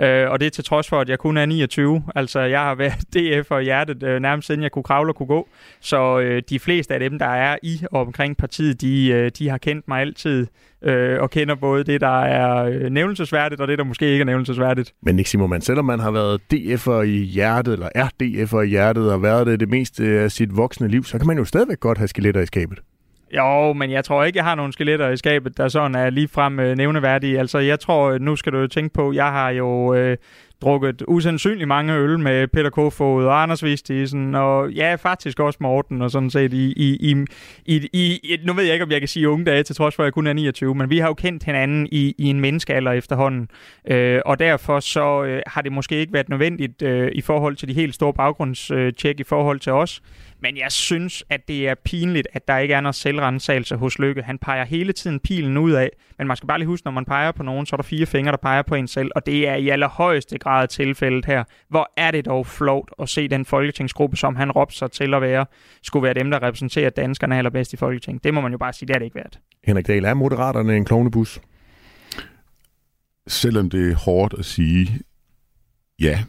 Øh, 0.00 0.30
og 0.30 0.40
det 0.40 0.46
er 0.46 0.50
til 0.50 0.64
trods 0.64 0.88
for, 0.88 1.00
at 1.00 1.08
jeg 1.08 1.18
kun 1.18 1.36
er 1.36 1.46
29. 1.46 2.02
Altså, 2.14 2.40
jeg 2.40 2.60
har 2.60 2.74
været 2.74 3.00
DF 3.14 3.50
og 3.50 3.62
hjertet 3.62 4.02
øh, 4.02 4.20
nærmest 4.20 4.46
siden 4.46 4.62
jeg 4.62 4.72
kunne 4.72 4.82
kravle 4.82 5.10
og 5.10 5.16
kunne 5.16 5.26
gå. 5.26 5.48
Så 5.80 6.18
øh, 6.18 6.42
de 6.48 6.58
fleste 6.58 6.94
af 6.94 7.00
dem, 7.00 7.18
der 7.18 7.26
er 7.26 7.56
i 7.62 7.80
og 7.90 8.00
omkring 8.00 8.36
partiet, 8.36 8.80
de, 8.80 9.08
øh, 9.08 9.30
de 9.38 9.48
har 9.48 9.58
kendt 9.58 9.88
mig 9.88 10.00
altid 10.00 10.46
øh, 10.82 11.20
og 11.20 11.30
kender 11.30 11.54
både 11.54 11.84
det, 11.84 12.00
der 12.00 12.20
er 12.20 12.64
øh, 12.64 12.90
nævnelsesværdigt, 12.90 13.60
og 13.60 13.68
det, 13.68 13.78
der 13.78 13.84
måske 13.84 14.12
ikke 14.12 14.22
er 14.22 14.26
nævnelsesværdigt. 14.26 14.94
Men 15.02 15.18
ikke 15.18 15.30
Simon, 15.30 15.50
man, 15.50 15.60
selvom 15.60 15.84
man 15.84 16.00
har 16.00 16.10
været 16.10 16.40
DF'er 16.54 17.00
i 17.00 17.24
hjertet, 17.24 17.72
eller 17.72 17.88
er 17.94 18.08
DF'er 18.22 18.60
i 18.60 18.68
hjertet, 18.68 19.12
og 19.12 19.22
været 19.22 19.46
det 19.46 19.60
det 19.60 19.68
meste 19.68 20.04
af 20.04 20.30
sit 20.30 20.56
voksne 20.56 20.88
liv, 20.88 21.04
så 21.04 21.18
kan 21.18 21.26
man 21.26 21.38
jo 21.38 21.44
stadigvæk 21.44 21.80
godt 21.80 21.98
have 21.98 22.08
skeletter 22.08 22.40
i 22.40 22.46
skabet. 22.46 22.78
Jo, 23.36 23.72
men 23.72 23.90
jeg 23.90 24.04
tror 24.04 24.24
ikke, 24.24 24.36
jeg 24.36 24.44
har 24.44 24.54
nogle 24.54 24.72
skeletter 24.72 25.08
i 25.08 25.16
skabet, 25.16 25.56
der 25.56 25.68
sådan 25.68 25.94
er 25.94 26.10
ligefrem 26.10 26.60
øh, 26.60 26.76
nævneværdige. 26.76 27.38
Altså, 27.38 27.58
jeg 27.58 27.80
tror, 27.80 28.10
øh, 28.10 28.20
nu 28.20 28.36
skal 28.36 28.52
du 28.52 28.58
jo 28.58 28.66
tænke 28.66 28.92
på, 28.94 29.12
jeg 29.12 29.26
har 29.26 29.50
jo 29.50 29.94
øh, 29.94 30.16
drukket 30.62 31.02
usandsynlig 31.08 31.68
mange 31.68 31.94
øl 31.94 32.18
med 32.18 32.48
Peter 32.48 32.70
Kofod 32.70 33.24
og 33.24 33.42
Anders 33.42 33.64
Vistisen, 33.64 34.34
og 34.34 34.70
ja, 34.70 34.94
faktisk 34.94 35.40
også 35.40 35.58
Morten, 35.60 36.02
og 36.02 36.10
sådan 36.10 36.30
set 36.30 36.52
i, 36.52 36.72
i, 36.76 37.10
i, 37.10 37.24
i, 37.66 37.86
i, 37.92 38.38
nu 38.44 38.52
ved 38.52 38.64
jeg 38.64 38.72
ikke, 38.72 38.84
om 38.84 38.90
jeg 38.90 39.00
kan 39.00 39.08
sige 39.08 39.28
unge 39.28 39.44
dage, 39.44 39.62
til 39.62 39.76
trods 39.76 39.94
for, 39.94 40.02
at 40.02 40.04
jeg 40.04 40.12
kun 40.12 40.26
er 40.26 40.32
29, 40.32 40.74
men 40.74 40.90
vi 40.90 40.98
har 40.98 41.06
jo 41.06 41.14
kendt 41.14 41.44
hinanden 41.44 41.88
i, 41.92 42.14
i 42.18 42.26
en 42.26 42.40
menneskealder 42.40 42.92
efterhånden, 42.92 43.48
øh, 43.88 44.20
og 44.26 44.38
derfor 44.38 44.80
så 44.80 45.24
øh, 45.24 45.42
har 45.46 45.62
det 45.62 45.72
måske 45.72 45.96
ikke 45.96 46.12
været 46.12 46.28
nødvendigt 46.28 46.82
øh, 46.82 47.12
i 47.14 47.20
forhold 47.20 47.56
til 47.56 47.68
de 47.68 47.74
helt 47.74 47.94
store 47.94 48.14
baggrundstjek 48.14 49.20
i 49.20 49.24
forhold 49.24 49.60
til 49.60 49.72
os, 49.72 50.02
men 50.42 50.56
jeg 50.56 50.72
synes, 50.72 51.24
at 51.30 51.48
det 51.48 51.68
er 51.68 51.74
pinligt, 51.84 52.28
at 52.32 52.48
der 52.48 52.58
ikke 52.58 52.74
er 52.74 52.80
noget 52.80 52.94
selvrensagelse 52.94 53.76
hos 53.76 53.98
Lykke. 53.98 54.22
Han 54.22 54.38
peger 54.38 54.64
hele 54.64 54.92
tiden 54.92 55.20
pilen 55.20 55.58
ud 55.58 55.72
af, 55.72 55.90
men 56.18 56.26
man 56.26 56.36
skal 56.36 56.46
bare 56.46 56.58
lige 56.58 56.66
huske, 56.66 56.86
når 56.86 56.92
man 56.92 57.04
peger 57.04 57.32
på 57.32 57.42
nogen, 57.42 57.66
så 57.66 57.76
er 57.76 57.76
der 57.76 57.82
fire 57.82 58.06
fingre, 58.06 58.30
der 58.32 58.38
peger 58.38 58.62
på 58.62 58.74
en 58.74 58.88
selv, 58.88 59.10
og 59.14 59.26
det 59.26 59.48
er 59.48 59.54
i 59.54 59.68
allerhøjeste 59.68 60.38
grad 60.38 60.68
tilfældet 60.68 61.24
her. 61.24 61.44
Hvor 61.68 61.92
er 61.96 62.10
det 62.10 62.24
dog 62.24 62.46
flot 62.46 62.90
at 62.98 63.08
se 63.08 63.28
den 63.28 63.44
folketingsgruppe, 63.44 64.16
som 64.16 64.36
han 64.36 64.50
råbte 64.50 64.76
sig 64.76 64.90
til 64.90 65.14
at 65.14 65.22
være, 65.22 65.46
skulle 65.82 66.02
være 66.02 66.14
dem, 66.14 66.30
der 66.30 66.42
repræsenterer 66.42 66.90
danskerne 66.90 67.38
allerbedst 67.38 67.72
i 67.72 67.76
Folketinget. 67.76 68.24
Det 68.24 68.34
må 68.34 68.40
man 68.40 68.52
jo 68.52 68.58
bare 68.58 68.72
sige, 68.72 68.86
det 68.86 68.94
er 68.94 68.98
det 68.98 69.04
ikke 69.04 69.16
værd. 69.16 69.38
Henrik 69.64 69.86
Dahl, 69.86 70.04
er 70.04 70.14
Moderaterne 70.14 70.76
en 70.76 70.84
klovnebus? 70.84 71.40
Selvom 73.26 73.70
det 73.70 73.92
er 73.92 73.96
hårdt 73.96 74.34
at 74.38 74.44
sige, 74.44 75.00
ja, 76.00 76.24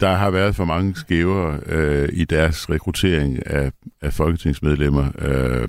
der 0.00 0.14
har 0.14 0.30
været 0.30 0.56
for 0.56 0.64
mange 0.64 0.96
skæver 0.96 1.58
øh, 1.66 2.08
i 2.12 2.24
deres 2.24 2.70
rekruttering 2.70 3.46
af, 3.46 3.72
af 4.02 4.12
folketingsmedlemmer. 4.12 5.08
Øh, 5.18 5.68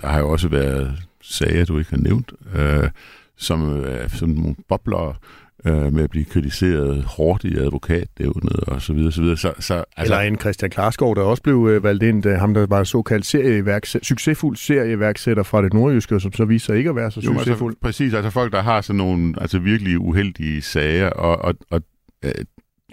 der 0.00 0.08
har 0.08 0.18
jo 0.18 0.28
også 0.28 0.48
været 0.48 0.98
sager, 1.22 1.64
du 1.64 1.78
ikke 1.78 1.90
har 1.90 1.96
nævnt, 1.96 2.32
øh, 2.54 2.90
som 3.36 3.84
er 3.86 4.08
sådan 4.08 4.34
nogle 4.34 4.54
bobler 4.68 5.18
øh, 5.64 5.92
med 5.92 6.04
at 6.04 6.10
blive 6.10 6.24
kritiseret 6.24 7.04
hårdt 7.04 7.44
i 7.44 7.56
advokatdævnet 7.56 8.60
og 8.60 8.82
så 8.82 8.92
videre, 8.92 9.12
så 9.12 9.20
videre. 9.20 9.36
Så, 9.36 9.52
så, 9.58 9.84
altså, 9.96 10.14
Eller 10.14 10.18
en 10.18 10.38
Christian 10.38 10.70
Klarsgaard, 10.70 11.16
der 11.16 11.22
også 11.22 11.42
blev 11.42 11.68
øh, 11.70 11.82
valgt 11.82 12.02
ind, 12.02 12.24
ham 12.38 12.54
der 12.54 12.66
var 12.66 12.84
såkaldt 12.84 13.26
serieværksætter, 13.26 14.06
succesfuld 14.06 14.56
serieværksætter 14.56 15.42
fra 15.42 15.62
det 15.62 15.72
nordjyske, 15.72 16.20
som 16.20 16.32
så 16.32 16.44
viser 16.44 16.66
sig 16.66 16.76
ikke 16.76 16.90
at 16.90 16.96
være 16.96 17.10
så 17.10 17.20
jo, 17.20 17.30
altså, 17.30 17.44
succesfuld. 17.44 17.72
Altså, 17.72 17.80
præcis, 17.82 18.14
altså 18.14 18.30
folk, 18.30 18.52
der 18.52 18.62
har 18.62 18.80
sådan 18.80 18.98
nogle 18.98 19.34
altså 19.40 19.58
virkelig 19.58 19.98
uheldige 19.98 20.62
sager, 20.62 21.10
og, 21.10 21.38
og, 21.44 21.54
og 21.70 21.82
øh, 22.24 22.32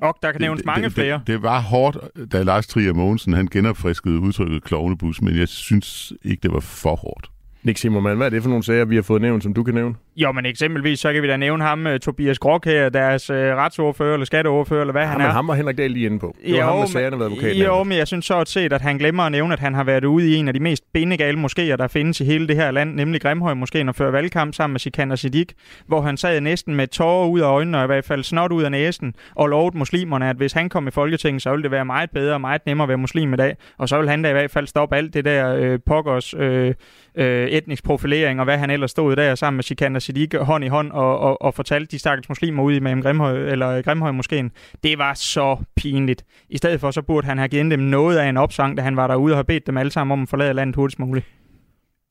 og 0.02 0.18
der 0.24 0.32
kan 0.32 0.42
nævnes 0.42 0.60
det, 0.60 0.66
mange 0.66 0.84
det, 0.84 0.94
flere. 0.94 1.14
Det, 1.14 1.28
det 1.28 1.44
var 1.44 1.62
hårdt, 1.62 1.98
da 2.32 2.44
Lars 2.44 2.68
Trier 2.68 2.94
Mogensen 2.94 3.34
han 3.34 3.48
genopfriskede 3.48 4.20
udtrykket 4.20 4.64
klovnebus, 4.64 5.22
men 5.22 5.38
jeg 5.38 5.48
synes 5.48 6.14
ikke, 6.24 6.42
det 6.42 6.52
var 6.52 6.60
for 6.60 6.96
hårdt. 6.96 7.30
Nick 7.64 7.78
Simmermann, 7.78 8.18
hvad 8.18 8.28
er 8.28 8.30
det 8.30 8.42
for 8.42 8.50
nogle 8.50 8.64
sager, 8.64 8.86
vi 8.86 8.96
har 8.96 9.02
fået 9.02 9.22
nævnt, 9.22 9.44
som 9.44 9.54
du 9.54 9.64
kan 9.64 9.74
nævne? 9.74 9.96
Jo, 10.22 10.32
men 10.32 10.46
eksempelvis, 10.46 11.00
så 11.00 11.14
kan 11.14 11.22
vi 11.22 11.28
da 11.28 11.38
nævne 11.38 11.64
ham, 11.64 11.86
uh, 11.86 11.98
Tobias 11.98 12.40
Grok 12.40 12.66
her, 12.66 12.90
deres 12.90 13.30
uh, 13.30 13.36
retsordfører 13.36 14.14
eller 14.14 14.26
skatteordfører, 14.26 14.82
eller 14.82 14.92
hvad 14.92 15.02
ja, 15.02 15.08
han 15.08 15.18
men 15.18 15.28
er. 15.28 15.32
ham 15.32 15.48
var 15.48 15.54
Henrik 15.54 15.78
Dahl 15.78 15.92
lige 15.92 16.06
inde 16.06 16.20
på. 16.20 16.36
Det 16.46 16.52
jo, 16.52 16.58
var 16.58 16.72
ham, 16.72 16.80
der 16.80 16.86
sagerne 16.86 17.20
været 17.20 17.30
advokat. 17.30 17.56
Jo, 17.56 17.84
men 17.84 17.98
jeg 17.98 18.08
synes 18.08 18.26
så 18.26 18.40
at 18.40 18.48
set, 18.48 18.74
at 18.74 18.82
han 18.82 18.98
glemmer 18.98 19.24
at 19.24 19.32
nævne, 19.32 19.54
at 19.54 19.60
han 19.60 19.74
har 19.74 19.84
været 19.84 20.06
ude 20.06 20.30
i 20.30 20.36
en 20.36 20.48
af 20.48 20.54
de 20.54 20.60
mest 20.60 20.84
bindegale 20.94 21.46
moskéer, 21.46 21.76
der 21.76 21.88
findes 21.88 22.22
i 22.22 22.24
hele 22.24 22.48
det 22.48 22.56
her 22.56 22.72
land, 22.72 22.96
nemlig 22.96 23.22
Grimhøj 23.22 23.54
Moskeen, 23.54 23.90
og 23.90 23.96
før 23.96 24.12
valgkamp 24.12 24.54
sammen 24.54 24.74
med 24.74 24.80
Sikander 24.80 25.16
Siddiq, 25.16 25.48
hvor 25.88 26.02
han 26.02 26.18
sad 26.18 26.42
næsten 26.42 26.76
med 26.76 26.88
tårer 26.88 27.28
ud 27.28 27.40
af 27.40 27.48
øjnene, 27.48 27.78
og 27.78 27.84
i 27.84 27.88
hvert 27.88 28.06
fald 28.06 28.24
snot 28.24 28.52
ud 28.52 28.64
af 28.64 28.72
næsen, 28.72 29.14
og 29.36 29.48
lovede 29.48 29.78
muslimerne, 29.78 30.30
at 30.30 30.36
hvis 30.36 30.54
han 30.54 30.70
kom 30.70 30.88
i 30.88 30.92
Folketinget, 30.92 31.42
så 31.42 31.50
ville 31.52 31.64
det 31.64 31.72
være 31.72 31.86
meget 31.86 32.10
bedre 32.12 32.34
og 32.34 32.42
meget 32.42 32.66
nemmere 32.66 32.86
at 32.86 32.90
være 32.90 32.98
muslim 32.98 33.34
i 33.34 33.38
dag. 33.38 33.56
Og 33.78 33.90
så 33.90 33.98
ville 33.98 34.10
han 34.10 34.22
da 34.22 34.30
i 34.30 34.34
hvert 34.34 34.52
fald 34.52 34.68
stoppe 34.68 34.96
alt 34.96 35.14
det 35.14 35.26
der 35.26 35.56
øh, 35.56 35.80
pokkers 35.86 36.34
øh, 36.34 36.74
øh, 37.16 37.48
etnisk 37.48 37.84
profilering, 37.84 38.40
og 38.40 38.44
hvad 38.44 38.58
han 38.58 38.70
ellers 38.70 38.92
stod 38.92 39.16
der 39.16 39.36
sammen 39.36 39.58
med 39.58 39.64
Sikander 39.64 40.00
Siddiq 40.10 40.36
hånd 40.42 40.64
i 40.64 40.68
hånd 40.68 40.92
og, 40.92 41.20
og, 41.20 41.42
og 41.42 41.54
fortalte 41.54 41.92
de 41.92 42.00
stakkels 42.00 42.30
muslimer 42.30 42.64
ude 42.64 42.76
i 42.76 42.78
Imam 42.78 43.02
Grimhøj, 43.02 43.38
eller 43.38 43.82
Grimhøj 43.82 44.12
Moskeen. 44.12 44.52
Det 44.84 44.98
var 44.98 45.14
så 45.14 45.58
pinligt. 45.76 46.24
I 46.50 46.58
stedet 46.58 46.80
for, 46.80 46.92
så 46.92 47.02
burde 47.02 47.28
han 47.28 47.38
have 47.38 47.48
givet 47.48 47.72
dem 47.72 47.80
noget 47.80 48.18
af 48.18 48.30
en 48.30 48.38
opsang, 48.38 48.78
da 48.78 48.82
han 48.82 48.96
var 48.96 49.08
derude 49.08 49.34
og 49.34 49.38
har 49.38 49.44
bedt 49.44 49.68
dem 49.68 49.78
alle 49.78 49.92
sammen 49.92 50.12
om 50.12 50.22
at 50.22 50.30
forlade 50.30 50.54
landet 50.54 50.76
hurtigst 50.76 51.00
muligt. 51.00 51.26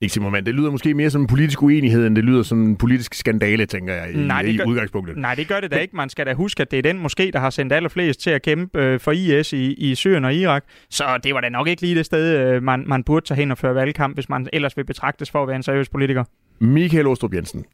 Ikke 0.01 0.13
Simon, 0.13 0.33
det 0.33 0.55
lyder 0.55 0.71
måske 0.71 0.93
mere 0.93 1.09
som 1.09 1.21
en 1.21 1.27
politisk 1.27 1.63
uenighed, 1.63 2.07
end 2.07 2.15
det 2.15 2.23
lyder 2.23 2.43
som 2.43 2.63
en 2.67 2.75
politisk 2.75 3.13
skandale, 3.13 3.65
tænker 3.65 3.93
jeg, 3.93 4.11
i, 4.13 4.17
nej, 4.17 4.41
det 4.41 4.57
gør, 4.57 4.65
i 4.65 4.67
udgangspunktet. 4.67 5.17
Nej, 5.17 5.35
det 5.35 5.47
gør 5.47 5.59
det 5.59 5.71
da 5.71 5.77
ikke. 5.77 5.95
Man 5.95 6.09
skal 6.09 6.25
da 6.25 6.33
huske, 6.33 6.61
at 6.61 6.71
det 6.71 6.79
er 6.79 6.83
den 6.83 6.99
måske, 6.99 7.31
der 7.33 7.39
har 7.39 7.49
sendt 7.49 7.73
allerflest 7.73 8.19
til 8.19 8.29
at 8.29 8.41
kæmpe 8.41 8.79
øh, 8.79 8.99
for 8.99 9.11
IS 9.11 9.53
i, 9.53 9.73
i 9.73 9.95
Syrien 9.95 10.25
og 10.25 10.33
Irak. 10.33 10.63
Så 10.89 11.03
det 11.23 11.33
var 11.33 11.41
da 11.41 11.49
nok 11.49 11.67
ikke 11.67 11.81
lige 11.81 11.95
det 11.95 12.05
sted, 12.05 12.37
øh, 12.37 12.63
man, 12.63 12.83
man 12.87 13.03
burde 13.03 13.25
tage 13.25 13.35
hen 13.35 13.51
og 13.51 13.57
føre 13.57 13.75
valgkamp, 13.75 14.15
hvis 14.15 14.29
man 14.29 14.47
ellers 14.53 14.77
vil 14.77 14.83
betragtes 14.83 15.31
for 15.31 15.41
at 15.41 15.47
være 15.47 15.55
en 15.55 15.63
seriøs 15.63 15.89
politiker. 15.89 16.23
Michael 16.59 17.07
Ostrup 17.07 17.33
Jensen, 17.33 17.65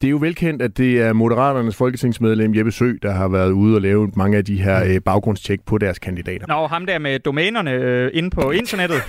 det 0.00 0.08
er 0.08 0.10
jo 0.10 0.16
velkendt, 0.16 0.62
at 0.62 0.76
det 0.78 1.00
er 1.02 1.12
Moderaternes 1.12 1.76
folketingsmedlem 1.76 2.54
Jeppe 2.54 2.72
Sø, 2.72 2.92
der 3.02 3.12
har 3.12 3.28
været 3.28 3.50
ude 3.50 3.74
og 3.76 3.82
lave 3.82 4.10
mange 4.16 4.38
af 4.38 4.44
de 4.44 4.62
her 4.62 4.84
øh, 4.84 5.00
baggrundstjek 5.00 5.60
på 5.66 5.78
deres 5.78 5.98
kandidater. 5.98 6.46
Nå, 6.46 6.66
ham 6.66 6.86
der 6.86 6.98
med 6.98 7.18
domænerne 7.18 7.70
øh, 7.70 8.10
inde 8.14 8.30
på 8.30 8.50
internettet. 8.62 9.02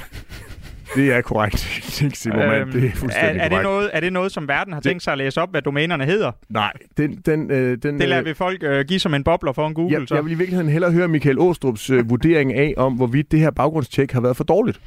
Det 0.96 1.14
er 1.14 1.22
korrekt, 1.22 1.60
Simon, 2.22 2.40
øhm, 2.40 2.72
det 2.72 2.86
er 2.86 2.92
fuldstændig 2.92 3.40
er, 3.40 3.46
er, 3.46 3.50
det 3.50 3.64
noget, 3.64 3.90
er 3.94 4.00
det 4.00 4.14
noget, 4.14 4.32
som 4.32 4.48
verden 4.48 4.74
har 4.74 4.82
tænkt 4.82 5.04
sig 5.04 5.12
at 5.12 5.18
læse 5.18 5.42
op, 5.42 5.52
hvad 5.52 5.62
domænerne 5.62 6.06
hedder? 6.06 6.32
Nej. 6.50 6.74
Den, 6.98 7.16
den, 7.26 7.52
øh, 7.52 7.78
den, 7.84 8.00
det 8.00 8.10
lader 8.10 8.22
vi 8.22 8.34
folk 8.34 8.64
øh, 8.64 8.86
give 8.86 9.00
som 9.00 9.14
en 9.14 9.24
bobler 9.24 9.52
for 9.52 9.68
en 9.68 9.74
Google. 9.74 10.00
Jeg, 10.00 10.08
så. 10.08 10.16
jeg 10.16 10.26
vil 10.26 10.32
i 10.32 10.36
virkeligheden 10.36 10.72
hellere 10.72 10.92
høre 10.92 11.08
Michael 11.08 11.40
Åstrups 11.40 11.90
øh, 11.90 12.10
vurdering 12.10 12.54
af, 12.54 12.74
om 12.78 12.94
hvorvidt 12.94 13.32
det 13.32 13.40
her 13.40 13.52
baggrundstjek 13.52 14.12
har 14.12 14.22
været 14.22 14.38
for 14.38 14.44
dårligt. 14.44 14.80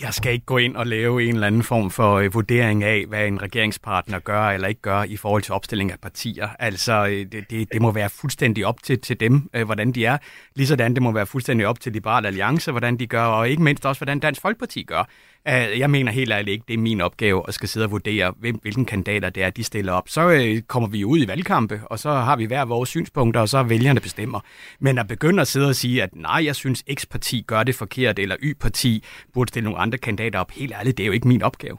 Jeg 0.00 0.14
skal 0.14 0.32
ikke 0.32 0.46
gå 0.46 0.58
ind 0.58 0.76
og 0.76 0.86
lave 0.86 1.24
en 1.24 1.34
eller 1.34 1.46
anden 1.46 1.62
form 1.62 1.90
for 1.90 2.14
øh, 2.14 2.34
vurdering 2.34 2.84
af, 2.84 3.04
hvad 3.08 3.26
en 3.26 3.42
regeringspartner 3.42 4.18
gør 4.18 4.42
eller 4.48 4.68
ikke 4.68 4.80
gør 4.80 5.02
i 5.02 5.16
forhold 5.16 5.42
til 5.42 5.54
opstilling 5.54 5.92
af 5.92 5.98
partier. 6.00 6.48
Altså, 6.58 7.06
øh, 7.06 7.26
det, 7.32 7.50
det, 7.50 7.72
det 7.72 7.82
må 7.82 7.90
være 7.90 8.10
fuldstændig 8.10 8.66
op 8.66 8.82
til, 8.82 9.00
til 9.00 9.20
dem, 9.20 9.50
øh, 9.54 9.64
hvordan 9.64 9.92
de 9.92 10.04
er. 10.04 10.18
Ligesådan 10.54 10.94
det 10.94 11.02
må 11.02 11.12
være 11.12 11.26
fuldstændig 11.26 11.66
op 11.66 11.80
til 11.80 11.92
Liberal 11.92 12.26
Alliance, 12.26 12.70
hvordan 12.70 12.96
de 12.96 13.06
gør, 13.06 13.24
og 13.24 13.48
ikke 13.48 13.62
mindst 13.62 13.86
også, 13.86 13.98
hvordan 13.98 14.20
Dansk 14.20 14.40
Folkeparti 14.40 14.82
gør. 14.82 15.08
Jeg 15.46 15.90
mener 15.90 16.12
helt 16.12 16.32
ærligt 16.32 16.52
ikke, 16.52 16.64
det 16.68 16.74
er 16.74 16.78
min 16.78 17.00
opgave 17.00 17.42
at 17.48 17.54
skal 17.54 17.68
sidde 17.68 17.86
og 17.86 17.90
vurdere, 17.90 18.34
hvem, 18.38 18.58
hvilken 18.62 18.84
kandidater 18.84 19.30
det 19.30 19.42
er, 19.42 19.50
de 19.50 19.64
stiller 19.64 19.92
op. 19.92 20.08
Så 20.08 20.30
øh, 20.30 20.62
kommer 20.62 20.88
vi 20.88 21.04
ud 21.04 21.18
i 21.18 21.28
valgkampe, 21.28 21.80
og 21.84 21.98
så 21.98 22.10
har 22.10 22.36
vi 22.36 22.44
hver 22.44 22.64
vores 22.64 22.88
synspunkter, 22.88 23.40
og 23.40 23.48
så 23.48 23.58
er 23.58 23.62
vælgerne 23.62 24.00
bestemmer. 24.00 24.40
Men 24.80 24.98
at 24.98 25.08
begynde 25.08 25.40
at 25.40 25.48
sidde 25.48 25.68
og 25.68 25.74
sige, 25.74 26.02
at 26.02 26.16
nej, 26.16 26.44
jeg 26.44 26.56
synes 26.56 26.84
X-parti 26.94 27.44
gør 27.46 27.62
det 27.62 27.74
forkert, 27.74 28.18
eller 28.18 28.36
Y-parti 28.42 29.04
burde 29.32 29.48
stille 29.48 29.64
nogle 29.64 29.78
andre 29.78 29.98
kandidater 29.98 30.38
op, 30.38 30.50
helt 30.50 30.72
ærligt, 30.72 30.98
det 30.98 31.04
er 31.04 31.06
jo 31.06 31.12
ikke 31.12 31.28
min 31.28 31.42
opgave. 31.42 31.78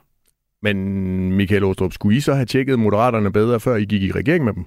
Men 0.61 1.31
Michael 1.31 1.63
Åstrup, 1.63 1.93
skulle 1.93 2.17
I 2.17 2.19
så 2.19 2.33
have 2.33 2.45
tjekket 2.45 2.79
Moderaterne 2.79 3.31
bedre, 3.31 3.59
før 3.59 3.75
I 3.75 3.85
gik 3.85 4.03
i 4.03 4.11
regering 4.11 4.45
med 4.45 4.53
dem? 4.53 4.65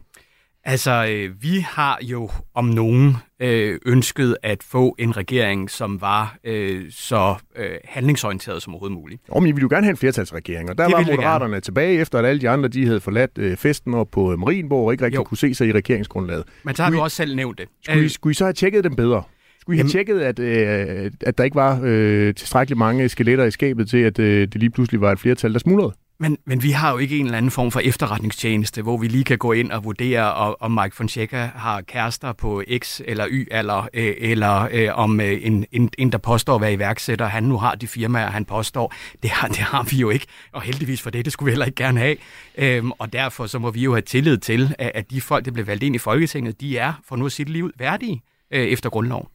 Altså, 0.69 1.07
øh, 1.11 1.43
vi 1.43 1.67
har 1.69 1.99
jo 2.03 2.31
om 2.55 2.65
nogen 2.65 3.17
øh, 3.43 3.79
ønsket 3.87 4.37
at 4.43 4.63
få 4.63 4.97
en 4.99 5.17
regering, 5.17 5.71
som 5.71 6.01
var 6.01 6.37
øh, 6.45 6.85
så 6.91 7.35
øh, 7.57 7.71
handlingsorienteret 7.85 8.63
som 8.63 8.73
overhovedet 8.73 8.99
muligt. 8.99 9.23
Og 9.29 9.43
men 9.43 9.49
I 9.49 9.53
ville 9.53 9.63
jo 9.63 9.69
gerne 9.75 9.85
have 9.85 9.91
en 9.91 9.97
flertalsregering, 9.97 10.71
og 10.71 10.79
der 10.79 10.85
det 10.85 10.93
var 10.93 11.01
Moderaterne 11.01 11.61
tilbage 11.61 12.01
efter, 12.01 12.19
at 12.19 12.25
alle 12.25 12.41
de 12.41 12.49
andre 12.49 12.69
de 12.69 12.87
havde 12.87 13.01
forladt 13.01 13.31
øh, 13.39 13.57
festen 13.57 13.95
op 13.95 14.11
på 14.11 14.37
Marienborg 14.37 14.87
og 14.87 14.93
ikke 14.93 15.05
rigtig 15.05 15.17
jo. 15.17 15.25
kunne 15.25 15.39
se 15.39 15.55
sig 15.55 15.69
i 15.69 15.73
regeringsgrundlaget. 15.73 16.45
Men 16.65 16.75
så 16.75 16.83
har 16.83 16.91
skulle 16.91 16.99
du 16.99 17.03
også 17.03 17.17
selv 17.17 17.37
nævnt 17.37 17.59
det. 17.59 17.69
Skulle 17.85 18.05
I, 18.05 18.09
skulle 18.09 18.31
I 18.31 18.35
så 18.35 18.45
have 18.45 18.53
tjekket 18.53 18.85
dem 18.85 18.97
bedre? 18.97 19.23
Skulle 19.61 19.77
I 19.77 19.81
have 19.81 19.89
tjekket, 19.89 20.21
at, 20.21 20.39
øh, 20.39 21.11
at 21.21 21.39
der 21.39 21.45
ikke 21.45 21.55
var 21.55 21.81
øh, 21.85 22.35
tilstrækkeligt 22.35 22.79
mange 22.79 23.09
skeletter 23.09 23.45
i 23.45 23.51
skabet 23.51 23.89
til, 23.89 23.99
at 23.99 24.19
øh, 24.19 24.41
det 24.41 24.55
lige 24.55 24.71
pludselig 24.71 25.01
var 25.01 25.13
et 25.13 25.19
flertal, 25.19 25.53
der 25.53 25.59
smuldrede? 25.59 25.93
Men, 26.19 26.39
men 26.45 26.63
vi 26.63 26.71
har 26.71 26.93
jo 26.93 26.99
ikke 26.99 27.19
en 27.19 27.25
eller 27.25 27.39
anden 27.39 27.51
form 27.51 27.71
for 27.71 27.81
efterretningstjeneste, 27.81 28.83
hvor 28.83 28.97
vi 28.97 29.09
lige 29.09 29.25
kan 29.25 29.39
gå 29.39 29.53
ind 29.53 29.73
og 29.73 29.85
vurdere, 29.85 30.35
om 30.35 30.71
Mike 30.71 30.97
Fonseca 30.97 31.51
har 31.55 31.81
kærester 31.81 32.33
på 32.33 32.63
X 32.79 33.01
eller 33.05 33.27
Y, 33.31 33.49
eller, 33.51 33.89
øh, 33.95 34.15
eller 34.19 34.69
øh, 34.73 34.89
om 34.99 35.21
øh, 35.21 35.39
en, 35.43 35.67
en, 35.73 35.91
en, 35.99 36.13
der 36.13 36.19
påstår 36.19 36.55
at 36.55 36.61
være 36.61 36.73
iværksætter, 36.73 37.27
han 37.27 37.43
nu 37.43 37.57
har 37.57 37.75
de 37.75 37.87
firmaer, 37.87 38.31
han 38.31 38.45
påstår. 38.45 38.95
Det 39.23 39.31
har, 39.31 39.49
det 39.49 39.59
har 39.59 39.83
vi 39.83 39.97
jo 39.97 40.11
ikke, 40.11 40.27
og 40.53 40.63
heldigvis 40.63 41.03
for 41.03 41.11
det, 41.11 41.25
det 41.25 41.33
skulle 41.33 41.47
vi 41.47 41.51
heller 41.51 41.67
ikke 41.67 41.85
gerne 41.85 42.01
have. 42.01 42.17
Øhm, 42.59 42.91
og 42.91 43.13
derfor 43.13 43.47
så 43.47 43.59
må 43.59 43.71
vi 43.71 43.81
jo 43.81 43.93
have 43.93 44.03
tillid 44.03 44.39
til, 44.39 44.75
at, 44.79 44.93
at 44.95 45.11
de 45.11 45.21
folk, 45.21 45.45
der 45.45 45.51
bliver 45.51 45.67
valgt 45.67 45.83
ind 45.83 45.95
i 45.95 45.99
Folketinget, 45.99 46.61
de 46.61 46.79
er, 46.79 46.93
for 47.09 47.17
nu 47.17 47.27
at 47.27 47.33
sige 47.33 47.45
det 47.45 47.53
liv, 47.53 47.71
værdige 47.79 48.23
øh, 48.51 48.67
efter 48.67 48.91
grundloven. 48.91 49.27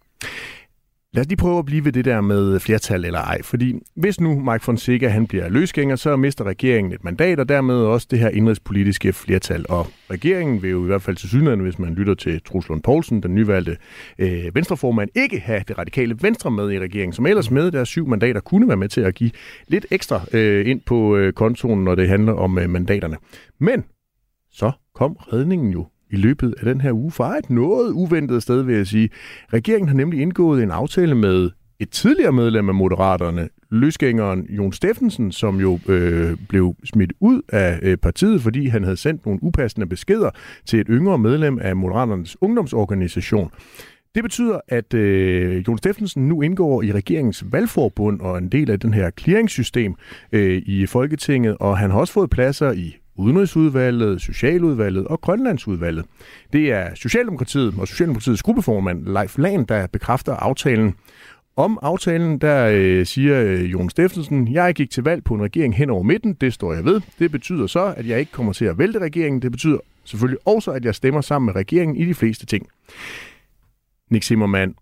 Lad 1.13 1.21
os 1.21 1.27
lige 1.27 1.37
prøve 1.37 1.59
at 1.59 1.65
blive 1.65 1.85
ved 1.85 1.91
det 1.91 2.05
der 2.05 2.21
med 2.21 2.59
flertal 2.59 3.05
eller 3.05 3.19
ej, 3.19 3.41
fordi 3.43 3.73
hvis 3.95 4.21
nu 4.21 4.39
Mike 4.39 4.63
Fonseca 4.63 5.07
han 5.07 5.27
bliver 5.27 5.49
løsgænger, 5.49 5.95
så 5.95 6.15
mister 6.15 6.43
regeringen 6.43 6.93
et 6.93 7.03
mandat, 7.03 7.39
og 7.39 7.49
dermed 7.49 7.75
også 7.75 8.07
det 8.11 8.19
her 8.19 8.29
indrigspolitiske 8.29 9.13
flertal. 9.13 9.65
Og 9.69 9.87
regeringen 10.11 10.61
vil 10.61 10.69
jo 10.69 10.83
i 10.83 10.85
hvert 10.85 11.01
fald 11.01 11.15
til 11.15 11.29
synligheden, 11.29 11.59
hvis 11.59 11.79
man 11.79 11.93
lytter 11.93 12.13
til 12.13 12.41
Truslund 12.43 12.81
Poulsen, 12.81 13.23
den 13.23 13.35
nyvalgte 13.35 13.77
øh, 14.19 14.55
venstreformand, 14.55 15.09
ikke 15.15 15.39
have 15.39 15.63
det 15.67 15.77
radikale 15.77 16.17
venstre 16.21 16.51
med 16.51 16.71
i 16.71 16.79
regeringen, 16.79 17.13
som 17.13 17.25
ellers 17.25 17.51
med 17.51 17.71
deres 17.71 17.89
syv 17.89 18.07
mandater 18.07 18.39
kunne 18.39 18.67
være 18.67 18.77
med 18.77 18.89
til 18.89 19.01
at 19.01 19.15
give 19.15 19.31
lidt 19.67 19.85
ekstra 19.91 20.21
øh, 20.33 20.67
ind 20.67 20.81
på 20.85 21.15
øh, 21.15 21.33
kontoen, 21.33 21.83
når 21.83 21.95
det 21.95 22.07
handler 22.07 22.33
om 22.33 22.57
øh, 22.57 22.69
mandaterne. 22.69 23.17
Men 23.59 23.83
så 24.51 24.71
kom 24.95 25.11
redningen 25.13 25.71
jo 25.71 25.87
i 26.11 26.15
løbet 26.15 26.55
af 26.59 26.65
den 26.65 26.81
her 26.81 26.91
uge 26.91 27.11
fra 27.11 27.37
et 27.37 27.49
noget 27.49 27.91
uventet 27.91 28.43
sted, 28.43 28.61
vil 28.61 28.75
jeg 28.75 28.87
sige. 28.87 29.09
Regeringen 29.53 29.87
har 29.87 29.95
nemlig 29.95 30.21
indgået 30.21 30.63
en 30.63 30.71
aftale 30.71 31.15
med 31.15 31.49
et 31.79 31.89
tidligere 31.89 32.31
medlem 32.31 32.69
af 32.69 32.75
Moderaterne, 32.75 33.49
løsgængeren 33.71 34.47
Jon 34.49 34.73
Steffensen, 34.73 35.31
som 35.31 35.59
jo 35.59 35.79
øh, 35.87 36.37
blev 36.49 36.75
smidt 36.83 37.13
ud 37.19 37.41
af 37.49 37.79
øh, 37.81 37.97
partiet, 37.97 38.41
fordi 38.41 38.67
han 38.67 38.83
havde 38.83 38.97
sendt 38.97 39.25
nogle 39.25 39.43
upassende 39.43 39.87
beskeder 39.87 40.29
til 40.65 40.79
et 40.79 40.87
yngre 40.89 41.17
medlem 41.17 41.59
af 41.61 41.75
Moderaternes 41.75 42.37
ungdomsorganisation. 42.41 43.51
Det 44.15 44.23
betyder, 44.23 44.59
at 44.67 44.93
øh, 44.93 45.63
Jon 45.67 45.77
Steffensen 45.77 46.27
nu 46.27 46.41
indgår 46.41 46.81
i 46.81 46.91
regeringens 46.91 47.43
valgforbund 47.51 48.19
og 48.19 48.37
en 48.37 48.49
del 48.49 48.71
af 48.71 48.79
den 48.79 48.93
her 48.93 49.11
clearingssystem 49.19 49.95
øh, 50.31 50.61
i 50.65 50.85
Folketinget, 50.85 51.57
og 51.59 51.77
han 51.77 51.91
har 51.91 51.99
også 51.99 52.13
fået 52.13 52.29
pladser 52.29 52.71
i 52.71 53.00
Udenrigsudvalget, 53.21 54.21
Socialudvalget 54.21 55.07
og 55.07 55.21
Grønlandsudvalget. 55.21 56.05
Det 56.53 56.71
er 56.71 56.95
Socialdemokratiet 56.95 57.73
og 57.77 57.87
Socialdemokratiets 57.87 58.43
gruppeformand 58.43 59.05
Leif 59.05 59.37
Lahn, 59.37 59.65
der 59.65 59.87
bekræfter 59.87 60.33
aftalen. 60.33 60.95
Om 61.55 61.79
aftalen, 61.81 62.37
der 62.37 62.71
øh, 62.73 63.05
siger 63.05 63.43
øh, 63.43 63.71
Jon 63.71 63.89
Steffensen, 63.89 64.53
jeg 64.53 64.73
gik 64.73 64.89
til 64.89 65.03
valg 65.03 65.23
på 65.23 65.33
en 65.33 65.41
regering 65.41 65.75
hen 65.75 65.89
over 65.89 66.03
midten, 66.03 66.33
det 66.33 66.53
står 66.53 66.73
jeg 66.73 66.85
ved. 66.85 67.01
Det 67.19 67.31
betyder 67.31 67.67
så, 67.67 67.93
at 67.97 68.07
jeg 68.07 68.19
ikke 68.19 68.31
kommer 68.31 68.53
til 68.53 68.65
at 68.65 68.77
vælte 68.77 68.99
regeringen. 68.99 69.41
Det 69.41 69.51
betyder 69.51 69.77
selvfølgelig 70.05 70.47
også, 70.47 70.71
at 70.71 70.85
jeg 70.85 70.95
stemmer 70.95 71.21
sammen 71.21 71.45
med 71.45 71.55
regeringen 71.55 71.97
i 71.97 72.05
de 72.05 72.13
fleste 72.13 72.45
ting. 72.45 72.67
Nick 74.09 74.23
Zimmermann, 74.23 74.75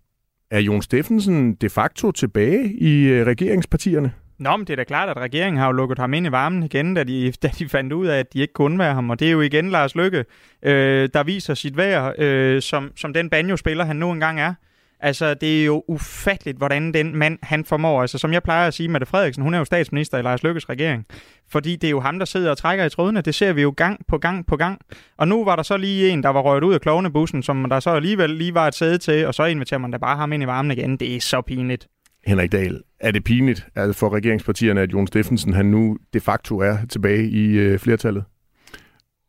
er 0.51 0.59
Jon 0.59 0.81
Steffensen 0.81 1.53
de 1.53 1.69
facto 1.69 2.11
tilbage 2.11 2.73
i 2.73 3.03
øh, 3.03 3.25
regeringspartierne? 3.25 4.11
Nå, 4.39 4.57
men 4.57 4.67
det 4.67 4.73
er 4.73 4.77
da 4.77 4.83
klart, 4.83 5.09
at 5.09 5.17
regeringen 5.17 5.59
har 5.59 5.65
jo 5.65 5.71
lukket 5.71 5.99
ham 5.99 6.13
ind 6.13 6.27
i 6.27 6.31
varmen 6.31 6.63
igen, 6.63 6.93
da 6.93 7.03
de, 7.03 7.31
da 7.43 7.47
de 7.47 7.69
fandt 7.69 7.93
ud 7.93 8.07
af, 8.07 8.19
at 8.19 8.33
de 8.33 8.39
ikke 8.39 8.53
kunne 8.53 8.79
være 8.79 8.93
ham. 8.93 9.09
Og 9.09 9.19
det 9.19 9.27
er 9.27 9.31
jo 9.31 9.41
igen 9.41 9.69
Lars 9.69 9.95
Lykke, 9.95 10.25
øh, 10.63 11.09
der 11.13 11.23
viser 11.23 11.53
sit 11.53 11.77
værd 11.77 12.19
øh, 12.19 12.61
som, 12.61 12.91
som 12.95 13.13
den 13.13 13.29
banjo-spiller, 13.29 13.85
han 13.85 13.95
nu 13.95 14.11
engang 14.11 14.39
er. 14.39 14.53
Altså, 15.01 15.33
det 15.33 15.61
er 15.61 15.65
jo 15.65 15.83
ufatteligt, 15.87 16.57
hvordan 16.57 16.93
den 16.93 17.15
mand, 17.15 17.39
han 17.43 17.65
formår. 17.65 18.01
Altså, 18.01 18.17
som 18.17 18.33
jeg 18.33 18.43
plejer 18.43 18.67
at 18.67 18.73
sige, 18.73 18.89
Mette 18.89 19.05
Frederiksen, 19.05 19.43
hun 19.43 19.53
er 19.53 19.57
jo 19.57 19.65
statsminister 19.65 20.17
i 20.17 20.21
Lars 20.21 20.43
Lykkes 20.43 20.69
regering. 20.69 21.05
Fordi 21.51 21.75
det 21.75 21.87
er 21.87 21.91
jo 21.91 21.99
ham, 21.99 22.19
der 22.19 22.25
sidder 22.25 22.51
og 22.51 22.57
trækker 22.57 22.85
i 22.85 22.89
trådene. 22.89 23.21
Det 23.21 23.35
ser 23.35 23.53
vi 23.53 23.61
jo 23.61 23.73
gang 23.77 24.05
på 24.07 24.17
gang 24.17 24.45
på 24.45 24.57
gang. 24.57 24.81
Og 25.17 25.27
nu 25.27 25.45
var 25.45 25.55
der 25.55 25.63
så 25.63 25.77
lige 25.77 26.09
en, 26.09 26.23
der 26.23 26.29
var 26.29 26.41
røget 26.41 26.63
ud 26.63 26.73
af 26.73 26.81
klovnebussen, 26.81 27.43
som 27.43 27.69
der 27.69 27.79
så 27.79 27.89
alligevel 27.89 28.29
lige 28.29 28.53
var 28.53 28.67
et 28.67 28.75
sæde 28.75 28.97
til, 28.97 29.27
og 29.27 29.33
så 29.33 29.43
inviterer 29.43 29.79
man 29.79 29.91
da 29.91 29.97
bare 29.97 30.17
ham 30.17 30.33
ind 30.33 30.43
i 30.43 30.47
varmen 30.47 30.71
igen. 30.71 30.97
Det 30.97 31.15
er 31.15 31.19
så 31.19 31.41
pinligt. 31.41 31.87
Henrik 32.25 32.51
Dahl, 32.51 32.81
er 33.00 33.12
det 33.12 33.24
pinligt 33.24 33.68
altså 33.76 34.00
for 34.00 34.10
regeringspartierne, 34.16 34.82
at 34.82 34.93
Jon 34.93 35.08
Steffensen 35.08 35.54
han 35.54 35.66
nu 35.66 35.97
de 36.14 36.20
facto 36.20 36.58
er 36.58 36.78
tilbage 36.89 37.30
i 37.30 37.45
øh, 37.45 37.80
flertallet? 37.80 38.24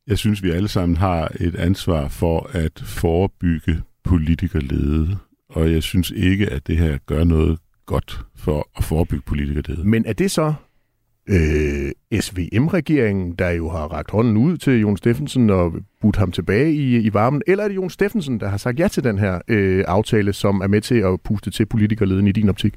Jeg 0.06 0.18
synes, 0.18 0.42
vi 0.42 0.50
alle 0.50 0.68
sammen 0.68 0.96
har 0.96 1.32
et 1.40 1.54
ansvar 1.54 2.08
for 2.08 2.50
at 2.52 2.82
forebygge 2.84 3.82
politikerlede 4.04 5.18
og 5.50 5.72
jeg 5.72 5.82
synes 5.82 6.10
ikke, 6.16 6.50
at 6.50 6.66
det 6.66 6.78
her 6.78 6.98
gør 7.06 7.24
noget 7.24 7.58
godt 7.86 8.20
for 8.36 8.68
at 8.76 8.84
forebygge 8.84 9.22
politikerdød. 9.26 9.84
Men 9.84 10.04
er 10.06 10.12
det 10.12 10.30
så 10.30 10.54
øh, 11.28 12.20
SVM-regeringen, 12.20 13.32
der 13.32 13.50
jo 13.50 13.68
har 13.70 13.86
ragt 13.86 14.10
hånden 14.10 14.36
ud 14.36 14.56
til 14.56 14.80
Jon 14.80 14.96
Steffensen 14.96 15.50
og 15.50 15.72
budt 16.00 16.16
ham 16.16 16.32
tilbage 16.32 16.72
i, 16.72 16.96
i 16.96 17.14
varmen, 17.14 17.42
eller 17.46 17.64
er 17.64 17.68
det 17.68 17.76
Jon 17.76 17.90
Steffensen, 17.90 18.40
der 18.40 18.48
har 18.48 18.56
sagt 18.56 18.80
ja 18.80 18.88
til 18.88 19.04
den 19.04 19.18
her 19.18 19.40
øh, 19.48 19.84
aftale, 19.88 20.32
som 20.32 20.60
er 20.60 20.66
med 20.66 20.80
til 20.80 20.94
at 20.94 21.20
puste 21.20 21.50
til 21.50 21.66
politikerleden 21.66 22.26
i 22.26 22.32
din 22.32 22.48
optik? 22.48 22.74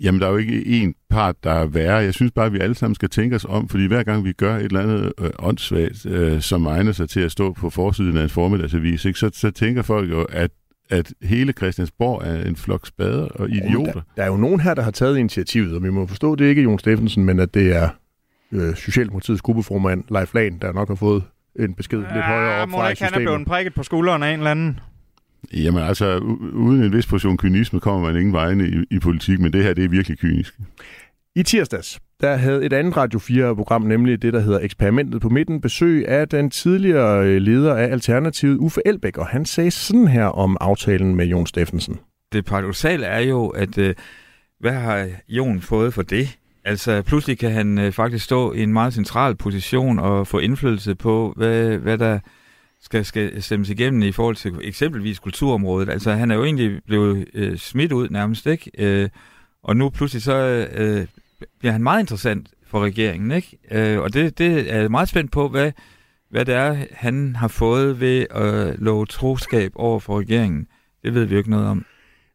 Jamen, 0.00 0.20
der 0.20 0.26
er 0.26 0.30
jo 0.30 0.36
ikke 0.36 0.84
én 0.84 1.06
part, 1.10 1.36
der 1.44 1.50
er 1.50 1.66
værre. 1.66 1.96
Jeg 1.96 2.14
synes 2.14 2.32
bare, 2.32 2.46
at 2.46 2.52
vi 2.52 2.58
alle 2.58 2.74
sammen 2.74 2.94
skal 2.94 3.08
tænke 3.08 3.36
os 3.36 3.46
om, 3.48 3.68
fordi 3.68 3.86
hver 3.86 4.02
gang 4.02 4.24
vi 4.24 4.32
gør 4.32 4.56
et 4.56 4.64
eller 4.64 4.82
andet 4.82 5.12
øh, 5.20 5.30
åndssvagt, 5.38 6.06
øh, 6.06 6.40
som 6.40 6.66
egner 6.66 6.92
sig 6.92 7.08
til 7.08 7.20
at 7.20 7.32
stå 7.32 7.52
på 7.52 7.70
forsiden 7.70 8.16
af 8.16 8.22
en 8.22 8.28
formiddagsavis, 8.28 9.04
ikke, 9.04 9.18
så, 9.18 9.30
så 9.34 9.50
tænker 9.50 9.82
folk 9.82 10.10
jo, 10.10 10.22
at 10.22 10.50
at 10.90 11.12
hele 11.22 11.52
Christiansborg 11.52 12.22
er 12.24 12.44
en 12.44 12.56
flok 12.56 12.86
spader 12.86 13.24
og 13.24 13.50
idioter. 13.50 13.92
Der, 13.92 14.00
der 14.16 14.22
er 14.22 14.26
jo 14.26 14.36
nogen 14.36 14.60
her, 14.60 14.74
der 14.74 14.82
har 14.82 14.90
taget 14.90 15.18
initiativet, 15.18 15.74
og 15.74 15.82
vi 15.82 15.90
må 15.90 16.06
forstå, 16.06 16.32
at 16.32 16.38
det 16.38 16.44
ikke 16.44 16.60
er 16.60 16.64
Jon 16.64 16.78
Steffensen, 16.78 17.24
men 17.24 17.40
at 17.40 17.54
det 17.54 17.76
er 17.76 17.88
øh, 18.52 18.74
Socialdemokratiets 18.74 19.42
gruppeformand, 19.42 20.04
Leif 20.10 20.34
Lahn, 20.34 20.58
der 20.62 20.72
nok 20.72 20.88
har 20.88 20.94
fået 20.94 21.22
en 21.58 21.74
besked 21.74 21.98
ja, 21.98 22.14
lidt 22.14 22.24
højere 22.24 22.62
op 22.62 22.70
fra 22.70 22.94
systemet. 22.94 23.12
Han 23.12 23.22
er 23.22 23.26
blevet 23.26 23.46
prikket 23.46 23.74
på 23.74 23.82
skulderen 23.82 24.22
af 24.22 24.32
en 24.32 24.38
eller 24.38 24.50
anden. 24.50 24.80
Jamen 25.54 25.82
altså, 25.82 26.18
uden 26.52 26.82
en 26.82 26.92
vis 26.92 27.06
portion 27.06 27.36
kynisme 27.36 27.80
kommer 27.80 28.00
man 28.00 28.20
ingen 28.20 28.32
vegne 28.32 28.68
i, 28.68 28.96
i 28.96 28.98
politik, 28.98 29.40
men 29.40 29.52
det 29.52 29.64
her, 29.64 29.74
det 29.74 29.84
er 29.84 29.88
virkelig 29.88 30.18
kynisk. 30.18 30.54
I 31.36 31.42
tirsdags, 31.42 32.00
der 32.20 32.36
havde 32.36 32.64
et 32.64 32.72
andet 32.72 32.96
Radio 32.96 33.18
4-program, 33.18 33.82
nemlig 33.82 34.22
det, 34.22 34.32
der 34.32 34.40
hedder 34.40 34.60
Eksperimentet 34.60 35.20
på 35.20 35.28
midten, 35.28 35.60
besøg 35.60 36.08
af 36.08 36.28
den 36.28 36.50
tidligere 36.50 37.26
øh, 37.26 37.40
leder 37.40 37.74
af 37.74 37.84
Alternativet, 37.84 38.56
Uffe 38.56 38.80
Elbæk, 38.86 39.18
og 39.18 39.26
han 39.26 39.44
sagde 39.44 39.70
sådan 39.70 40.08
her 40.08 40.24
om 40.24 40.56
aftalen 40.60 41.14
med 41.14 41.26
Jon 41.26 41.46
Steffensen. 41.46 41.98
Det 42.32 42.44
paradoxale 42.44 43.06
er 43.06 43.20
jo, 43.20 43.46
at 43.46 43.78
øh, 43.78 43.94
hvad 44.60 44.72
har 44.72 45.08
Jon 45.28 45.60
fået 45.60 45.94
for 45.94 46.02
det? 46.02 46.38
Altså, 46.64 47.02
pludselig 47.02 47.38
kan 47.38 47.50
han 47.50 47.78
øh, 47.78 47.92
faktisk 47.92 48.24
stå 48.24 48.52
i 48.52 48.62
en 48.62 48.72
meget 48.72 48.94
central 48.94 49.36
position 49.36 49.98
og 49.98 50.26
få 50.26 50.38
indflydelse 50.38 50.94
på, 50.94 51.32
hvad, 51.36 51.78
hvad 51.78 51.98
der 51.98 52.18
skal, 52.86 53.04
skal 53.04 53.42
stemmes 53.42 53.70
igennem 53.70 54.02
i 54.02 54.12
forhold 54.12 54.36
til 54.36 54.54
eksempelvis 54.62 55.18
kulturområdet. 55.18 55.88
Altså, 55.88 56.12
han 56.12 56.30
er 56.30 56.34
jo 56.34 56.44
egentlig 56.44 56.80
blevet 56.86 57.26
øh, 57.34 57.58
smidt 57.58 57.92
ud 57.92 58.08
nærmest, 58.08 58.46
ikke? 58.46 58.70
Øh, 58.78 59.08
og 59.62 59.76
nu 59.76 59.88
pludselig 59.88 60.22
så 60.22 60.66
øh, 60.74 61.06
bliver 61.58 61.72
han 61.72 61.82
meget 61.82 62.00
interessant 62.00 62.48
for 62.66 62.80
regeringen, 62.84 63.30
ikke? 63.30 63.58
Øh, 63.70 64.00
og 64.00 64.14
det, 64.14 64.38
det 64.38 64.74
er 64.74 64.80
jeg 64.80 64.90
meget 64.90 65.08
spændt 65.08 65.32
på, 65.32 65.48
hvad, 65.48 65.72
hvad 66.30 66.44
det 66.44 66.54
er, 66.54 66.76
han 66.92 67.36
har 67.36 67.48
fået 67.48 68.00
ved 68.00 68.26
at 68.30 68.78
love 68.78 69.06
troskab 69.06 69.72
over 69.74 70.00
for 70.00 70.20
regeringen. 70.20 70.66
Det 71.04 71.14
ved 71.14 71.24
vi 71.24 71.34
jo 71.34 71.38
ikke 71.38 71.50
noget 71.50 71.66
om. 71.66 71.84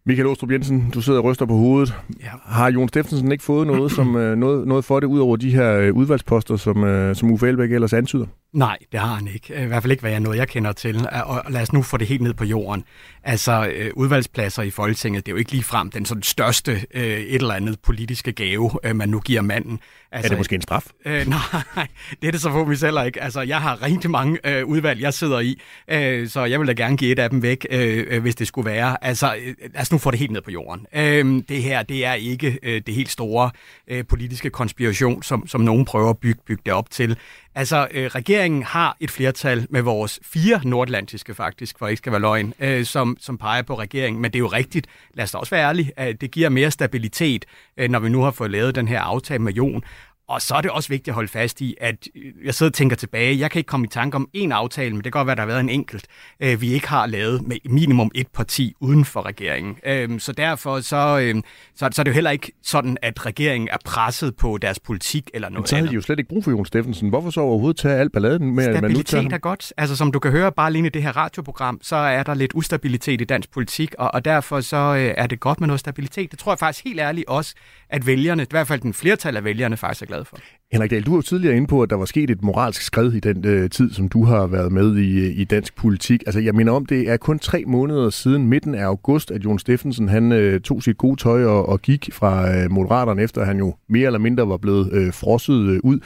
Michael 0.06 0.28
Åstrup 0.28 0.52
Jensen, 0.52 0.90
du 0.94 1.02
sidder 1.02 1.20
og 1.20 1.26
ryster 1.26 1.46
på 1.46 1.54
hovedet. 1.54 1.96
Ja. 2.20 2.32
Har 2.46 2.72
Jon 2.72 2.88
Steffensen 2.88 3.32
ikke 3.32 3.44
fået 3.44 3.68
noget, 3.68 3.92
som, 3.92 4.16
øh, 4.16 4.38
noget, 4.38 4.68
noget 4.68 4.86
for 4.86 5.00
det, 5.00 5.08
ud 5.08 5.20
over 5.20 5.36
de 5.36 5.52
her 5.52 5.74
øh, 5.74 5.94
udvalgsposter, 5.94 6.56
som, 6.56 6.84
øh, 6.84 7.16
som 7.16 7.32
Uffe 7.32 7.48
Elbæk 7.48 7.72
ellers 7.72 7.94
antyder? 7.94 8.26
Nej, 8.54 8.78
det 8.92 9.00
har 9.00 9.16
han 9.16 9.28
ikke. 9.28 9.64
I 9.64 9.66
hvert 9.66 9.84
fald 9.84 9.92
ikke, 9.92 10.02
hvad 10.02 10.12
jeg 10.12 10.20
noget, 10.20 10.38
jeg 10.38 10.48
kender 10.48 10.72
til. 10.72 11.08
Og 11.24 11.52
lad 11.52 11.62
os 11.62 11.74
nu 11.74 11.82
få 11.82 11.98
det 11.98 12.08
helt 12.08 12.22
ned 12.22 12.34
på 12.34 12.46
jorden. 12.46 12.84
Altså, 13.24 13.74
udvalgspladser 13.96 14.64
i 14.64 14.70
Folketinget, 14.70 15.26
det 15.26 15.32
er 15.32 15.34
jo 15.34 15.38
ikke 15.38 15.52
lige 15.52 15.64
frem 15.64 15.92
den 15.92 16.06
sådan 16.06 16.24
største 16.24 16.86
et 16.94 17.36
eller 17.36 17.54
andet 17.54 17.80
politiske 17.80 18.32
gave, 18.32 18.72
man 18.94 19.10
nu 19.10 19.20
giver 19.20 19.42
manden. 19.42 19.80
Altså, 20.12 20.28
er 20.28 20.30
det 20.30 20.38
måske 20.38 20.56
en 20.56 20.62
straf? 20.62 20.88
Øh, 21.06 21.28
nej, 21.76 21.88
det 22.22 22.28
er 22.28 22.32
det 22.32 22.42
så 22.42 22.50
forhåbentlig 22.50 22.80
heller 22.80 23.04
ikke. 23.04 23.24
Altså, 23.24 23.42
jeg 23.42 23.62
har 23.62 23.84
rigtig 23.84 24.10
mange 24.12 24.40
øh, 24.44 24.66
udvalg, 24.66 25.02
jeg 25.02 25.14
sidder 25.14 25.40
i, 25.40 25.62
øh, 25.88 26.30
så 26.30 26.46
jeg 26.46 26.60
vil 26.60 26.68
da 26.68 26.74
gerne 26.74 26.98
give 26.98 27.12
et 27.12 27.20
af 27.20 27.30
dem 27.30 27.42
væk, 27.42 27.68
øh, 27.70 28.22
hvis 28.22 28.36
det 28.36 28.48
skulle 28.48 28.72
være. 28.72 29.04
Altså, 29.04 29.36
øh, 29.36 29.56
lad 29.74 29.82
os 29.82 29.92
nu 29.92 29.98
få 29.98 30.12
det 30.12 30.20
helt 30.20 30.32
ned 30.32 30.42
på 30.42 30.52
jorden. 30.52 30.86
Øh, 30.96 31.44
det 31.50 31.64
her, 31.64 31.84
det 31.84 32.06
er 32.06 32.14
ikke 32.14 32.60
øh, 32.64 32.82
det 32.86 32.96
helt 32.96 33.12
store 33.12 33.52
øh, 33.88 34.06
politiske 34.06 34.50
konspiration, 34.50 35.24
som, 35.24 35.48
som 35.48 35.62
nogen 35.62 35.86
prøver 35.86 36.10
at 36.10 36.18
bygge, 36.18 36.42
bygge 36.48 36.62
det 36.66 36.74
op 36.74 36.90
til. 36.90 37.18
Altså, 37.56 37.88
øh, 37.92 38.06
regeringen 38.06 38.64
har 38.64 38.98
et 39.00 39.12
flertal 39.12 39.68
med 39.70 39.82
vores 39.82 40.20
fire 40.24 40.62
nordatlantiske 40.64 41.34
faktisk, 41.34 41.80
for 41.80 41.88
ikke 41.88 41.98
skal 41.98 42.12
være 42.12 42.22
løgn, 42.22 42.54
øh, 42.60 42.86
som, 42.86 43.18
som 43.20 43.38
peger 43.38 43.62
på 43.62 43.80
regeringen. 43.80 44.22
Men 44.22 44.32
det 44.32 44.38
er 44.38 44.40
jo 44.40 44.48
rigtigt, 44.48 44.88
lad 45.14 45.24
os 45.24 45.32
da 45.32 45.38
også 45.38 45.56
være 45.56 45.68
ærlige, 45.68 45.92
at 45.98 46.22
det 46.22 46.32
giver 46.32 46.50
mere 46.50 46.72
stabilitet, 46.72 47.46
øh, 47.78 47.90
når 47.90 48.00
vi 48.00 48.10
nu 48.10 48.22
har 48.22 48.32
fået 48.32 48.52
lavet 48.52 48.76
den 48.76 48.88
her 48.88 49.00
aftale 49.02 49.44
med 49.44 49.54
Jon. 49.54 49.84
Og 50.32 50.42
så 50.42 50.56
er 50.56 50.62
det 50.62 50.72
også 50.72 50.90
vigtigt 50.90 51.08
at 51.08 51.14
holde 51.14 51.28
fast 51.28 51.62
i, 51.62 51.76
at 51.82 52.08
øh, 52.16 52.46
jeg 52.46 52.54
sidder 52.54 52.70
og 52.70 52.74
tænker 52.74 52.96
tilbage, 52.96 53.40
jeg 53.40 53.52
kan 53.52 53.60
ikke 53.60 53.68
komme 53.68 53.86
i 53.86 53.90
tanke 53.90 54.16
om 54.16 54.30
en 54.34 54.52
aftale, 54.52 54.90
men 54.92 54.98
det 54.98 55.04
kan 55.04 55.20
godt 55.20 55.26
være, 55.28 55.32
at 55.32 55.38
der 55.38 55.42
har 55.42 55.48
været 55.48 55.60
en 55.60 55.70
enkelt, 55.70 56.06
øh, 56.40 56.62
vi 56.62 56.74
ikke 56.74 56.88
har 56.88 57.06
lavet 57.06 57.48
med 57.48 57.58
minimum 57.66 58.12
et 58.16 58.28
parti 58.28 58.74
uden 58.80 59.06
for 59.06 59.26
regeringen. 59.26 59.78
Øh, 59.86 60.20
så 60.20 60.32
derfor 60.32 60.80
så, 60.80 61.20
øh, 61.20 61.36
så, 61.76 61.90
så 61.92 62.02
er 62.02 62.04
det 62.04 62.12
jo 62.12 62.14
heller 62.14 62.32
ikke 62.32 62.52
sådan, 62.64 62.98
at 63.02 63.26
regeringen 63.26 63.70
er 63.72 63.78
presset 63.86 64.36
på 64.36 64.58
deres 64.58 64.80
politik 64.80 65.30
eller 65.34 65.50
noget 65.50 65.62
Men 65.62 65.68
så 65.68 65.76
havde 65.76 65.90
de 65.90 65.96
jo 65.96 66.02
slet 66.02 66.20
ikke 66.20 66.30
brug 66.30 66.44
for 66.44 66.52
Jon 66.52 66.66
Steffensen. 66.66 67.10
Hvorfor 67.10 67.30
så 67.30 67.42
overhovedet 67.42 67.78
tage 67.78 67.96
al 67.96 68.10
balladen 68.10 68.56
med, 68.56 68.66
at 68.66 68.82
man 68.82 68.92
nu 68.92 69.02
tager 69.02 69.30
er 69.32 69.38
godt. 69.38 69.74
Altså 69.78 69.96
som 69.96 70.12
du 70.12 70.20
kan 70.20 70.32
høre 70.32 70.52
bare 70.52 70.72
lige 70.72 70.86
i 70.86 70.90
det 70.90 71.04
her 71.04 71.18
radioprogram, 71.18 71.80
så 71.82 71.96
er 71.96 72.24
der 72.24 72.34
lidt 72.34 72.52
ustabilitet 72.56 73.22
i 73.22 73.24
dansk 73.24 73.52
politik, 73.52 73.96
og, 73.98 74.14
og 74.14 74.26
derfor 74.26 74.62
så 74.62 74.78
øh, 74.78 75.14
er 75.18 75.28
det 75.28 75.40
godt 75.40 75.60
med 75.60 75.68
noget 75.68 75.80
stabilitet. 75.80 76.32
Det 76.32 76.40
tror 76.40 76.52
jeg 76.52 76.60
faktisk 76.60 76.86
helt 76.86 77.00
ærligt 77.00 77.28
også, 77.28 77.56
at 77.92 78.08
vælgerne, 78.08 78.44
i 78.44 78.46
hvert 78.50 78.68
fald 78.68 78.82
den 78.82 78.94
flertal 78.94 79.38
af 79.38 79.44
vælgerne, 79.44 79.78
faktisk 79.78 80.02
er 80.02 80.06
glade 80.06 80.26
for. 80.26 80.38
Henrik 80.72 80.92
Dahl, 80.92 81.04
du 81.04 81.12
var 81.12 81.18
jo 81.18 81.22
tidligere 81.22 81.56
inde 81.56 81.68
på, 81.68 81.84
at 81.84 81.90
der 81.90 81.96
var 81.96 82.06
sket 82.06 82.30
et 82.30 82.44
moralsk 82.44 82.82
skred 82.82 83.14
i 83.14 83.20
den 83.20 83.46
øh, 83.46 83.70
tid, 83.70 83.94
som 83.94 84.10
du 84.10 84.24
har 84.24 84.48
været 84.48 84.72
med 84.72 84.98
i, 84.98 85.20
øh, 85.20 85.40
i 85.40 85.44
dansk 85.44 85.76
politik. 85.76 86.24
Altså, 86.26 86.40
jeg 86.40 86.56
mener 86.56 86.72
om, 86.72 86.86
det 86.86 87.10
er 87.10 87.18
kun 87.18 87.40
tre 87.40 87.64
måneder 87.68 88.10
siden 88.10 88.48
midten 88.48 88.76
af 88.76 88.86
august, 88.86 89.32
at 89.32 89.44
Jon 89.44 89.60
Steffensen 89.60 90.10
han 90.10 90.32
øh, 90.32 90.62
tog 90.62 90.84
sit 90.84 90.98
gode 90.98 91.22
tøj 91.22 91.46
og, 91.46 91.70
og 91.70 91.82
gik 91.82 92.10
fra 92.14 92.58
øh, 92.58 92.72
Moderaterne, 92.72 93.22
efter 93.22 93.46
han 93.46 93.58
jo 93.58 93.76
mere 93.90 94.06
eller 94.06 94.20
mindre 94.20 94.50
var 94.50 94.58
blevet 94.58 94.94
øh, 94.94 95.14
frosset 95.14 95.70
øh, 95.70 95.80
ud. 95.84 96.00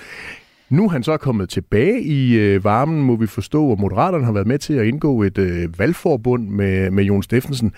Nu 0.69 0.85
er 0.85 0.89
han 0.89 1.03
så 1.03 1.17
kommet 1.17 1.49
tilbage 1.49 2.03
i 2.03 2.33
øh, 2.33 2.63
varmen, 2.63 3.01
må 3.01 3.15
vi 3.15 3.27
forstå, 3.27 3.65
og 3.65 3.79
Moderaterne 3.79 4.25
har 4.25 4.31
været 4.31 4.47
med 4.47 4.59
til 4.59 4.73
at 4.73 4.85
indgå 4.85 5.23
et 5.23 5.37
øh, 5.37 5.79
valgforbund 5.79 6.47
med, 6.47 6.91
med 6.91 7.03
Jon 7.03 7.23
Steffensen 7.23 7.73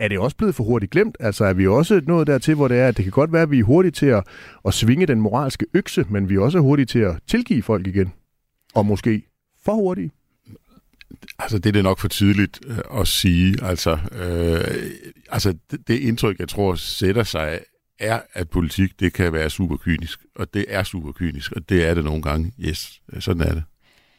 er 0.00 0.08
det 0.08 0.18
også 0.18 0.36
blevet 0.36 0.54
for 0.54 0.64
hurtigt 0.64 0.92
glemt? 0.92 1.16
Altså 1.20 1.44
er 1.44 1.52
vi 1.52 1.66
også 1.66 2.00
nået 2.06 2.26
dertil, 2.26 2.54
hvor 2.54 2.68
det 2.68 2.78
er, 2.78 2.88
at 2.88 2.96
det 2.96 3.04
kan 3.04 3.12
godt 3.12 3.32
være, 3.32 3.42
at 3.42 3.50
vi 3.50 3.58
er 3.58 3.64
hurtige 3.64 3.92
til 3.92 4.06
at, 4.06 4.24
at 4.64 4.74
svinge 4.74 5.06
den 5.06 5.20
moralske 5.20 5.66
økse, 5.74 6.04
men 6.08 6.28
vi 6.28 6.34
er 6.34 6.40
også 6.40 6.58
hurtige 6.58 6.86
til 6.86 6.98
at 6.98 7.16
tilgive 7.26 7.62
folk 7.62 7.86
igen? 7.86 8.12
Og 8.74 8.86
måske 8.86 9.22
for 9.64 9.74
hurtige? 9.74 10.10
Altså, 11.38 11.58
det 11.58 11.66
er 11.66 11.72
det 11.72 11.84
nok 11.84 11.98
for 11.98 12.08
tidligt 12.08 12.60
øh, 12.66 13.00
at 13.00 13.08
sige. 13.08 13.56
Altså, 13.62 13.98
øh, 14.12 14.60
altså 15.30 15.54
det, 15.70 15.88
det 15.88 15.98
indtryk, 16.00 16.38
jeg 16.38 16.48
tror, 16.48 16.74
sætter 16.74 17.22
sig, 17.22 17.60
er, 17.98 18.20
at 18.32 18.50
politik, 18.50 19.00
det 19.00 19.12
kan 19.12 19.32
være 19.32 19.50
super 19.50 19.76
kynisk. 19.76 20.20
Og 20.36 20.54
det 20.54 20.64
er 20.68 20.82
super 20.82 21.12
kynisk, 21.12 21.52
og 21.52 21.68
det 21.68 21.88
er 21.88 21.94
det 21.94 22.04
nogle 22.04 22.22
gange. 22.22 22.52
Yes, 22.60 23.00
sådan 23.18 23.42
er 23.42 23.52
det. 23.52 23.62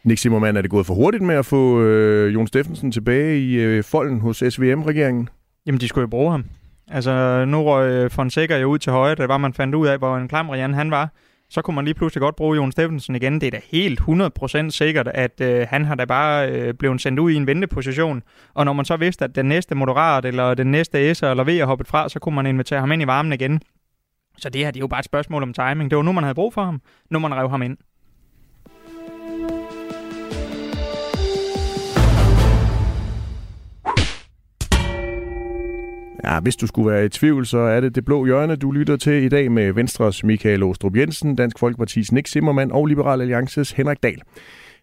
Nick 0.04 0.20
Simmermann, 0.20 0.58
er 0.58 0.62
det 0.62 0.72
gået 0.72 0.86
for 0.86 0.94
hurtigt 0.94 1.24
med 1.24 1.36
at 1.36 1.46
få 1.46 1.82
øh, 1.82 2.34
Jon 2.34 2.48
Steffensen 2.48 2.92
tilbage 2.92 3.40
i 3.40 3.54
øh, 3.54 3.84
folden 3.84 4.20
hos 4.20 4.44
SVM-regeringen? 4.50 5.30
Jamen, 5.66 5.82
de 5.82 5.88
skulle 5.88 6.04
jo 6.04 6.08
bruge 6.08 6.32
ham. 6.32 6.46
Altså, 6.88 7.46
nu 7.46 7.64
røg 7.64 7.92
øh, 7.92 8.12
Fonseca 8.12 8.58
jo 8.58 8.68
ud 8.68 8.80
til 8.80 8.92
højre, 8.92 9.16
da 9.16 9.26
var 9.26 9.38
man 9.38 9.54
fandt 9.54 9.76
ud 9.76 9.88
af, 9.88 9.98
hvor 9.98 10.18
en 10.18 10.28
klam 10.28 10.50
Rian 10.50 10.74
han 10.74 10.92
var. 10.92 11.10
Så 11.50 11.62
kunne 11.62 11.76
man 11.76 11.86
lige 11.86 11.96
pludselig 11.96 12.22
godt 12.22 12.36
bruge 12.36 12.56
Jon 12.56 12.72
Steffensen 12.72 13.16
igen. 13.16 13.42
Det 13.42 13.48
er 13.48 13.52
da 13.52 13.60
helt 13.72 14.02
100% 14.02 14.70
sikkert, 14.70 15.08
at 15.08 15.42
øh, 15.42 15.68
han 15.70 15.86
har 15.86 15.96
da 15.96 16.06
bare 16.06 16.52
øh, 16.52 16.74
blevet 16.74 17.02
sendt 17.02 17.20
ud 17.20 17.32
i 17.32 17.36
en 17.36 17.48
venteposition. 17.48 18.24
Og 18.54 18.66
når 18.66 18.74
man 18.74 18.86
så 18.86 18.98
vidste, 18.98 19.26
at 19.26 19.36
den 19.36 19.46
næste 19.46 19.76
Moderat 19.76 20.26
eller 20.26 20.54
den 20.54 20.72
næste 20.72 21.12
S'er 21.12 21.26
eller 21.26 21.44
V 21.44 21.50
er 21.50 21.66
hoppet 21.66 21.88
fra, 21.88 22.10
så 22.10 22.20
kunne 22.20 22.36
man 22.36 22.46
invitere 22.46 22.80
ham 22.80 22.92
ind 22.92 23.02
i 23.02 23.08
varmen 23.08 23.34
igen. 23.34 23.62
Så 24.38 24.50
det 24.50 24.62
her 24.62 24.72
det 24.72 24.80
er 24.80 24.84
jo 24.84 24.88
bare 24.88 25.00
et 25.00 25.06
spørgsmål 25.06 25.44
om 25.44 25.54
timing. 25.54 25.92
Det 25.92 25.98
var 25.98 26.04
nu, 26.04 26.12
man 26.12 26.24
havde 26.24 26.36
brug 26.36 26.54
for 26.54 26.64
ham. 26.64 26.82
Nu 27.10 27.20
man 27.20 27.36
rev 27.36 27.50
ham 27.50 27.62
ind. 27.62 27.78
Ja, 36.24 36.40
hvis 36.40 36.56
du 36.56 36.68
skulle 36.68 36.92
være 36.92 37.06
i 37.06 37.10
tvivl, 37.10 37.46
så 37.46 37.58
er 37.58 37.80
det 37.80 37.96
det 37.96 38.06
blå 38.06 38.26
hjørne, 38.26 38.56
du 38.56 38.72
lytter 38.72 38.98
til 38.98 39.14
i 39.14 39.30
dag 39.30 39.52
med 39.52 39.74
Venstres 39.74 40.24
Michael 40.24 40.64
Ostrup 40.64 40.96
Jensen, 40.96 41.36
Dansk 41.36 41.60
Folkepartis 41.60 42.12
Nick 42.12 42.28
Zimmermann 42.28 42.72
og 42.72 42.86
Liberal 42.86 43.22
Alliances 43.22 43.72
Henrik 43.72 44.04
Dahl. 44.04 44.22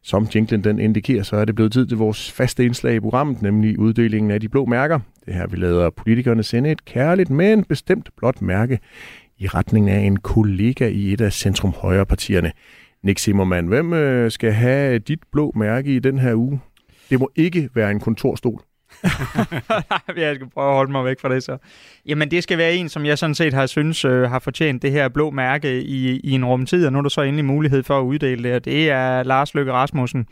Som 0.03 0.29
jinglen 0.35 0.65
den 0.65 0.79
indikerer, 0.79 1.23
så 1.23 1.37
er 1.37 1.45
det 1.45 1.55
blevet 1.55 1.73
tid 1.73 1.87
til 1.87 1.97
vores 1.97 2.33
faste 2.33 2.65
indslag 2.65 2.95
i 2.95 3.01
programmet, 3.01 3.43
nemlig 3.43 3.79
uddelingen 3.79 4.31
af 4.31 4.41
de 4.41 4.49
blå 4.49 4.65
mærker. 4.65 4.99
Det 5.27 5.35
her, 5.35 5.47
vi 5.47 5.57
lader 5.57 5.91
politikerne 5.91 6.43
sende 6.43 6.71
et 6.71 6.85
kærligt, 6.85 7.31
men 7.31 7.65
bestemt 7.65 8.09
blåt 8.17 8.43
mærke 8.43 8.79
i 9.39 9.47
retning 9.47 9.91
af 9.91 10.01
en 10.01 10.17
kollega 10.17 10.89
i 10.89 11.13
et 11.13 11.21
af 11.21 11.33
centrum-højre-partierne. 11.33 12.53
Nick 13.03 13.19
Zimmermann, 13.19 13.67
hvem 13.67 13.93
øh, 13.93 14.31
skal 14.31 14.53
have 14.53 14.99
dit 14.99 15.21
blå 15.33 15.53
mærke 15.57 15.97
i 15.97 15.99
den 15.99 16.19
her 16.19 16.35
uge? 16.35 16.61
Det 17.11 17.21
må 17.21 17.31
ikke 17.37 17.69
være 17.75 17.91
en 17.91 18.01
kontorstol. 18.01 18.63
jeg 20.17 20.35
skal 20.35 20.51
prøve 20.55 20.69
at 20.69 20.75
holde 20.75 20.93
mig 20.93 21.05
væk 21.05 21.21
fra 21.21 21.35
det 21.35 21.43
så. 21.43 21.57
Jamen, 22.07 22.31
det 22.31 22.43
skal 22.43 22.59
være 22.59 22.75
en, 22.75 22.89
som 22.89 23.07
jeg 23.07 23.19
sådan 23.19 23.35
set 23.35 23.55
har 23.55 23.67
synes 23.67 24.05
øh, 24.05 24.31
har 24.31 24.39
fortjent 24.39 24.83
det 24.83 24.93
her 24.93 25.09
blå 25.09 25.31
mærke 25.31 25.83
i, 25.83 26.21
i 26.21 26.33
en 26.33 26.45
rumtid, 26.45 26.87
og 26.87 26.93
nu 26.93 26.99
er 26.99 27.03
der 27.03 27.09
så 27.09 27.23
endelig 27.23 27.45
mulighed 27.45 27.83
for 27.83 27.99
at 27.99 28.03
uddele 28.03 28.43
det, 28.43 28.55
og 28.55 28.65
det 28.65 28.91
er 28.91 29.23
Lars 29.23 29.55
Løkke 29.55 29.73
Rasmussen. 29.73 30.27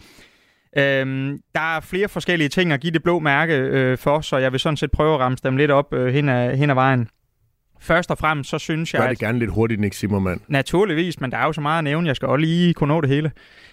Øhm, 0.79 1.41
der 1.55 1.77
er 1.77 1.81
flere 1.81 2.09
forskellige 2.09 2.49
ting 2.49 2.73
at 2.73 2.81
give 2.81 2.93
det 2.93 3.03
blå 3.03 3.19
mærke 3.19 3.55
øh, 3.55 3.99
for, 3.99 4.21
så 4.21 4.37
jeg 4.37 4.53
vil 4.53 4.61
sådan 4.61 4.77
set 4.77 4.91
prøve 4.91 5.15
at 5.15 5.21
ramme 5.21 5.39
dem 5.45 5.57
lidt 5.57 5.71
op 5.71 5.95
øh, 5.95 6.15
hen, 6.15 6.29
ad, 6.29 6.57
hen 6.57 6.71
ad 6.71 6.75
vejen. 6.75 7.09
Først 7.81 8.11
og 8.11 8.19
fremmest, 8.19 8.51
så 8.51 8.59
synes 8.59 8.95
jeg... 8.95 9.01
Gør 9.01 9.09
det 9.09 9.19
gerne 9.19 9.39
lidt 9.39 9.51
hurtigt, 9.51 9.81
Nick 9.81 9.95
Zimmermann. 9.95 10.41
Naturligvis, 10.49 11.21
men 11.21 11.31
der 11.31 11.39
er 11.39 11.45
jo 11.45 11.53
så 11.53 11.61
meget 11.61 11.79
at 11.79 11.85
nævne. 11.85 12.09
Jeg 12.09 12.17
skal 12.17 12.29
også 12.29 12.41
lige 12.41 12.75
kunne 12.75 12.89
nå 12.89 13.01
det 13.01 13.11
hele. 13.11 13.31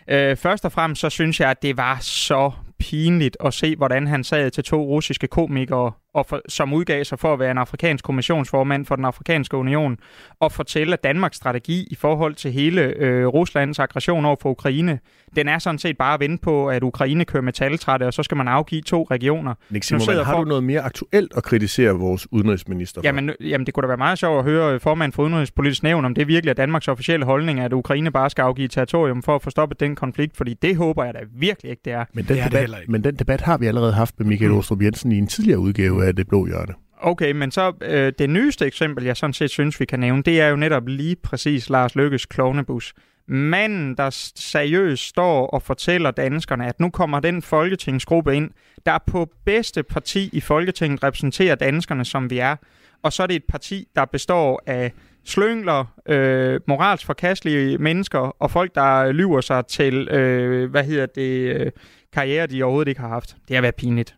Øh, 0.07 0.37
først 0.37 0.65
og 0.65 0.71
fremmest, 0.71 1.01
så 1.01 1.09
synes 1.09 1.39
jeg, 1.39 1.49
at 1.49 1.61
det 1.61 1.77
var 1.77 1.97
så 2.01 2.51
pinligt 2.79 3.37
at 3.39 3.53
se, 3.53 3.75
hvordan 3.75 4.07
han 4.07 4.23
sad 4.23 4.51
til 4.51 4.63
to 4.63 4.83
russiske 4.83 5.27
komikere, 5.27 5.91
og 6.13 6.25
for, 6.25 6.41
som 6.49 6.73
udgav 6.73 7.03
sig 7.03 7.19
for 7.19 7.33
at 7.33 7.39
være 7.39 7.51
en 7.51 7.57
afrikansk 7.57 8.05
kommissionsformand 8.05 8.85
for 8.85 8.95
den 8.95 9.05
afrikanske 9.05 9.57
union, 9.57 9.97
og 10.39 10.51
fortælle, 10.51 10.93
at 10.93 11.03
Danmarks 11.03 11.37
strategi 11.37 11.87
i 11.91 11.95
forhold 11.95 12.35
til 12.35 12.51
hele 12.51 12.81
øh, 12.81 13.27
Ruslands 13.27 13.79
aggression 13.79 14.25
over 14.25 14.35
for 14.41 14.49
Ukraine, 14.49 14.99
den 15.35 15.47
er 15.47 15.59
sådan 15.59 15.79
set 15.79 15.97
bare 15.97 16.13
at 16.13 16.19
vente 16.19 16.41
på, 16.43 16.67
at 16.67 16.83
Ukraine 16.83 17.25
kører 17.25 17.43
metaltrætte, 17.43 18.03
og 18.03 18.13
så 18.13 18.23
skal 18.23 18.37
man 18.37 18.47
afgive 18.47 18.81
to 18.81 19.07
regioner. 19.11 19.53
Nick 19.69 19.85
Zimmermann, 19.85 20.25
har 20.25 20.33
for... 20.33 20.39
du 20.39 20.45
noget 20.45 20.63
mere 20.63 20.81
aktuelt 20.81 21.33
at 21.37 21.43
kritisere 21.43 21.91
vores 21.91 22.27
udenrigsminister 22.31 23.01
for? 23.01 23.07
Jamen, 23.07 23.31
jamen, 23.39 23.65
det 23.65 23.73
kunne 23.73 23.81
da 23.81 23.87
være 23.87 23.97
meget 23.97 24.19
sjovt 24.19 24.39
at 24.39 24.43
høre 24.45 24.79
formand 24.79 25.13
for 25.13 25.23
Udenrigspolitisk 25.23 25.83
Nævn, 25.83 26.05
om 26.05 26.15
det 26.15 26.27
virkelig 26.27 26.49
er 26.49 26.53
Danmarks 26.53 26.87
officielle 26.87 27.25
holdning, 27.25 27.59
at 27.59 27.73
Ukraine 27.73 28.11
bare 28.11 28.29
skal 28.29 28.41
afgive 28.41 28.67
territorium 28.67 29.23
for 29.23 29.35
at 29.35 29.41
få 29.41 29.49
stoppet 29.49 29.79
den 29.79 29.95
konflikt, 29.95 30.37
fordi 30.37 30.53
det 30.53 30.75
håber 30.75 31.03
jeg 31.03 31.13
da 31.13 31.19
virkelig 31.35 31.69
ikke, 31.69 31.81
det 31.85 31.93
er. 31.93 32.05
Men 32.13 32.25
den, 32.25 32.37
det 32.37 32.45
debat, 32.45 32.69
det 32.69 32.89
men 32.89 33.03
den 33.03 33.15
debat 33.15 33.41
har 33.41 33.57
vi 33.57 33.65
allerede 33.65 33.93
haft 33.93 34.19
med 34.19 34.27
Michael 34.27 34.51
Ostrup 34.51 34.81
Jensen 34.81 35.11
i 35.11 35.17
en 35.17 35.27
tidligere 35.27 35.59
udgave 35.59 36.02
af 36.07 36.15
Det 36.15 36.27
Blå 36.27 36.45
Hjørne. 36.45 36.73
Okay, 37.05 37.31
men 37.31 37.51
så 37.51 37.73
øh, 37.81 38.13
det 38.19 38.29
nyeste 38.29 38.65
eksempel, 38.65 39.03
jeg 39.03 39.17
sådan 39.17 39.33
set 39.33 39.49
synes, 39.49 39.79
vi 39.79 39.85
kan 39.85 39.99
nævne, 39.99 40.23
det 40.23 40.41
er 40.41 40.47
jo 40.47 40.55
netop 40.55 40.87
lige 40.87 41.15
præcis 41.15 41.69
Lars 41.69 41.95
Lykkes 41.95 42.25
klovnebus. 42.25 42.93
Manden, 43.27 43.97
der 43.97 44.09
seriøst 44.35 45.03
står 45.03 45.47
og 45.47 45.61
fortæller 45.61 46.11
danskerne, 46.11 46.67
at 46.67 46.79
nu 46.79 46.89
kommer 46.89 47.19
den 47.19 47.41
folketingsgruppe 47.41 48.35
ind, 48.35 48.51
der 48.85 48.97
på 49.07 49.29
bedste 49.45 49.83
parti 49.83 50.29
i 50.33 50.39
Folketinget 50.39 51.03
repræsenterer 51.03 51.55
danskerne, 51.55 52.05
som 52.05 52.29
vi 52.29 52.39
er. 52.39 52.55
Og 53.03 53.13
så 53.13 53.23
er 53.23 53.27
det 53.27 53.35
et 53.35 53.43
parti, 53.49 53.87
der 53.95 54.05
består 54.05 54.63
af 54.65 54.91
slyngler, 55.25 55.85
øh, 56.05 56.59
moralsk 56.67 57.05
forkastelige 57.05 57.77
mennesker 57.77 58.19
og 58.19 58.51
folk, 58.51 58.75
der 58.75 59.11
lyver 59.11 59.41
sig 59.41 59.65
til, 59.65 60.07
øh, 60.07 60.71
hvad 60.71 60.83
hedder 60.83 61.05
det, 61.05 61.55
øh, 61.55 61.71
karriere, 62.13 62.47
de 62.47 62.63
overhovedet 62.63 62.89
ikke 62.89 63.01
har 63.01 63.07
haft. 63.07 63.35
Det 63.47 63.55
har 63.55 63.61
været 63.61 63.75
pinligt. 63.75 64.15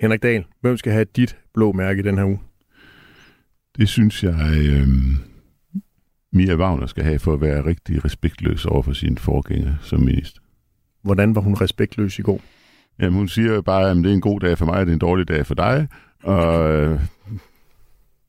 Henrik 0.00 0.22
Dahl, 0.22 0.44
hvem 0.60 0.76
skal 0.76 0.92
have 0.92 1.04
dit 1.04 1.36
blå 1.54 1.72
mærke 1.72 2.00
i 2.00 2.02
den 2.02 2.18
her 2.18 2.24
uge? 2.24 2.40
Det 3.78 3.88
synes 3.88 4.24
jeg, 4.24 4.34
øh, 4.34 4.88
Mia 6.32 6.56
Wagner 6.56 6.86
skal 6.86 7.04
have 7.04 7.18
for 7.18 7.34
at 7.34 7.40
være 7.40 7.64
rigtig 7.64 8.04
respektløs 8.04 8.66
over 8.66 8.82
for 8.82 8.92
sine 8.92 9.18
forgænger 9.18 9.74
som 9.82 10.00
minister. 10.00 10.40
Hvordan 11.02 11.34
var 11.34 11.40
hun 11.40 11.54
respektløs 11.54 12.18
i 12.18 12.22
går? 12.22 12.40
Jamen, 12.98 13.14
hun 13.18 13.28
siger 13.28 13.54
jo 13.54 13.62
bare, 13.62 13.90
at 13.90 13.96
det 13.96 14.06
er 14.06 14.14
en 14.14 14.20
god 14.20 14.40
dag 14.40 14.58
for 14.58 14.64
mig, 14.64 14.74
og 14.74 14.86
det 14.86 14.92
er 14.92 14.94
en 14.94 14.98
dårlig 14.98 15.28
dag 15.28 15.46
for 15.46 15.54
dig. 15.54 15.88
Og 16.22 16.72
øh, 16.72 17.00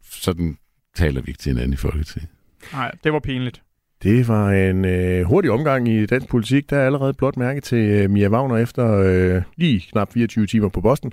sådan 0.04 0.58
taler 0.96 1.22
vi 1.22 1.30
ikke 1.30 1.40
til 1.40 1.50
hinanden 1.50 1.74
i 1.74 1.76
Folketinget. 1.76 2.30
Nej, 2.74 2.92
det 3.04 3.14
var 3.14 3.20
pinligt. 3.20 3.62
Det 4.04 4.28
var 4.28 4.52
en 4.52 4.86
øh, 4.86 5.24
hurtig 5.24 5.52
omgang 5.52 5.88
i 5.88 6.06
dansk 6.06 6.28
politik. 6.28 6.70
Der 6.70 6.78
er 6.78 6.86
allerede 6.86 7.14
blot 7.14 7.38
mærke 7.38 7.62
til 7.62 7.78
øh, 7.78 8.10
Mia 8.10 8.30
Wagner 8.30 8.58
efter 8.58 8.94
øh, 8.94 9.42
lige 9.56 9.86
knap 9.92 10.14
24 10.14 10.48
timer 10.48 10.70
på 10.70 10.82
posten. 10.82 11.12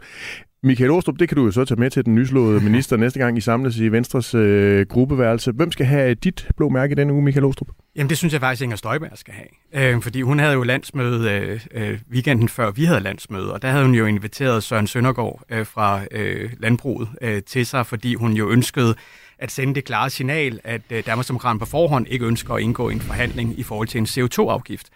Michael 0.66 0.90
Åstrup, 0.90 1.18
det 1.18 1.28
kan 1.28 1.36
du 1.36 1.44
jo 1.44 1.50
så 1.50 1.64
tage 1.64 1.80
med 1.80 1.90
til 1.90 2.04
den 2.04 2.14
nyslåede 2.14 2.60
minister 2.60 2.96
næste 2.96 3.18
gang 3.18 3.38
I 3.38 3.40
samles 3.40 3.78
i 3.78 3.88
Venstres 3.88 4.34
øh, 4.34 4.86
gruppeværelse. 4.86 5.52
Hvem 5.52 5.72
skal 5.72 5.86
have 5.86 6.14
dit 6.14 6.48
blå 6.56 6.68
mærke 6.68 6.94
denne 6.94 7.12
uge, 7.12 7.22
Michael 7.22 7.44
Åstrup? 7.44 7.68
Jamen 7.96 8.10
det 8.10 8.18
synes 8.18 8.32
jeg 8.32 8.40
faktisk, 8.40 8.62
Inger 8.62 8.76
Støjberg 8.76 9.10
skal 9.14 9.34
have. 9.34 9.94
Øh, 9.94 10.02
fordi 10.02 10.22
hun 10.22 10.38
havde 10.38 10.52
jo 10.52 10.62
landsmøde 10.62 11.30
øh, 11.30 11.60
øh, 11.74 11.98
weekenden 12.12 12.48
før 12.48 12.70
vi 12.70 12.84
havde 12.84 13.00
landsmøde, 13.00 13.52
og 13.52 13.62
der 13.62 13.68
havde 13.68 13.84
hun 13.84 13.94
jo 13.94 14.06
inviteret 14.06 14.62
Søren 14.62 14.86
Søndergaard 14.86 15.42
øh, 15.50 15.66
fra 15.66 16.00
øh, 16.10 16.50
Landbruget 16.60 17.08
øh, 17.22 17.42
til 17.42 17.66
sig, 17.66 17.86
fordi 17.86 18.14
hun 18.14 18.32
jo 18.32 18.50
ønskede 18.50 18.94
at 19.38 19.50
sende 19.50 19.74
det 19.74 19.84
klare 19.84 20.10
signal, 20.10 20.60
at 20.64 20.82
øh, 20.90 21.06
Danmarksdemokraterne 21.06 21.58
på 21.58 21.66
forhånd 21.66 22.06
ikke 22.08 22.26
ønsker 22.26 22.54
at 22.54 22.62
indgå 22.62 22.90
i 22.90 22.92
en 22.92 23.00
forhandling 23.00 23.58
i 23.58 23.62
forhold 23.62 23.88
til 23.88 23.98
en 23.98 24.06
CO2-afgift. 24.06 24.86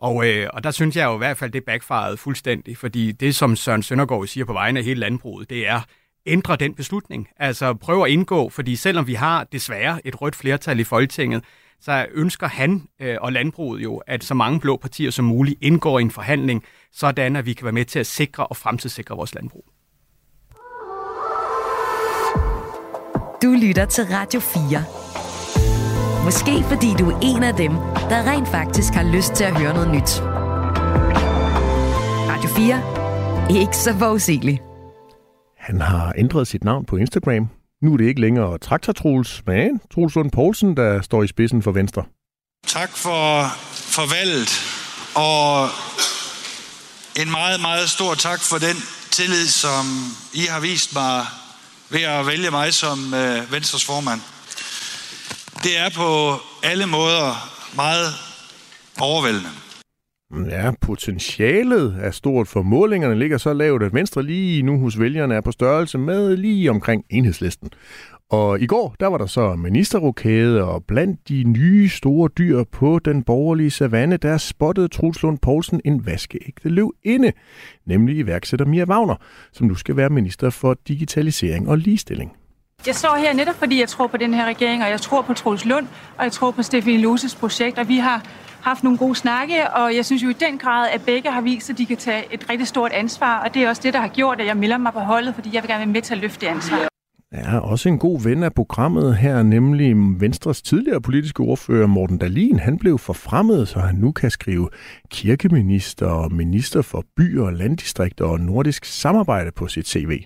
Og, 0.00 0.26
øh, 0.28 0.48
og 0.52 0.64
der 0.64 0.70
synes 0.70 0.96
jeg 0.96 1.04
jo 1.04 1.14
i 1.14 1.18
hvert 1.18 1.36
fald, 1.36 1.50
det 1.50 1.64
backfired 1.64 2.16
fuldstændig, 2.16 2.76
fordi 2.76 3.12
det, 3.12 3.34
som 3.34 3.56
Søren 3.56 3.82
Søndergaard 3.82 4.26
siger 4.26 4.44
på 4.44 4.52
vegne 4.52 4.78
af 4.78 4.84
hele 4.84 5.00
landbruget, 5.00 5.50
det 5.50 5.68
er, 5.68 5.80
ændre 6.26 6.56
den 6.56 6.74
beslutning. 6.74 7.28
Altså 7.36 7.74
prøv 7.74 8.04
at 8.04 8.10
indgå, 8.10 8.48
fordi 8.48 8.76
selvom 8.76 9.06
vi 9.06 9.14
har 9.14 9.44
desværre 9.44 10.06
et 10.06 10.22
rødt 10.22 10.36
flertal 10.36 10.80
i 10.80 10.84
Folketinget, 10.84 11.44
så 11.80 12.06
ønsker 12.12 12.46
han 12.46 12.82
øh, 13.00 13.16
og 13.20 13.32
landbruget 13.32 13.82
jo, 13.82 13.96
at 13.96 14.24
så 14.24 14.34
mange 14.34 14.60
blå 14.60 14.76
partier 14.76 15.10
som 15.10 15.24
muligt 15.24 15.58
indgår 15.62 15.98
i 15.98 16.02
en 16.02 16.10
forhandling, 16.10 16.64
sådan 16.92 17.36
at 17.36 17.46
vi 17.46 17.52
kan 17.52 17.64
være 17.64 17.72
med 17.72 17.84
til 17.84 17.98
at 17.98 18.06
sikre 18.06 18.46
og 18.46 18.56
fremtidssikre 18.56 19.16
vores 19.16 19.34
landbrug. 19.34 19.64
Du 23.42 23.56
lytter 23.62 23.86
til 23.86 24.04
Radio 24.04 24.40
4. 24.40 24.99
Måske 26.24 26.64
fordi 26.68 26.94
du 26.98 27.10
er 27.10 27.18
en 27.22 27.42
af 27.42 27.54
dem, 27.54 27.72
der 28.10 28.30
rent 28.32 28.48
faktisk 28.48 28.92
har 28.92 29.02
lyst 29.02 29.32
til 29.32 29.44
at 29.44 29.58
høre 29.58 29.74
noget 29.74 29.90
nyt. 29.90 30.20
Radio 32.30 32.50
4. 32.50 33.60
Ikke 33.60 33.76
så 33.76 33.98
forudsigeligt. 33.98 34.62
Han 35.58 35.80
har 35.80 36.12
ændret 36.18 36.48
sit 36.48 36.64
navn 36.64 36.84
på 36.84 36.96
Instagram. 36.96 37.48
Nu 37.82 37.92
er 37.92 37.96
det 37.96 38.04
ikke 38.04 38.20
længere 38.20 38.58
Traktor 38.58 38.92
Troels, 38.92 39.42
men 39.46 39.80
Troels 39.94 40.14
Lund 40.14 40.30
Poulsen, 40.30 40.76
der 40.76 41.00
står 41.02 41.22
i 41.22 41.26
spidsen 41.26 41.62
for 41.62 41.72
Venstre. 41.72 42.02
Tak 42.66 42.90
for, 42.96 43.44
for 43.72 44.14
valget, 44.16 44.50
og 45.14 45.68
en 47.22 47.30
meget, 47.30 47.60
meget 47.60 47.90
stor 47.90 48.14
tak 48.14 48.40
for 48.40 48.58
den 48.58 48.76
tillid, 49.10 49.46
som 49.46 49.84
I 50.34 50.40
har 50.50 50.60
vist 50.60 50.94
mig 50.94 51.26
ved 51.90 52.02
at 52.02 52.26
vælge 52.26 52.50
mig 52.50 52.74
som 52.74 53.14
øh, 53.14 53.52
Venstres 53.52 53.84
formand. 53.84 54.20
Det 55.62 55.78
er 55.78 55.90
på 55.96 56.10
alle 56.70 56.86
måder 56.86 57.30
meget 57.76 58.08
overvældende. 59.00 59.50
Ja, 60.50 60.70
potentialet 60.80 61.96
er 62.00 62.10
stort, 62.10 62.48
for 62.48 62.62
målingerne 62.62 63.18
ligger 63.18 63.38
så 63.38 63.52
lavt, 63.52 63.82
at 63.82 63.94
Venstre 63.94 64.22
lige 64.22 64.62
nu 64.62 64.78
hos 64.78 65.00
vælgerne 65.00 65.34
er 65.34 65.40
på 65.40 65.52
størrelse 65.52 65.98
med 65.98 66.36
lige 66.36 66.70
omkring 66.70 67.04
enhedslisten. 67.10 67.70
Og 68.30 68.60
i 68.60 68.66
går, 68.66 68.94
der 69.00 69.06
var 69.06 69.18
der 69.18 69.26
så 69.26 69.54
ministerrokade, 69.54 70.64
og 70.64 70.84
blandt 70.84 71.28
de 71.28 71.44
nye 71.44 71.88
store 71.88 72.28
dyr 72.38 72.64
på 72.64 72.98
den 72.98 73.22
borgerlige 73.22 73.70
savanne, 73.70 74.16
der 74.16 74.38
spottede 74.38 74.88
Truslund 74.88 75.38
Poulsen 75.38 75.80
en 75.84 76.06
vaskeægte 76.06 76.68
løv 76.68 76.94
inde, 77.02 77.32
nemlig 77.86 78.16
iværksætter 78.16 78.66
Mia 78.66 78.84
Wagner, 78.84 79.16
som 79.52 79.66
nu 79.66 79.74
skal 79.74 79.96
være 79.96 80.10
minister 80.10 80.50
for 80.50 80.76
digitalisering 80.88 81.68
og 81.68 81.78
ligestilling. 81.78 82.32
Jeg 82.86 82.94
står 82.94 83.16
her 83.16 83.32
netop, 83.34 83.54
fordi 83.54 83.80
jeg 83.80 83.88
tror 83.88 84.06
på 84.06 84.16
den 84.16 84.34
her 84.34 84.46
regering, 84.46 84.82
og 84.82 84.90
jeg 84.90 85.00
tror 85.00 85.22
på 85.22 85.34
Troels 85.34 85.64
Lund, 85.64 85.86
og 86.18 86.24
jeg 86.24 86.32
tror 86.32 86.50
på 86.50 86.62
Stefanie 86.62 87.00
Loses 87.00 87.34
projekt, 87.34 87.78
og 87.78 87.88
vi 87.88 87.96
har 87.96 88.24
haft 88.62 88.82
nogle 88.82 88.98
gode 88.98 89.14
snakke, 89.14 89.70
og 89.70 89.96
jeg 89.96 90.04
synes 90.04 90.22
jo 90.22 90.28
i 90.28 90.32
den 90.32 90.58
grad, 90.58 90.88
at 90.94 91.02
begge 91.02 91.30
har 91.30 91.40
vist, 91.40 91.70
at 91.70 91.78
de 91.78 91.86
kan 91.86 91.96
tage 91.96 92.24
et 92.30 92.50
rigtig 92.50 92.68
stort 92.68 92.92
ansvar, 92.92 93.42
og 93.44 93.54
det 93.54 93.62
er 93.62 93.68
også 93.68 93.82
det, 93.82 93.94
der 93.94 94.00
har 94.00 94.08
gjort, 94.08 94.40
at 94.40 94.46
jeg 94.46 94.56
melder 94.56 94.78
mig 94.78 94.92
på 94.92 94.98
holdet, 94.98 95.34
fordi 95.34 95.50
jeg 95.52 95.62
vil 95.62 95.68
gerne 95.68 95.78
være 95.78 95.92
med 95.92 96.02
til 96.02 96.14
at 96.14 96.20
løfte 96.20 96.40
det 96.40 96.46
ansvar. 96.46 96.78
Ja, 97.32 97.58
også 97.58 97.88
en 97.88 97.98
god 97.98 98.22
ven 98.22 98.42
af 98.42 98.54
programmet 98.54 99.16
her, 99.16 99.42
nemlig 99.42 99.94
Venstres 100.20 100.62
tidligere 100.62 101.00
politiske 101.00 101.40
ordfører 101.40 101.86
Morten 101.86 102.18
Dalin. 102.18 102.58
Han 102.58 102.78
blev 102.78 102.98
forfremmet, 102.98 103.68
så 103.68 103.78
han 103.78 103.94
nu 103.94 104.12
kan 104.12 104.30
skrive 104.30 104.68
kirkeminister 105.10 106.06
og 106.06 106.32
minister 106.32 106.82
for 106.82 107.04
byer 107.16 107.42
og 107.42 107.52
landdistrikter 107.52 108.24
og 108.24 108.40
nordisk 108.40 108.84
samarbejde 108.84 109.50
på 109.52 109.68
sit 109.68 109.88
CV. 109.88 110.22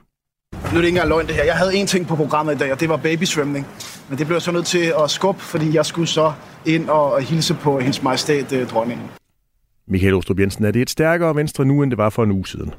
Nu 0.63 0.79
er 0.79 0.83
det 0.83 0.85
ikke 0.85 0.89
engang 0.89 1.09
løgn 1.09 1.27
det 1.27 1.35
her. 1.35 1.45
Jeg 1.45 1.55
havde 1.55 1.73
én 1.83 1.87
ting 1.87 2.07
på 2.07 2.17
programmet 2.17 2.55
i 2.55 2.59
dag, 2.59 2.73
og 2.73 2.81
det 2.81 2.89
var 2.89 2.97
babysvømning. 2.97 3.67
Men 4.09 4.19
det 4.19 4.27
blev 4.27 4.35
jeg 4.35 4.43
så 4.43 4.53
nødt 4.53 4.67
til 4.67 4.93
at 5.05 5.11
skubbe, 5.11 5.41
fordi 5.41 5.75
jeg 5.75 5.87
skulle 5.87 6.09
så 6.09 6.33
ind 6.67 6.89
og 6.89 7.23
hilse 7.23 7.55
på 7.55 7.79
hendes 7.79 8.03
majestæt 8.03 8.53
øh, 8.53 8.69
dronningen. 8.69 9.07
Michael 9.89 10.15
Ostrup 10.15 10.41
Jensen, 10.41 10.65
er 10.65 10.71
det 10.71 10.83
et 10.83 10.91
stærkere 10.91 11.37
Venstre 11.37 11.65
nu, 11.65 11.83
end 11.83 11.91
det 11.91 11.99
var 11.99 12.11
for 12.11 12.23
en 12.25 12.31
uge 12.31 12.47
siden? 12.47 12.75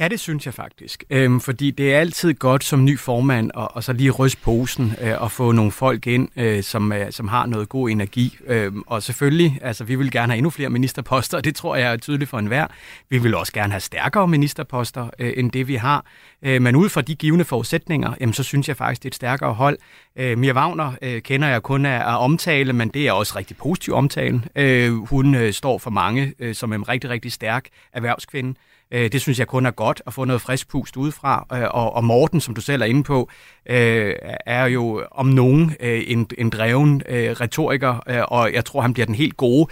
Ja, 0.00 0.08
det 0.08 0.20
synes 0.20 0.46
jeg 0.46 0.54
faktisk. 0.54 1.04
Øhm, 1.10 1.40
fordi 1.40 1.70
det 1.70 1.94
er 1.94 2.00
altid 2.00 2.34
godt 2.34 2.64
som 2.64 2.84
ny 2.84 2.98
formand 2.98 3.50
og, 3.54 3.76
og 3.76 3.84
så 3.84 3.92
lige 3.92 4.10
ryste 4.10 4.40
posen 4.42 4.94
øh, 5.00 5.22
og 5.22 5.32
få 5.32 5.52
nogle 5.52 5.72
folk 5.72 6.06
ind, 6.06 6.28
øh, 6.36 6.62
som, 6.62 6.92
øh, 6.92 7.12
som 7.12 7.28
har 7.28 7.46
noget 7.46 7.68
god 7.68 7.90
energi. 7.90 8.36
Øhm, 8.46 8.82
og 8.86 9.02
selvfølgelig, 9.02 9.58
altså 9.62 9.84
vi 9.84 9.94
vil 9.94 10.10
gerne 10.10 10.32
have 10.32 10.36
endnu 10.36 10.50
flere 10.50 10.70
ministerposter, 10.70 11.36
og 11.36 11.44
det 11.44 11.54
tror 11.56 11.76
jeg 11.76 11.92
er 11.92 11.96
tydeligt 11.96 12.30
for 12.30 12.38
enhver. 12.38 12.66
Vi 13.10 13.18
vil 13.18 13.34
også 13.34 13.52
gerne 13.52 13.72
have 13.72 13.80
stærkere 13.80 14.28
ministerposter 14.28 15.10
øh, 15.18 15.32
end 15.36 15.50
det, 15.50 15.68
vi 15.68 15.74
har. 15.74 16.04
Øh, 16.42 16.62
men 16.62 16.76
ud 16.76 16.88
fra 16.88 17.02
de 17.02 17.14
givende 17.14 17.44
forudsætninger, 17.44 18.14
jamen, 18.20 18.32
så 18.32 18.42
synes 18.42 18.68
jeg 18.68 18.76
faktisk, 18.76 19.02
det 19.02 19.08
er 19.08 19.10
et 19.10 19.14
stærkere 19.14 19.54
hold. 19.54 19.78
Øh, 20.16 20.38
Mia 20.38 20.52
Wagner 20.52 20.92
øh, 21.02 21.22
kender 21.22 21.48
jeg 21.48 21.62
kun 21.62 21.86
af, 21.86 21.98
af 21.98 22.24
omtale, 22.24 22.72
men 22.72 22.88
det 22.88 23.08
er 23.08 23.12
også 23.12 23.38
rigtig 23.38 23.56
positiv 23.56 23.94
omtale. 23.94 24.42
Øh, 24.56 24.92
hun 24.92 25.34
øh, 25.34 25.52
står 25.52 25.78
for 25.78 25.90
mange 25.90 26.34
øh, 26.38 26.54
som 26.54 26.72
en 26.72 26.88
rigtig, 26.88 27.10
rigtig 27.10 27.32
stærk 27.32 27.64
erhvervskvinde. 27.92 28.54
Øh, 28.90 29.12
det 29.12 29.20
synes 29.20 29.38
jeg 29.38 29.46
kun 29.46 29.66
er 29.66 29.70
godt 29.70 30.02
at 30.06 30.14
få 30.14 30.24
noget 30.24 30.42
frisk 30.42 30.68
pust 30.68 30.96
udefra. 30.96 31.46
Øh, 31.52 31.68
og, 31.70 31.94
og 31.94 32.04
Morten, 32.04 32.40
som 32.40 32.54
du 32.54 32.60
selv 32.60 32.82
er 32.82 32.86
inde 32.86 33.02
på, 33.02 33.30
øh, 33.70 34.14
er 34.46 34.66
jo 34.66 35.04
om 35.10 35.26
nogen 35.26 35.76
øh, 35.80 36.02
en, 36.06 36.26
en 36.38 36.50
dreven 36.50 37.02
øh, 37.08 37.30
retoriker, 37.30 38.02
øh, 38.08 38.22
og 38.28 38.52
jeg 38.52 38.64
tror, 38.64 38.80
han 38.80 38.92
bliver 38.92 39.06
den 39.06 39.14
helt 39.14 39.36
gode. 39.36 39.66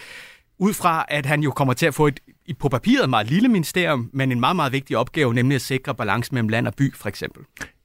Ud 0.58 0.72
fra, 0.72 1.04
at 1.08 1.26
han 1.26 1.40
jo 1.40 1.50
kommer 1.50 1.74
til 1.74 1.86
at 1.86 1.94
få 1.94 2.06
et 2.06 2.20
på 2.58 2.68
papiret 2.68 3.10
meget 3.10 3.30
lille 3.30 3.48
ministerium, 3.48 4.10
men 4.12 4.32
en 4.32 4.40
meget, 4.40 4.56
meget 4.56 4.72
vigtig 4.72 4.96
opgave, 4.96 5.34
nemlig 5.34 5.54
at 5.54 5.60
sikre 5.60 5.94
balance 5.94 6.34
mellem 6.34 6.48
land 6.48 6.66
og 6.66 6.74
by, 6.74 6.94
for 6.94 7.08
eksempel. 7.08 7.42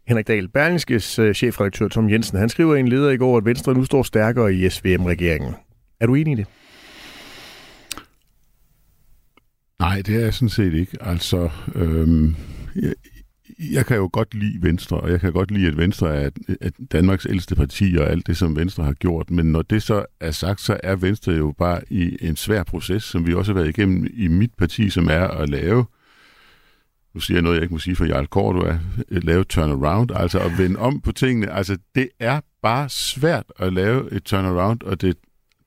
Henrik 0.08 0.28
Dahl, 0.28 0.48
Berlingskes 0.48 1.20
øh, 1.20 1.34
chefredaktør 1.34 1.88
Tom 1.88 2.10
Jensen, 2.10 2.38
han 2.38 2.50
skriver 2.50 2.76
i 2.76 2.80
en 2.80 2.88
leder 2.88 3.10
i 3.10 3.18
går, 3.18 3.38
at 3.38 3.46
Venstre 3.46 3.74
nu 3.74 3.86
står 3.86 4.04
stærkere 4.04 4.54
i 4.54 4.70
SVM-regeringen. 4.70 5.56
Er 6.00 6.06
du 6.06 6.16
enig 6.16 6.32
i 6.32 6.36
det? 6.36 6.46
Nej, 9.82 10.02
det 10.02 10.16
er 10.16 10.20
jeg 10.20 10.34
sådan 10.34 10.50
set 10.50 10.74
ikke. 10.74 10.98
Altså, 11.02 11.50
øhm, 11.76 12.36
jeg, 12.76 12.94
jeg 13.72 13.86
kan 13.86 13.98
jo 13.98 14.10
godt 14.14 14.34
lide 14.34 14.62
Venstre, 14.62 14.98
og 14.98 15.12
jeg 15.12 15.20
kan 15.20 15.34
godt 15.34 15.52
lide, 15.52 15.68
at 15.68 15.78
Venstre 15.78 16.16
er 16.16 16.30
at 16.62 16.74
Danmarks 16.92 17.28
ældste 17.30 17.56
parti 17.56 17.96
og 18.00 18.10
alt 18.10 18.28
det, 18.28 18.38
som 18.38 18.56
Venstre 18.56 18.84
har 18.84 18.94
gjort. 18.94 19.32
Men 19.32 19.46
når 19.52 19.62
det 19.62 19.84
så 19.84 20.06
er 20.20 20.32
sagt, 20.32 20.62
så 20.62 20.78
er 20.84 20.96
Venstre 20.96 21.32
jo 21.32 21.54
bare 21.58 21.82
i 21.90 22.18
en 22.22 22.36
svær 22.36 22.64
proces, 22.64 23.04
som 23.04 23.28
vi 23.28 23.34
også 23.34 23.54
har 23.54 23.60
været 23.60 23.78
igennem 23.78 24.08
i 24.14 24.28
mit 24.28 24.52
parti, 24.58 24.90
som 24.90 25.08
er 25.08 25.28
at 25.28 25.50
lave 25.50 25.86
nu 27.14 27.20
siger 27.20 27.38
jeg 27.38 27.42
noget, 27.42 27.56
jeg 27.56 27.64
ikke 27.64 27.74
må 27.74 27.80
sige 27.80 27.96
for 27.96 28.06
Jarl 28.06 28.28
Kort, 28.28 28.56
du 28.56 28.62
er 28.62 28.78
lave 29.10 29.44
turnaround, 29.44 30.12
altså 30.16 30.40
at 30.40 30.58
vende 30.58 30.80
om 30.80 31.02
på 31.02 31.12
tingene. 31.12 31.52
Altså, 31.52 31.78
det 31.96 32.10
er 32.20 32.42
bare 32.62 32.90
svært 32.90 33.46
at 33.60 33.74
lave 33.74 34.14
et 34.14 34.24
turnaround, 34.24 34.82
og 34.84 35.02
det 35.02 35.18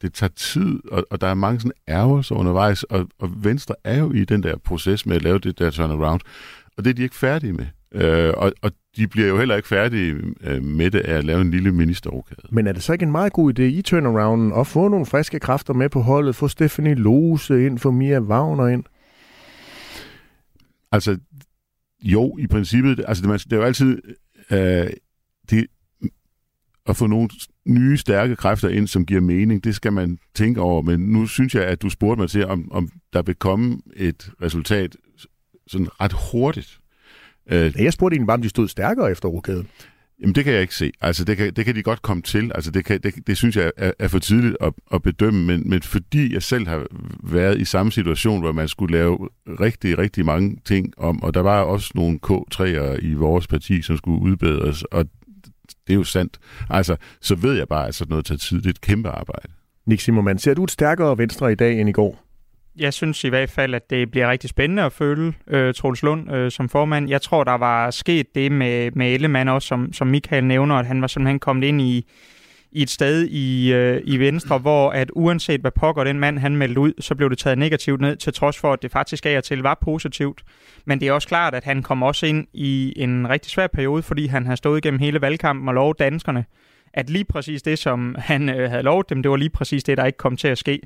det 0.04 0.12
tager 0.12 0.30
tid, 0.36 0.80
og, 0.90 1.06
og 1.10 1.20
der 1.20 1.26
er 1.26 1.34
mange 1.34 1.60
sådan 1.60 1.72
ærgelser 1.88 2.34
undervejs, 2.34 2.82
og, 2.82 3.08
og 3.18 3.44
Venstre 3.44 3.74
er 3.84 3.98
jo 3.98 4.12
i 4.12 4.24
den 4.24 4.42
der 4.42 4.56
proces 4.56 5.06
med 5.06 5.16
at 5.16 5.22
lave 5.22 5.38
det 5.38 5.58
der 5.58 5.70
turnaround, 5.70 6.20
og 6.76 6.84
det 6.84 6.90
er 6.90 6.94
de 6.94 7.02
ikke 7.02 7.16
færdige 7.16 7.52
med. 7.52 7.66
Øh, 7.94 8.34
og, 8.36 8.52
og 8.62 8.72
de 8.96 9.08
bliver 9.08 9.28
jo 9.28 9.38
heller 9.38 9.56
ikke 9.56 9.68
færdige 9.68 10.16
øh, 10.40 10.62
med 10.62 10.90
det 10.90 11.00
af 11.00 11.14
at 11.14 11.24
lave 11.24 11.40
en 11.40 11.50
lille 11.50 11.72
ministerrokade. 11.72 12.48
Men 12.50 12.66
er 12.66 12.72
det 12.72 12.82
så 12.82 12.92
ikke 12.92 13.02
en 13.02 13.12
meget 13.12 13.32
god 13.32 13.58
idé 13.58 13.62
i 13.62 13.82
turnarounden 13.82 14.52
at 14.52 14.66
få 14.66 14.88
nogle 14.88 15.06
friske 15.06 15.40
kræfter 15.40 15.74
med 15.74 15.88
på 15.88 16.00
holdet, 16.00 16.36
få 16.36 16.48
Stephanie 16.48 16.94
Lose 16.94 17.66
ind, 17.66 17.78
få 17.78 17.90
Mia 17.90 18.20
Wagner 18.20 18.66
ind? 18.66 18.84
Altså, 20.92 21.18
jo, 22.02 22.36
i 22.38 22.46
princippet, 22.46 23.04
altså 23.08 23.26
det, 23.26 23.44
det 23.44 23.52
er 23.52 23.56
jo 23.56 23.62
altid, 23.62 24.02
øh, 24.50 24.90
det, 25.50 25.66
at 26.86 26.96
få 26.96 27.06
nogle 27.06 27.28
nye, 27.66 27.96
stærke 27.96 28.36
kræfter 28.36 28.68
ind, 28.68 28.86
som 28.86 29.06
giver 29.06 29.20
mening, 29.20 29.64
det 29.64 29.74
skal 29.74 29.92
man 29.92 30.18
tænke 30.34 30.60
over. 30.60 30.82
Men 30.82 31.00
nu 31.00 31.26
synes 31.26 31.54
jeg, 31.54 31.64
at 31.64 31.82
du 31.82 31.88
spurgte 31.88 32.20
mig 32.20 32.30
til, 32.30 32.46
om, 32.46 32.72
om 32.72 32.88
der 33.12 33.22
vil 33.22 33.34
komme 33.34 33.78
et 33.96 34.30
resultat 34.42 34.96
sådan 35.66 35.88
ret 36.00 36.14
hurtigt. 36.32 36.78
Øh, 37.50 37.72
jeg 37.78 37.92
spurgte 37.92 38.14
egentlig 38.14 38.26
bare, 38.26 38.34
om 38.34 38.42
de 38.42 38.48
stod 38.48 38.68
stærkere 38.68 39.10
efter 39.10 39.28
rokaden. 39.28 39.68
Jamen, 40.20 40.34
det 40.34 40.44
kan 40.44 40.52
jeg 40.52 40.62
ikke 40.62 40.74
se. 40.74 40.92
Altså, 41.00 41.24
det 41.24 41.36
kan, 41.36 41.52
det 41.52 41.64
kan 41.64 41.74
de 41.74 41.82
godt 41.82 42.02
komme 42.02 42.22
til. 42.22 42.52
Altså, 42.54 42.70
det, 42.70 42.84
kan, 42.84 43.00
det, 43.00 43.26
det 43.26 43.36
synes 43.36 43.56
jeg 43.56 43.72
er, 43.76 43.92
er 43.98 44.08
for 44.08 44.18
tidligt 44.18 44.56
at, 44.60 44.72
at 44.94 45.02
bedømme, 45.02 45.44
men, 45.46 45.70
men 45.70 45.82
fordi 45.82 46.34
jeg 46.34 46.42
selv 46.42 46.68
har 46.68 46.86
været 47.22 47.60
i 47.60 47.64
samme 47.64 47.92
situation, 47.92 48.40
hvor 48.40 48.52
man 48.52 48.68
skulle 48.68 48.98
lave 48.98 49.28
rigtig, 49.46 49.98
rigtig 49.98 50.24
mange 50.24 50.56
ting 50.64 50.92
om, 50.96 51.22
og 51.22 51.34
der 51.34 51.40
var 51.40 51.60
også 51.60 51.92
nogle 51.94 52.18
K3'ere 52.26 53.04
i 53.04 53.14
vores 53.14 53.46
parti, 53.46 53.82
som 53.82 53.96
skulle 53.96 54.20
udbedres, 54.22 54.82
og 54.82 55.06
det 55.86 55.92
er 55.92 55.96
jo 55.96 56.04
sandt. 56.04 56.38
Altså, 56.70 56.96
så 57.20 57.34
ved 57.34 57.56
jeg 57.56 57.68
bare, 57.68 57.88
at 57.88 57.94
sådan 57.94 58.10
noget 58.10 58.24
tager 58.24 58.38
tid. 58.38 58.58
Det 58.58 58.66
er 58.66 58.70
et 58.70 58.80
kæmpe 58.80 59.08
arbejde. 59.08 59.48
Nick 59.86 60.00
Simmermann, 60.00 60.38
ser 60.38 60.54
du 60.54 60.64
et 60.64 60.70
stærkere 60.70 61.18
venstre 61.18 61.52
i 61.52 61.54
dag 61.54 61.80
end 61.80 61.88
i 61.88 61.92
går? 61.92 62.24
Jeg 62.76 62.92
synes 62.92 63.24
i 63.24 63.28
hvert 63.28 63.50
fald, 63.50 63.74
at 63.74 63.90
det 63.90 64.10
bliver 64.10 64.30
rigtig 64.30 64.50
spændende 64.50 64.82
at 64.82 64.92
føle 64.92 65.34
øh, 65.46 65.74
Troels 65.74 66.02
Lund 66.02 66.32
øh, 66.32 66.50
som 66.50 66.68
formand. 66.68 67.08
Jeg 67.08 67.22
tror, 67.22 67.44
der 67.44 67.54
var 67.54 67.90
sket 67.90 68.34
det 68.34 68.52
med, 68.52 68.90
med 68.90 69.14
Ellemann 69.14 69.48
også, 69.48 69.68
som, 69.68 69.92
som 69.92 70.06
Michael 70.06 70.44
nævner, 70.44 70.74
at 70.74 70.86
han 70.86 71.00
var 71.00 71.06
simpelthen 71.06 71.38
kommet 71.38 71.66
ind 71.66 71.80
i, 71.80 72.06
i 72.74 72.82
et 72.82 72.90
sted 72.90 73.26
i, 73.28 73.72
øh, 73.72 74.02
i 74.04 74.16
Venstre, 74.16 74.58
hvor 74.58 74.90
at 74.90 75.10
uanset 75.12 75.60
hvad 75.60 75.70
pokker 75.70 76.04
den 76.04 76.20
mand 76.20 76.38
han 76.38 76.56
meldte 76.56 76.80
ud, 76.80 76.92
så 77.00 77.14
blev 77.14 77.30
det 77.30 77.38
taget 77.38 77.58
negativt 77.58 78.00
ned, 78.00 78.16
til 78.16 78.32
trods 78.32 78.58
for, 78.58 78.72
at 78.72 78.82
det 78.82 78.90
faktisk 78.90 79.26
af 79.26 79.36
og 79.36 79.44
til 79.44 79.62
var 79.62 79.78
positivt. 79.82 80.42
Men 80.84 81.00
det 81.00 81.08
er 81.08 81.12
også 81.12 81.28
klart, 81.28 81.54
at 81.54 81.64
han 81.64 81.82
kom 81.82 82.02
også 82.02 82.26
ind 82.26 82.46
i 82.52 82.92
en 82.96 83.28
rigtig 83.28 83.50
svær 83.50 83.66
periode, 83.66 84.02
fordi 84.02 84.26
han 84.26 84.46
har 84.46 84.54
stået 84.54 84.84
igennem 84.84 85.00
hele 85.00 85.20
valgkampen 85.20 85.68
og 85.68 85.74
lovet 85.74 85.98
danskerne, 85.98 86.44
at 86.94 87.10
lige 87.10 87.24
præcis 87.24 87.62
det, 87.62 87.78
som 87.78 88.16
han 88.18 88.48
øh, 88.48 88.70
havde 88.70 88.82
lovet 88.82 89.10
dem, 89.10 89.22
det 89.22 89.30
var 89.30 89.36
lige 89.36 89.50
præcis 89.50 89.84
det, 89.84 89.98
der 89.98 90.04
ikke 90.04 90.18
kom 90.18 90.36
til 90.36 90.48
at 90.48 90.58
ske 90.58 90.80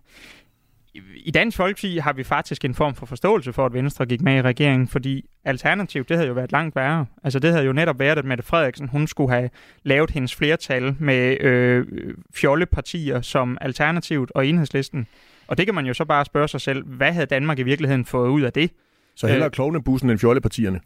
i 1.17 1.31
Dansk 1.31 1.57
Folkeparti 1.57 1.97
har 1.97 2.13
vi 2.13 2.25
faktisk 2.25 2.65
en 2.65 2.75
form 2.75 2.95
for 2.95 3.07
forståelse 3.07 3.53
for, 3.53 3.67
at 3.67 3.73
Venstre 3.73 4.07
gik 4.07 4.21
med 4.21 4.37
i 4.37 4.43
regeringen, 4.43 4.89
fordi 4.89 5.25
alternativt, 5.45 6.09
det 6.09 6.17
havde 6.17 6.29
jo 6.29 6.35
været 6.35 6.53
langt 6.53 6.77
værre. 6.77 7.07
Altså 7.25 7.39
det 7.39 7.53
havde 7.53 7.65
jo 7.65 7.73
netop 7.73 7.99
været, 7.99 8.19
at 8.19 8.25
Mette 8.25 8.45
Frederiksen, 8.45 8.89
hun 8.89 9.07
skulle 9.07 9.33
have 9.33 9.51
lavet 9.83 10.11
hendes 10.11 10.35
flertal 10.35 10.97
med 10.99 11.41
øh, 11.41 11.87
fjollepartier 12.35 13.21
som 13.21 13.59
alternativt 13.61 14.33
og 14.35 14.47
enhedslisten. 14.47 15.07
Og 15.49 15.59
det 15.59 15.67
kan 15.67 15.75
man 15.75 15.87
jo 15.87 15.95
så 15.95 16.05
bare 16.05 16.25
spørge 16.25 16.49
sig 16.49 16.61
selv, 16.61 16.85
hvad 16.85 17.13
havde 17.13 17.27
Danmark 17.27 17.59
i 17.59 17.63
virkeligheden 17.63 18.05
fået 18.05 18.29
ud 18.29 18.43
af 18.43 18.53
det? 18.53 18.71
Så 19.15 19.27
hellere 19.27 19.47
øh, 19.47 19.53
klovnebussen 19.53 20.11
end 20.11 20.19
fjollepartierne? 20.19 20.81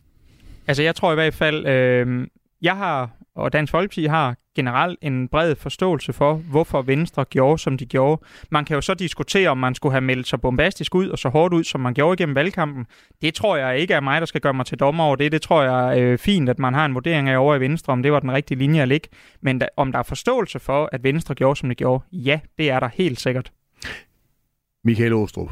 Altså 0.67 0.83
jeg 0.83 0.95
tror 0.95 1.13
i 1.13 1.15
hvert 1.15 1.35
fald, 1.35 1.67
øh, 1.67 2.27
jeg 2.63 2.77
har 2.77 3.11
og 3.35 3.53
Dansk 3.53 3.71
Folkeparti 3.71 4.05
har 4.05 4.37
generelt 4.57 4.99
en 5.03 5.29
bred 5.29 5.55
forståelse 5.55 6.13
for, 6.13 6.35
hvorfor 6.35 6.83
Venstre 6.83 7.25
gjorde, 7.25 7.59
som 7.59 7.77
de 7.79 7.87
gjorde. 7.87 8.23
Man 8.51 8.65
kan 8.65 8.75
jo 8.75 8.81
så 8.81 8.95
diskutere, 8.95 9.49
om 9.49 9.59
man 9.59 9.75
skulle 9.75 9.93
have 9.93 10.01
meldt 10.01 10.29
sig 10.29 10.41
bombastisk 10.41 10.95
ud 10.95 11.09
og 11.09 11.19
så 11.19 11.29
hårdt 11.29 11.55
ud, 11.55 11.65
som 11.65 11.81
man 11.81 11.95
gjorde 11.95 12.15
igennem 12.15 12.35
valgkampen. 12.35 12.87
Det 13.23 13.35
tror 13.35 13.57
jeg 13.57 13.79
ikke 13.79 13.95
er 13.95 14.01
mig, 14.01 14.21
der 14.21 14.27
skal 14.27 14.41
gøre 14.41 14.55
mig 14.55 14.67
til 14.67 14.79
dommer 14.79 15.05
over 15.05 15.17
det. 15.17 15.33
Det 15.33 15.43
tror 15.43 15.63
jeg 15.63 15.99
er 15.99 16.13
øh, 16.13 16.19
fint, 16.19 16.49
at 16.49 16.59
man 16.59 16.75
har 16.75 16.87
en 16.87 16.95
vurdering 16.95 17.29
af 17.29 17.39
over 17.39 17.55
i 17.55 17.61
Venstre, 17.61 17.93
om 17.93 18.03
det 18.03 18.13
var 18.13 18.21
den 18.21 18.33
rigtige 18.33 18.59
linje 18.59 18.83
at 18.83 18.89
ligge. 18.89 19.09
Men 19.41 19.59
da, 19.59 19.69
om 19.77 19.93
der 19.93 19.99
er 19.99 20.03
forståelse 20.03 20.59
for, 20.59 20.89
at 20.93 21.05
Venstre 21.05 21.35
gjorde, 21.35 21.57
som 21.57 21.69
de 21.69 21.75
gjorde, 21.75 22.05
ja, 22.13 22.41
det 22.59 22.71
er 22.71 22.81
der 22.81 22.89
helt 22.95 23.21
sikkert. 23.21 23.53
Michael 24.85 25.13
Åstrup, 25.13 25.51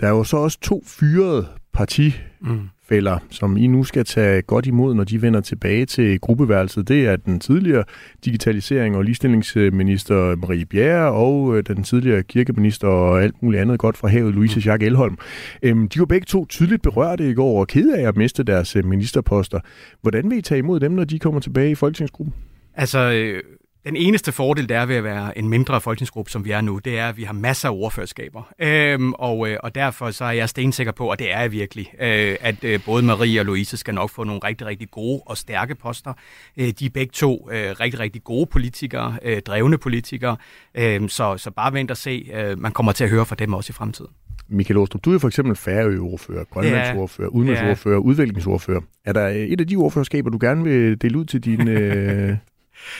der 0.00 0.06
er 0.06 0.10
jo 0.10 0.24
så 0.24 0.36
også 0.36 0.60
to 0.60 0.82
fyrede 0.86 1.48
parti 1.72 2.14
mm 2.40 2.68
fælder, 2.92 3.18
som 3.30 3.56
I 3.56 3.66
nu 3.66 3.84
skal 3.84 4.04
tage 4.04 4.42
godt 4.42 4.66
imod, 4.66 4.94
når 4.94 5.04
de 5.04 5.22
vender 5.22 5.40
tilbage 5.40 5.86
til 5.86 6.20
gruppeværelset. 6.20 6.88
Det 6.88 7.06
er 7.06 7.16
den 7.16 7.40
tidligere 7.40 7.84
digitalisering- 8.24 8.96
og 8.96 9.04
ligestillingsminister 9.04 10.36
Marie 10.36 10.64
Bjerre 10.64 11.12
og 11.12 11.56
øh, 11.56 11.64
den 11.66 11.82
tidligere 11.82 12.22
kirkeminister 12.22 12.88
og 12.88 13.22
alt 13.22 13.42
muligt 13.42 13.60
andet 13.60 13.78
godt 13.78 13.96
fra 13.96 14.08
havet, 14.08 14.34
Louise 14.34 14.58
mm. 14.58 14.62
Jacques 14.64 14.86
Elholm. 14.86 15.18
Øhm, 15.62 15.88
de 15.88 15.98
var 16.00 16.06
begge 16.06 16.24
to 16.24 16.46
tydeligt 16.46 16.82
berørte 16.82 17.30
i 17.30 17.34
går 17.34 17.60
og 17.60 17.68
kede 17.68 17.98
af 17.98 18.08
at 18.08 18.16
miste 18.16 18.42
deres 18.42 18.76
øh, 18.76 18.84
ministerposter. 18.84 19.60
Hvordan 20.02 20.30
vil 20.30 20.38
I 20.38 20.42
tage 20.42 20.58
imod 20.58 20.80
dem, 20.80 20.92
når 20.92 21.04
de 21.04 21.18
kommer 21.18 21.40
tilbage 21.40 21.70
i 21.70 21.74
Folketingsgruppen? 21.74 22.34
Altså, 22.74 22.98
øh, 22.98 23.42
den 23.84 23.96
eneste 23.96 24.32
fordel, 24.32 24.68
der 24.68 24.78
er 24.78 24.86
ved 24.86 24.96
at 24.96 25.04
være 25.04 25.38
en 25.38 25.48
mindre 25.48 25.80
folketingsgruppe, 25.80 26.30
som 26.30 26.44
vi 26.44 26.50
er 26.50 26.60
nu, 26.60 26.78
det 26.78 26.98
er, 26.98 27.08
at 27.08 27.16
vi 27.16 27.22
har 27.22 27.32
masser 27.32 27.68
af 27.68 27.72
ordførerskaber. 27.72 28.52
Øhm, 28.58 29.12
og, 29.12 29.48
øh, 29.48 29.58
og 29.62 29.74
derfor 29.74 30.10
så 30.10 30.24
er 30.24 30.30
jeg 30.30 30.48
stensikker 30.48 30.92
på, 30.92 31.10
og 31.10 31.18
det 31.18 31.32
er 31.32 31.40
jeg 31.40 31.52
virkelig, 31.52 31.94
øh, 32.00 32.36
at 32.40 32.64
øh, 32.64 32.80
både 32.86 33.04
Marie 33.04 33.40
og 33.40 33.46
Louise 33.46 33.76
skal 33.76 33.94
nok 33.94 34.10
få 34.10 34.24
nogle 34.24 34.40
rigtig, 34.44 34.66
rigtig 34.66 34.90
gode 34.90 35.22
og 35.26 35.36
stærke 35.36 35.74
poster. 35.74 36.12
Øh, 36.56 36.68
de 36.78 36.86
er 36.86 36.90
begge 36.90 37.10
to 37.14 37.48
øh, 37.52 37.70
rigtig, 37.80 38.00
rigtig 38.00 38.24
gode 38.24 38.46
politikere, 38.46 39.16
øh, 39.22 39.42
drevne 39.42 39.78
politikere. 39.78 40.36
Øh, 40.74 41.08
så, 41.08 41.36
så 41.36 41.50
bare 41.50 41.72
vent 41.72 41.90
og 41.90 41.96
se. 41.96 42.30
Øh, 42.34 42.58
man 42.58 42.72
kommer 42.72 42.92
til 42.92 43.04
at 43.04 43.10
høre 43.10 43.26
fra 43.26 43.34
dem 43.34 43.54
også 43.54 43.70
i 43.70 43.74
fremtiden. 43.74 44.10
Michael 44.48 44.78
Åstrup, 44.78 45.04
du 45.04 45.14
er 45.14 45.18
for 45.18 45.28
eksempel 45.28 45.56
færøordfører, 45.56 46.44
grønlandsordfører, 46.44 47.28
udenrigsordfører, 47.28 47.94
ja. 47.94 48.00
udviklingsordfører. 48.00 48.80
Er 49.04 49.12
der 49.12 49.28
et 49.28 49.60
af 49.60 49.66
de 49.66 49.76
ordførerskaber, 49.76 50.30
du 50.30 50.38
gerne 50.40 50.64
vil 50.64 51.02
dele 51.02 51.18
ud 51.18 51.24
til 51.24 51.44
dine 51.44 51.70
øh, 51.80 52.36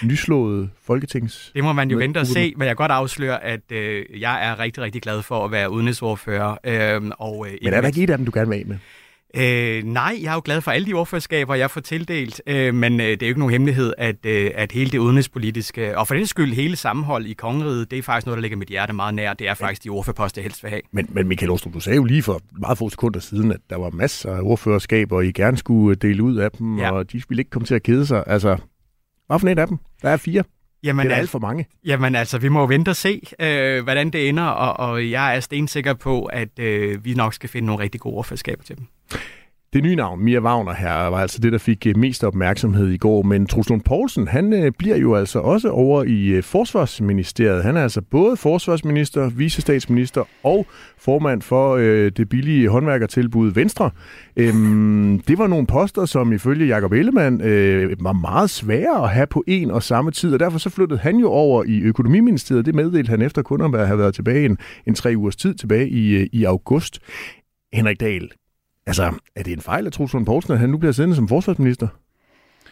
nyslået 0.02 0.70
folketings... 0.84 1.50
Det 1.54 1.64
må 1.64 1.72
man 1.72 1.90
jo 1.90 1.98
vente 1.98 2.18
og 2.18 2.26
se, 2.26 2.54
men 2.56 2.66
jeg 2.66 2.68
kan 2.68 2.76
godt 2.76 2.92
afsløre, 2.92 3.44
at 3.44 3.72
øh, 3.72 4.04
jeg 4.20 4.48
er 4.48 4.58
rigtig, 4.58 4.82
rigtig 4.82 5.02
glad 5.02 5.22
for 5.22 5.44
at 5.44 5.52
være 5.52 5.70
udenrigsordfører. 5.70 6.56
Øh, 6.64 7.10
og, 7.18 7.46
øh, 7.46 7.58
men 7.62 7.74
er 7.74 7.80
der 7.80 7.88
ikke 7.88 8.02
et 8.02 8.10
af 8.10 8.18
dem, 8.18 8.26
du 8.26 8.32
gerne 8.34 8.48
vil 8.48 8.58
af 8.58 8.66
med? 8.66 8.76
Øh, 9.36 9.82
nej, 9.84 10.18
jeg 10.22 10.30
er 10.30 10.34
jo 10.34 10.42
glad 10.44 10.60
for 10.60 10.70
alle 10.70 10.86
de 10.86 10.92
ordførerskaber, 10.92 11.54
jeg 11.54 11.70
får 11.70 11.80
tildelt, 11.80 12.42
øh, 12.46 12.74
men 12.74 13.00
øh, 13.00 13.06
det 13.06 13.22
er 13.22 13.26
jo 13.26 13.28
ikke 13.28 13.38
nogen 13.38 13.52
hemmelighed, 13.52 13.92
at, 13.98 14.26
øh, 14.26 14.50
at 14.54 14.72
hele 14.72 14.90
det 14.90 14.98
udenrigspolitiske, 14.98 15.98
og 15.98 16.08
for 16.08 16.14
den 16.14 16.26
skyld 16.26 16.52
hele 16.52 16.76
sammenhold 16.76 17.26
i 17.26 17.32
kongeriget, 17.32 17.90
det 17.90 17.98
er 17.98 18.02
faktisk 18.02 18.26
noget, 18.26 18.36
der 18.36 18.40
ligger 18.40 18.56
mit 18.56 18.68
hjerte 18.68 18.92
meget 18.92 19.14
nær. 19.14 19.34
Det 19.34 19.48
er 19.48 19.54
faktisk 19.54 19.84
de 19.84 19.88
ordførerposter, 19.88 20.40
jeg 20.40 20.44
helst 20.44 20.62
vil 20.62 20.70
have. 20.70 20.82
Men, 20.92 21.06
men 21.10 21.28
Michael 21.28 21.50
Ostrup, 21.50 21.74
du 21.74 21.80
sagde 21.80 21.96
jo 21.96 22.04
lige 22.04 22.22
for 22.22 22.40
meget 22.58 22.78
få 22.78 22.90
sekunder 22.90 23.20
siden, 23.20 23.52
at 23.52 23.60
der 23.70 23.76
var 23.76 23.90
masser 23.90 24.34
af 24.34 24.40
ordførerskaber, 24.42 25.16
og 25.16 25.26
I 25.26 25.32
gerne 25.32 25.56
skulle 25.56 25.96
dele 25.96 26.22
ud 26.22 26.36
af 26.36 26.50
dem, 26.50 26.78
ja. 26.78 26.92
og 26.92 27.12
de 27.12 27.22
ville 27.28 27.40
ikke 27.40 27.50
komme 27.50 27.66
til 27.66 27.74
at 27.74 27.82
kede 27.82 28.06
sig. 28.06 28.24
Altså, 28.26 28.56
hvad 29.32 29.38
for 29.40 29.48
et 29.48 29.58
af 29.58 29.66
dem? 29.66 29.78
Der 30.02 30.08
er 30.08 30.16
fire. 30.16 30.44
Jamen, 30.84 31.06
det 31.06 31.12
er 31.12 31.16
al- 31.16 31.20
alt 31.20 31.30
for 31.30 31.38
mange. 31.38 31.66
Jamen 31.86 32.14
altså, 32.14 32.38
vi 32.38 32.48
må 32.48 32.66
vente 32.66 32.88
og 32.88 32.96
se, 32.96 33.22
øh, 33.40 33.82
hvordan 33.82 34.10
det 34.10 34.28
ender, 34.28 34.44
og, 34.44 34.88
og 34.88 35.10
jeg 35.10 35.36
er 35.36 35.40
stensikker 35.40 35.94
på, 35.94 36.24
at 36.24 36.58
øh, 36.58 37.04
vi 37.04 37.14
nok 37.14 37.34
skal 37.34 37.48
finde 37.48 37.66
nogle 37.66 37.82
rigtig 37.82 38.00
gode 38.00 38.14
ordførerskaber 38.14 38.62
til 38.62 38.76
dem. 38.76 38.86
Det 39.72 39.82
nye 39.82 39.96
navn, 39.96 40.24
Mia 40.24 40.40
Wagner 40.40 40.72
her, 40.72 40.92
var 40.92 41.18
altså 41.18 41.38
det, 41.40 41.52
der 41.52 41.58
fik 41.58 41.86
øh, 41.86 41.96
mest 41.96 42.24
opmærksomhed 42.24 42.88
i 42.88 42.96
går. 42.96 43.22
Men 43.22 43.46
Truslund 43.46 43.80
Poulsen, 43.80 44.28
han 44.28 44.52
øh, 44.52 44.72
bliver 44.78 44.96
jo 44.96 45.14
altså 45.14 45.38
også 45.38 45.70
over 45.70 46.04
i 46.04 46.26
øh, 46.26 46.42
Forsvarsministeriet. 46.42 47.62
Han 47.62 47.76
er 47.76 47.82
altså 47.82 48.02
både 48.10 48.36
forsvarsminister, 48.36 49.30
vicestatsminister 49.30 50.24
og 50.42 50.66
formand 50.98 51.42
for 51.42 51.76
øh, 51.76 52.12
det 52.16 52.28
billige 52.28 52.68
håndværkertilbud 52.68 53.52
Venstre. 53.52 53.90
Øhm, 54.36 55.20
det 55.28 55.38
var 55.38 55.46
nogle 55.46 55.66
poster, 55.66 56.04
som 56.04 56.32
ifølge 56.32 56.66
Jakob 56.66 56.92
Ellemann 56.92 57.40
øh, 57.40 58.04
var 58.04 58.12
meget 58.12 58.50
svære 58.50 59.04
at 59.04 59.10
have 59.10 59.26
på 59.26 59.44
en 59.46 59.70
og 59.70 59.82
samme 59.82 60.10
tid, 60.10 60.34
og 60.34 60.40
derfor 60.40 60.58
så 60.58 60.70
flyttede 60.70 61.00
han 61.00 61.16
jo 61.16 61.30
over 61.30 61.64
i 61.64 61.80
økonomiministeriet. 61.80 62.66
Det 62.66 62.74
meddelte 62.74 63.10
han 63.10 63.22
efter 63.22 63.42
kun 63.42 63.74
at 63.74 63.86
have 63.86 63.98
været 63.98 64.14
tilbage 64.14 64.44
en, 64.44 64.58
en 64.86 64.94
tre 64.94 65.14
ugers 65.16 65.36
tid 65.36 65.54
tilbage 65.54 65.88
i, 65.88 66.28
i 66.32 66.44
august. 66.44 66.98
Henrik 67.72 68.00
Dahl, 68.00 68.30
Altså, 68.86 69.14
er 69.36 69.42
det 69.42 69.52
en 69.52 69.60
fejl 69.60 69.86
at 69.86 69.92
Truls 69.92 70.12
Lund 70.12 70.26
Poulsen, 70.26 70.52
at 70.52 70.58
han 70.58 70.70
nu 70.70 70.78
bliver 70.78 70.92
siddende 70.92 71.16
som 71.16 71.28
forsvarsminister? 71.28 71.88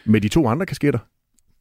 Med 0.05 0.21
de 0.21 0.27
to 0.27 0.47
andre 0.47 0.65
kasketter? 0.65 0.99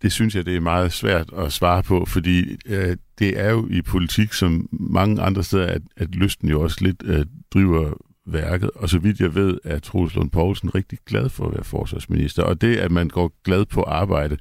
Det 0.02 0.12
synes 0.12 0.34
jeg, 0.34 0.46
det 0.46 0.56
er 0.56 0.60
meget 0.60 0.92
svært 0.92 1.30
at 1.36 1.52
svare 1.52 1.82
på, 1.82 2.04
fordi 2.04 2.56
øh, 2.66 2.96
det 3.18 3.40
er 3.40 3.50
jo 3.50 3.68
i 3.70 3.82
politik, 3.82 4.32
som 4.32 4.68
mange 4.72 5.22
andre 5.22 5.44
steder, 5.44 5.66
at, 5.66 5.82
at 5.96 6.14
lysten 6.14 6.48
jo 6.48 6.60
også 6.60 6.76
lidt 6.80 7.02
øh, 7.04 7.26
driver 7.54 7.92
værket. 8.26 8.70
Og 8.70 8.88
så 8.88 8.98
vidt 8.98 9.20
jeg 9.20 9.34
ved, 9.34 9.58
er 9.64 9.78
Troels 9.78 10.14
Lund 10.14 10.30
Poulsen 10.30 10.74
rigtig 10.74 10.98
glad 11.06 11.28
for 11.28 11.46
at 11.46 11.54
være 11.54 11.64
forsvarsminister. 11.64 12.42
Og 12.42 12.60
det, 12.60 12.76
at 12.76 12.90
man 12.90 13.08
går 13.08 13.32
glad 13.44 13.66
på 13.66 13.82
arbejde, 13.82 14.36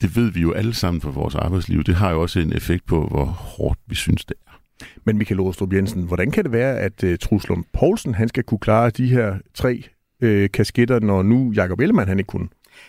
det 0.00 0.16
ved 0.16 0.30
vi 0.30 0.40
jo 0.40 0.52
alle 0.52 0.74
sammen 0.74 1.00
fra 1.00 1.10
vores 1.10 1.34
arbejdsliv. 1.34 1.84
Det 1.84 1.94
har 1.94 2.10
jo 2.10 2.22
også 2.22 2.40
en 2.40 2.52
effekt 2.52 2.86
på, 2.86 3.06
hvor 3.06 3.24
hårdt 3.24 3.80
vi 3.86 3.94
synes, 3.94 4.24
det 4.24 4.36
er. 4.46 4.49
Men 5.04 5.18
Michael 5.18 5.40
Åstrup 5.40 5.72
Jensen, 5.72 6.02
hvordan 6.02 6.30
kan 6.30 6.44
det 6.44 6.52
være, 6.52 6.78
at 6.78 7.04
øh, 7.04 7.10
uh, 7.12 7.16
Truls 7.18 7.46
Poulsen 7.72 8.14
han 8.14 8.28
skal 8.28 8.44
kunne 8.44 8.58
klare 8.58 8.90
de 8.90 9.06
her 9.06 9.38
tre 9.54 9.82
uh, 10.24 10.46
kasketter, 10.52 11.00
når 11.00 11.22
nu 11.22 11.52
Jakob 11.52 11.80
Ellemann 11.80 12.08
han 12.08 12.18
ikke 12.18 12.28
kunne? 12.28 12.48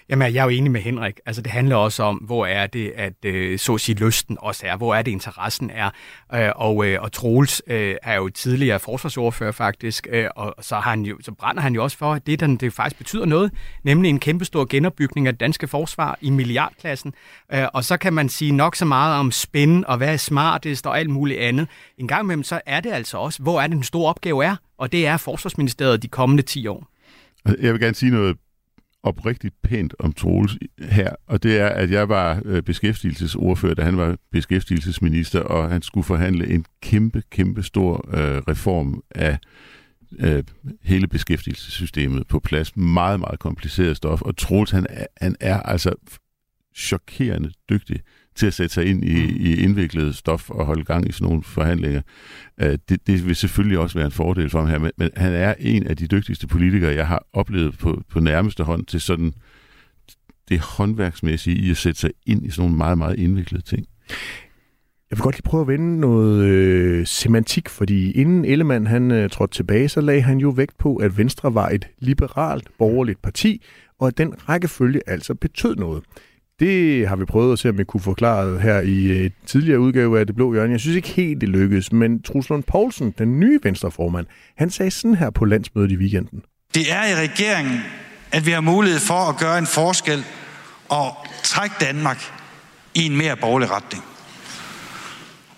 Jamen, 0.10 0.34
jeg 0.34 0.40
er 0.40 0.44
jo 0.44 0.50
enig 0.50 0.72
med 0.72 0.82
Henrik. 0.82 1.20
Altså, 1.26 1.42
det 1.42 1.52
handler 1.52 1.76
også 1.76 2.04
om, 2.04 2.16
hvor 2.16 2.46
er 2.46 2.68
det, 2.68 2.94
at 2.96 3.26
øh, 3.26 3.60
så 3.60 3.74
at 3.74 3.82
sige, 3.82 3.96
lysten 3.96 4.38
også 4.40 4.68
er. 4.68 4.78
Hvor 4.78 4.96
er 4.96 5.02
det, 5.02 5.12
interessen 5.12 5.70
er. 5.70 5.90
Øh, 6.34 6.52
og, 6.56 6.86
øh, 6.86 7.02
og 7.02 7.12
Troels 7.12 7.62
øh, 7.68 7.96
er 8.04 8.16
jo 8.16 8.30
tidligere 8.30 8.80
forsvarsordfører 8.80 9.52
faktisk, 9.52 10.08
øh, 10.12 10.28
og 10.36 10.56
så, 10.62 10.76
har 10.76 10.90
han 10.90 11.02
jo, 11.02 11.18
så 11.22 11.32
brænder 11.32 11.62
han 11.62 11.76
jo 11.76 11.84
også 11.84 11.98
for, 11.98 12.14
at 12.14 12.28
det, 12.28 12.40
den, 12.40 12.58
det 12.58 12.74
faktisk 12.74 12.98
betyder 12.98 13.26
noget, 13.26 13.52
nemlig 13.84 14.10
en 14.10 14.20
kæmpestor 14.20 14.66
genopbygning 14.70 15.28
af 15.28 15.34
det 15.34 15.40
danske 15.40 15.68
forsvar 15.68 16.18
i 16.22 16.30
milliardklassen. 16.30 17.14
Øh, 17.54 17.66
og 17.74 17.84
så 17.84 17.98
kan 17.98 18.14
man 18.14 18.30
sige 18.30 18.52
nok 18.52 18.76
så 18.76 18.86
meget 18.86 19.20
om 19.20 19.32
spænd 19.32 19.86
og 19.86 19.98
hvad 19.98 20.14
er 20.14 20.18
smartest 20.18 20.88
og 20.88 21.00
alt 21.00 21.10
muligt 21.10 21.40
andet. 21.40 21.68
En 21.98 22.08
gang 22.08 22.24
imellem, 22.24 22.44
så 22.44 22.62
er 22.66 22.80
det 22.80 22.92
altså 22.92 23.18
også, 23.18 23.44
hvor 23.44 23.62
er 23.62 23.68
det, 23.68 23.76
den 23.76 23.84
store 23.84 24.10
opgave 24.10 24.46
er, 24.46 24.56
og 24.78 24.92
det 24.92 25.08
er 25.08 25.18
Forsvarsministeriet 25.18 26.04
de 26.04 26.08
kommende 26.08 26.44
10 26.44 26.68
år. 26.68 26.88
Jeg 27.62 27.74
vil 27.74 27.82
gerne 27.82 27.96
sige 27.96 28.12
noget 28.12 28.38
oprigtigt 29.04 29.56
pænt 29.64 29.96
om 30.00 30.14
Troels 30.14 30.58
her, 30.80 31.16
og 31.28 31.44
det 31.44 31.60
er, 31.60 31.68
at 31.68 31.92
jeg 31.92 32.10
var 32.10 32.42
øh, 32.46 32.64
beskæftigelsesordfører, 32.64 33.74
da 33.74 33.84
han 33.84 33.98
var 33.98 34.18
beskæftigelsesminister, 34.32 35.40
og 35.40 35.70
han 35.70 35.82
skulle 35.82 36.04
forhandle 36.04 36.48
en 36.48 36.66
kæmpe, 36.82 37.24
kæmpe 37.30 37.64
stor 37.64 38.10
øh, 38.14 38.38
reform 38.38 39.04
af 39.12 39.38
øh, 40.20 40.44
hele 40.82 41.08
beskæftigelsessystemet 41.08 42.28
på 42.28 42.40
plads. 42.40 42.78
Meget, 42.78 43.20
meget 43.20 43.40
kompliceret 43.40 43.98
stof, 43.98 44.22
og 44.22 44.38
Troels, 44.38 44.72
han 44.72 44.86
er, 44.90 45.06
han 45.18 45.36
er 45.40 45.60
altså 45.60 45.94
chokerende 46.76 47.52
dygtig 47.70 48.00
til 48.42 48.48
at 48.48 48.54
sætte 48.54 48.74
sig 48.74 48.86
ind 48.86 49.04
i, 49.04 49.52
i 49.52 49.64
indviklet 49.64 50.16
stof 50.16 50.50
og 50.50 50.66
holde 50.66 50.84
gang 50.84 51.10
i 51.10 51.12
sådan 51.12 51.28
nogle 51.28 51.44
forhandlinger. 51.44 52.02
Uh, 52.64 52.68
det, 52.90 53.08
det 53.08 53.28
vil 53.28 53.36
selvfølgelig 53.36 53.80
også 53.80 53.98
være 53.98 54.06
en 54.06 54.12
fordel 54.12 54.50
for 54.50 54.60
ham 54.60 54.70
her, 54.70 54.80
men, 54.80 54.92
men 54.98 55.10
han 55.16 55.34
er 55.34 55.54
en 55.60 55.88
af 55.88 55.98
de 55.98 56.08
dygtigste 56.08 56.48
politikere, 56.48 56.96
jeg 56.96 57.08
har 57.08 57.26
oplevet 57.34 57.78
på, 57.78 58.02
på 58.10 58.20
nærmeste 58.20 58.64
hånd 58.64 58.86
til 58.86 59.02
sådan 59.02 59.34
det 60.50 60.60
håndværksmæssige 60.60 61.58
i 61.58 61.72
at 61.72 61.78
sætte 61.78 62.00
sig 62.00 62.12
ind 62.26 62.46
i 62.46 62.50
sådan 62.50 62.62
nogle 62.62 62.78
meget, 62.78 62.98
meget 62.98 63.20
indviklede 63.20 63.64
ting. 63.64 63.86
Jeg 65.10 65.18
vil 65.18 65.24
godt 65.24 65.36
lige 65.36 65.44
prøve 65.44 65.62
at 65.62 65.68
vende 65.68 66.00
noget 66.00 66.44
øh, 66.46 67.08
semantik, 67.08 67.70
fordi 67.70 68.12
inden 68.12 68.46
Ellemann 68.46 68.88
han 68.88 69.12
øh, 69.12 69.30
trådte 69.30 69.56
tilbage, 69.56 69.90
så 69.90 70.02
lagde 70.02 70.22
han 70.22 70.38
jo 70.38 70.50
vægt 70.50 70.78
på, 70.78 70.96
at 70.96 71.18
Venstre 71.18 71.54
var 71.54 71.70
et 71.70 71.88
liberalt 72.00 72.68
borgerligt 72.78 73.22
parti, 73.22 73.64
og 74.00 74.08
at 74.08 74.18
den 74.18 74.50
rækkefølge 74.50 75.02
altså 75.08 75.36
betød 75.36 75.76
noget. 75.76 76.04
Det 76.62 77.08
har 77.08 77.16
vi 77.16 77.26
prøvet 77.26 77.54
at 77.54 77.60
se, 77.60 77.70
om 77.70 77.78
vi 77.78 77.84
kunne 77.84 78.02
forklare 78.02 78.60
her 78.60 78.80
i 78.80 79.26
et 79.26 79.34
tidligere 79.46 79.80
udgave 79.80 80.20
af 80.20 80.26
Det 80.28 80.36
Blå 80.36 80.54
Hjørne. 80.54 80.72
Jeg 80.72 80.80
synes 80.80 80.96
ikke 80.96 81.08
helt, 81.08 81.42
det 81.42 81.50
lykkedes, 81.50 81.92
men 81.92 82.22
Truslund 82.22 82.64
Poulsen, 82.64 83.14
den 83.18 83.40
nye 83.40 83.60
venstreformand, 83.64 84.28
han 84.58 84.70
sagde 84.70 84.92
sådan 84.92 85.16
her 85.16 85.30
på 85.30 85.46
landsmødet 85.46 85.92
i 85.92 85.96
weekenden. 85.96 86.42
Det 86.76 86.92
er 86.92 87.06
i 87.06 87.16
regeringen, 87.16 87.80
at 88.32 88.46
vi 88.46 88.52
har 88.52 88.62
mulighed 88.62 89.00
for 89.00 89.30
at 89.30 89.38
gøre 89.38 89.58
en 89.58 89.66
forskel 89.66 90.24
og 90.90 91.16
trække 91.44 91.76
Danmark 91.80 92.24
i 92.96 93.06
en 93.06 93.18
mere 93.18 93.38
borgerlig 93.38 93.72
retning. 93.72 94.04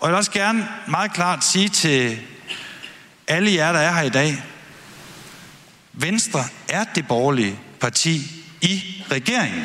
Og 0.00 0.08
jeg 0.08 0.12
vil 0.12 0.16
også 0.16 0.32
gerne 0.32 0.66
meget 0.90 1.12
klart 1.12 1.44
sige 1.44 1.68
til 1.68 2.18
alle 3.28 3.54
jer, 3.54 3.72
der 3.72 3.78
er 3.78 3.92
her 3.92 4.02
i 4.02 4.10
dag, 4.10 4.34
Venstre 5.92 6.40
er 6.68 6.84
det 6.94 7.08
borgerlige 7.08 7.58
parti 7.80 8.16
i 8.62 9.02
regeringen. 9.10 9.64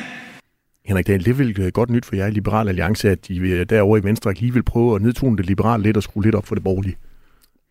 Henrik 0.89 1.07
Dahl, 1.07 1.25
det 1.25 1.37
vil 1.39 1.59
øh, 1.59 1.67
godt 1.71 1.89
nyt 1.89 2.05
for 2.05 2.15
jer 2.15 2.27
i 2.27 2.31
Liberal 2.31 2.67
Alliance, 2.67 3.09
at 3.09 3.27
de 3.27 3.37
øh, 3.37 3.65
derovre 3.69 3.99
i 3.99 4.03
Venstre 4.03 4.33
lige 4.33 4.53
vil 4.53 4.63
prøve 4.63 4.95
at 4.95 5.01
nedtone 5.01 5.37
det 5.37 5.45
liberale 5.45 5.83
lidt 5.83 5.97
og 5.97 6.03
skrue 6.03 6.23
lidt 6.23 6.35
op 6.35 6.45
for 6.47 6.55
det 6.55 6.63
borgerlige. 6.63 6.95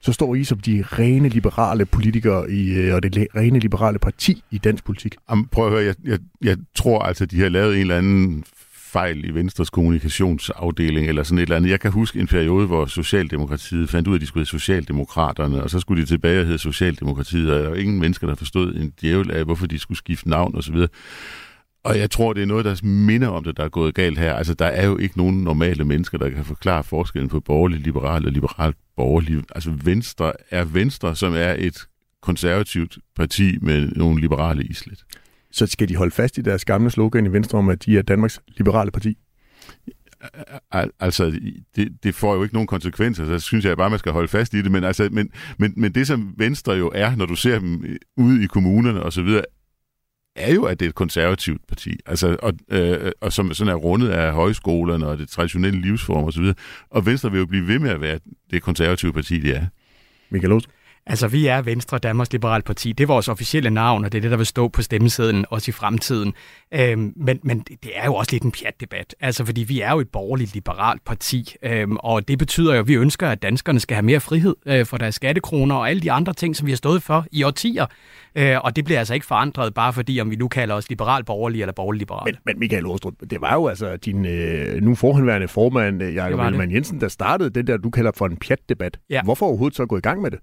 Så 0.00 0.12
står 0.12 0.34
I 0.34 0.44
som 0.44 0.58
de 0.58 0.84
rene 0.86 1.28
liberale 1.28 1.86
politikere 1.86 2.50
i, 2.50 2.70
øh, 2.70 2.94
og 2.94 3.02
det 3.02 3.26
rene 3.36 3.58
liberale 3.58 3.98
parti 3.98 4.42
i 4.50 4.58
dansk 4.58 4.84
politik. 4.84 5.16
Jamen, 5.30 5.46
prøv 5.46 5.66
at 5.66 5.72
høre, 5.72 5.84
jeg, 5.84 5.94
jeg, 6.04 6.18
jeg 6.42 6.56
tror 6.74 7.02
altså, 7.02 7.26
de 7.26 7.40
har 7.40 7.48
lavet 7.48 7.74
en 7.74 7.80
eller 7.80 7.98
anden 7.98 8.44
fejl 8.74 9.28
i 9.28 9.34
Venstres 9.34 9.70
kommunikationsafdeling 9.70 11.08
eller 11.08 11.22
sådan 11.22 11.38
et 11.38 11.42
eller 11.42 11.56
andet. 11.56 11.70
Jeg 11.70 11.80
kan 11.80 11.92
huske 11.92 12.20
en 12.20 12.26
periode, 12.26 12.66
hvor 12.66 12.86
Socialdemokratiet 12.86 13.90
fandt 13.90 14.08
ud 14.08 14.12
af, 14.12 14.16
at 14.16 14.20
de 14.20 14.26
skulle 14.26 14.40
hedde 14.40 14.50
Socialdemokraterne, 14.50 15.62
og 15.62 15.70
så 15.70 15.80
skulle 15.80 16.02
de 16.02 16.06
tilbage 16.06 16.40
og 16.40 16.46
hedde 16.46 16.58
Socialdemokratiet, 16.58 17.52
og 17.52 17.62
der 17.62 17.68
var 17.68 17.76
ingen 17.76 18.00
mennesker, 18.00 18.26
der 18.26 18.34
forstod 18.34 18.74
en 18.74 18.92
djævel 19.00 19.30
af, 19.30 19.44
hvorfor 19.44 19.66
de 19.66 19.78
skulle 19.78 19.98
skifte 19.98 20.28
navn 20.28 20.56
osv. 20.56 20.76
Og 21.88 21.98
jeg 21.98 22.10
tror, 22.10 22.32
det 22.32 22.42
er 22.42 22.46
noget, 22.46 22.64
der 22.64 22.86
minder 22.86 23.28
om 23.28 23.44
det, 23.44 23.56
der 23.56 23.64
er 23.64 23.68
gået 23.68 23.94
galt 23.94 24.18
her. 24.18 24.34
Altså, 24.34 24.54
der 24.54 24.66
er 24.66 24.86
jo 24.86 24.96
ikke 24.96 25.18
nogen 25.18 25.44
normale 25.44 25.84
mennesker, 25.84 26.18
der 26.18 26.30
kan 26.30 26.44
forklare 26.44 26.84
forskellen 26.84 27.28
på 27.28 27.40
borgerlig, 27.40 27.80
liberal 27.80 28.26
og 28.26 28.32
liberalt 28.32 28.76
borgerlig. 28.96 29.42
Altså, 29.54 29.72
Venstre 29.84 30.32
er 30.50 30.64
Venstre, 30.64 31.16
som 31.16 31.34
er 31.34 31.54
et 31.58 31.86
konservativt 32.22 32.98
parti 33.16 33.58
med 33.60 33.88
nogle 33.88 34.20
liberale 34.20 34.64
islet. 34.64 35.04
Så 35.50 35.66
skal 35.66 35.88
de 35.88 35.96
holde 35.96 36.10
fast 36.10 36.38
i 36.38 36.40
deres 36.40 36.64
gamle 36.64 36.90
slogan 36.90 37.26
i 37.26 37.32
Venstre 37.32 37.58
om, 37.58 37.68
at 37.68 37.84
de 37.84 37.98
er 37.98 38.02
Danmarks 38.02 38.40
liberale 38.56 38.90
parti? 38.90 39.18
Al- 40.72 40.90
altså, 41.00 41.40
det, 41.76 41.88
det 42.02 42.14
får 42.14 42.34
jo 42.34 42.42
ikke 42.42 42.54
nogen 42.54 42.66
konsekvenser, 42.66 43.24
så 43.24 43.38
synes 43.38 43.64
jeg 43.64 43.76
bare, 43.76 43.90
man 43.90 43.98
skal 43.98 44.12
holde 44.12 44.28
fast 44.28 44.54
i 44.54 44.62
det. 44.62 44.72
Men, 44.72 44.84
altså, 44.84 45.08
men, 45.12 45.30
men, 45.58 45.74
men 45.76 45.92
det, 45.92 46.06
som 46.06 46.34
Venstre 46.36 46.72
jo 46.72 46.90
er, 46.94 47.16
når 47.16 47.26
du 47.26 47.34
ser 47.34 47.58
dem 47.58 47.96
ude 48.16 48.44
i 48.44 48.46
kommunerne 48.46 49.02
og 49.02 49.12
så 49.12 49.22
videre, 49.22 49.44
er 50.38 50.54
jo, 50.54 50.64
at 50.64 50.80
det 50.80 50.86
er 50.86 50.88
et 50.88 50.94
konservativt 50.94 51.66
parti, 51.68 51.90
altså, 52.06 52.36
og, 52.42 52.52
øh, 52.68 53.12
og 53.20 53.32
som 53.32 53.54
sådan 53.54 53.72
er 53.72 53.76
rundet 53.76 54.08
af 54.08 54.32
højskolerne 54.32 55.06
og 55.06 55.18
det 55.18 55.28
traditionelle 55.28 55.80
livsform 55.80 56.24
og 56.24 56.32
så 56.32 56.40
videre. 56.40 56.56
Og 56.90 57.06
Venstre 57.06 57.30
vil 57.30 57.38
jo 57.38 57.46
blive 57.46 57.66
ved 57.66 57.78
med 57.78 57.90
at 57.90 58.00
være 58.00 58.18
det 58.50 58.62
konservative 58.62 59.12
parti, 59.12 59.38
det 59.38 59.56
er. 59.56 59.66
Michael 60.30 60.52
Ost. 60.52 60.68
Altså, 61.08 61.28
vi 61.28 61.46
er 61.46 61.62
Venstre, 61.62 61.98
Danmarks 61.98 62.32
Liberale 62.32 62.62
Parti. 62.62 62.92
Det 62.92 63.04
er 63.04 63.08
vores 63.08 63.28
officielle 63.28 63.70
navn, 63.70 64.04
og 64.04 64.12
det 64.12 64.18
er 64.18 64.22
det, 64.22 64.30
der 64.30 64.36
vil 64.36 64.46
stå 64.46 64.68
på 64.68 64.82
stemmesedlen 64.82 65.44
også 65.50 65.70
i 65.70 65.72
fremtiden. 65.72 66.34
Øhm, 66.74 67.12
men, 67.16 67.40
men 67.42 67.58
det 67.60 67.90
er 67.94 68.04
jo 68.04 68.14
også 68.14 68.32
lidt 68.32 68.42
en 68.42 68.52
pjat-debat. 68.52 69.14
Altså, 69.20 69.44
fordi 69.44 69.62
vi 69.62 69.80
er 69.80 69.90
jo 69.90 70.00
et 70.00 70.08
borgerligt 70.08 70.54
liberalt 70.54 71.04
parti, 71.04 71.54
øhm, 71.62 71.96
og 71.96 72.28
det 72.28 72.38
betyder 72.38 72.74
jo, 72.74 72.80
at 72.80 72.88
vi 72.88 72.94
ønsker, 72.94 73.28
at 73.28 73.42
danskerne 73.42 73.80
skal 73.80 73.94
have 73.94 74.02
mere 74.02 74.20
frihed 74.20 74.56
øh, 74.66 74.86
for 74.86 74.96
deres 74.96 75.14
skattekroner 75.14 75.74
og 75.74 75.90
alle 75.90 76.02
de 76.02 76.12
andre 76.12 76.32
ting, 76.32 76.56
som 76.56 76.66
vi 76.66 76.72
har 76.72 76.76
stået 76.76 77.02
for 77.02 77.26
i 77.32 77.42
årtier. 77.42 77.86
Øh, 78.34 78.56
og 78.60 78.76
det 78.76 78.84
bliver 78.84 78.98
altså 78.98 79.14
ikke 79.14 79.26
forandret, 79.26 79.74
bare 79.74 79.92
fordi, 79.92 80.20
om 80.20 80.30
vi 80.30 80.36
nu 80.36 80.48
kalder 80.48 80.74
os 80.74 80.88
liberal 80.88 81.24
borgerlige 81.24 81.62
eller 81.62 81.72
borgerlig 81.72 81.98
liberal. 81.98 82.22
Men, 82.24 82.34
men 82.46 82.58
Michael 82.58 82.86
Åstrup, 82.86 83.14
det 83.30 83.40
var 83.40 83.54
jo 83.54 83.68
altså 83.68 83.96
din 83.96 84.26
øh, 84.26 84.82
nu 84.82 84.94
forhenværende 84.94 85.48
formand, 85.48 86.02
Jakob 86.02 86.40
Ellemann 86.40 86.74
Jensen, 86.74 87.00
der 87.00 87.08
startede 87.08 87.50
den 87.50 87.66
der, 87.66 87.76
du 87.76 87.90
kalder 87.90 88.12
for 88.16 88.26
en 88.26 88.36
pjat-debat. 88.36 88.98
Ja. 89.10 89.22
Hvorfor 89.22 89.46
overhovedet 89.46 89.76
så 89.76 89.86
gå 89.86 89.96
i 89.96 90.00
gang 90.00 90.22
med 90.22 90.30
det? 90.30 90.38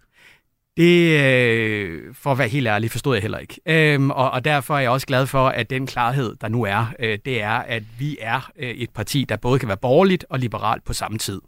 Det, 0.78 1.22
øh, 1.22 2.02
for 2.14 2.32
at 2.32 2.38
være 2.38 2.48
helt 2.48 2.68
ærlig, 2.68 2.92
forstod 2.92 3.16
jeg 3.16 3.22
heller 3.22 3.38
ikke. 3.38 3.62
Øhm, 3.66 4.12
og, 4.12 4.32
og 4.32 4.46
derfor 4.46 4.76
er 4.76 4.80
jeg 4.80 4.90
også 4.90 5.08
glad 5.08 5.28
for, 5.28 5.48
at 5.48 5.70
den 5.70 5.88
klarhed, 5.88 6.36
der 6.42 6.48
nu 6.48 6.64
er, 6.64 6.94
øh, 7.00 7.18
det 7.26 7.42
er, 7.42 7.50
at 7.50 7.84
vi 8.00 8.18
er 8.22 8.52
øh, 8.60 8.70
et 8.70 8.90
parti, 8.90 9.26
der 9.30 9.38
både 9.38 9.60
kan 9.60 9.68
være 9.68 9.78
borgerligt 9.78 10.26
og 10.30 10.40
liberalt 10.40 10.86
på 10.86 10.94
samme 10.94 11.18
tid. 11.18 11.42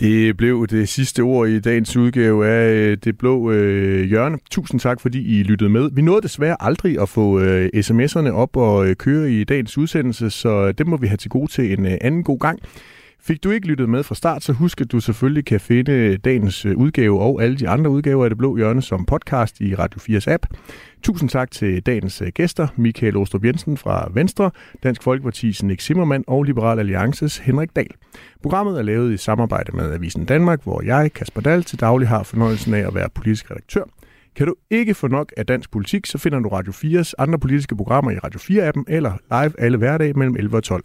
Det 0.00 0.36
blev 0.36 0.66
det 0.66 0.88
sidste 0.88 1.20
ord 1.20 1.48
i 1.48 1.60
dagens 1.60 1.96
udgave 1.96 2.46
af 2.46 2.72
øh, 2.72 2.96
Det 3.04 3.18
Blå 3.18 3.50
øh, 3.50 4.04
Hjørne. 4.04 4.38
Tusind 4.50 4.80
tak, 4.80 5.00
fordi 5.00 5.40
I 5.40 5.42
lyttede 5.42 5.70
med. 5.70 5.90
Vi 5.92 6.02
nåede 6.02 6.22
desværre 6.22 6.56
aldrig 6.60 7.00
at 7.00 7.08
få 7.08 7.40
øh, 7.40 7.70
sms'erne 7.76 8.28
op 8.28 8.56
og 8.56 8.88
øh, 8.88 8.96
køre 8.96 9.30
i 9.30 9.44
dagens 9.44 9.78
udsendelse, 9.78 10.30
så 10.30 10.72
det 10.72 10.86
må 10.86 10.96
vi 10.96 11.06
have 11.06 11.16
til 11.16 11.30
gode 11.30 11.52
til 11.52 11.78
en 11.78 11.86
øh, 11.86 11.98
anden 12.00 12.24
god 12.24 12.38
gang. 12.38 12.58
Fik 13.26 13.44
du 13.44 13.50
ikke 13.50 13.66
lyttet 13.66 13.88
med 13.88 14.02
fra 14.02 14.14
start, 14.14 14.42
så 14.42 14.52
husk, 14.52 14.80
at 14.80 14.92
du 14.92 15.00
selvfølgelig 15.00 15.44
kan 15.44 15.60
finde 15.60 16.16
dagens 16.16 16.66
øh, 16.66 16.76
udgave 16.76 17.20
og 17.20 17.42
alle 17.42 17.56
de 17.56 17.68
andre 17.68 17.90
udgaver 17.90 18.24
af 18.24 18.30
Det 18.30 18.38
Blå 18.38 18.56
Hjørne 18.56 18.82
som 18.82 19.06
podcast 19.06 19.60
i 19.60 19.74
Radio 19.74 20.18
4's 20.18 20.32
app. 20.32 20.46
Tusind 21.02 21.28
tak 21.28 21.50
til 21.50 21.82
dagens 21.82 22.22
øh, 22.22 22.28
gæster, 22.28 22.68
Michael 22.76 23.16
Ostrup 23.16 23.44
Jensen 23.44 23.76
fra 23.76 24.10
Venstre, 24.14 24.50
Dansk 24.82 25.02
Folkeparti's 25.06 25.66
Nick 25.66 25.80
Zimmermann 25.80 26.24
og 26.26 26.42
Liberal 26.42 26.78
Alliances 26.78 27.38
Henrik 27.38 27.76
Dahl. 27.76 27.90
Programmet 28.42 28.78
er 28.78 28.82
lavet 28.82 29.12
i 29.12 29.16
samarbejde 29.16 29.76
med 29.76 29.92
Avisen 29.92 30.24
Danmark, 30.24 30.62
hvor 30.62 30.82
jeg, 30.82 31.12
Kasper 31.12 31.40
Dahl, 31.40 31.62
til 31.62 31.80
daglig 31.80 32.08
har 32.08 32.22
fornøjelsen 32.22 32.74
af 32.74 32.86
at 32.86 32.94
være 32.94 33.08
politisk 33.14 33.50
redaktør. 33.50 33.84
Kan 34.36 34.46
du 34.46 34.54
ikke 34.70 34.94
få 34.94 35.08
nok 35.08 35.32
af 35.36 35.46
dansk 35.46 35.70
politik, 35.70 36.06
så 36.06 36.18
finder 36.18 36.38
du 36.38 36.48
Radio 36.48 36.72
4's 36.72 37.12
andre 37.18 37.38
politiske 37.38 37.76
programmer 37.76 38.10
i 38.10 38.18
Radio 38.18 38.40
4-appen 38.40 38.82
eller 38.88 39.12
live 39.30 39.60
alle 39.60 39.78
hverdage 39.78 40.12
mellem 40.12 40.36
11 40.36 40.56
og 40.56 40.62
12. 40.62 40.84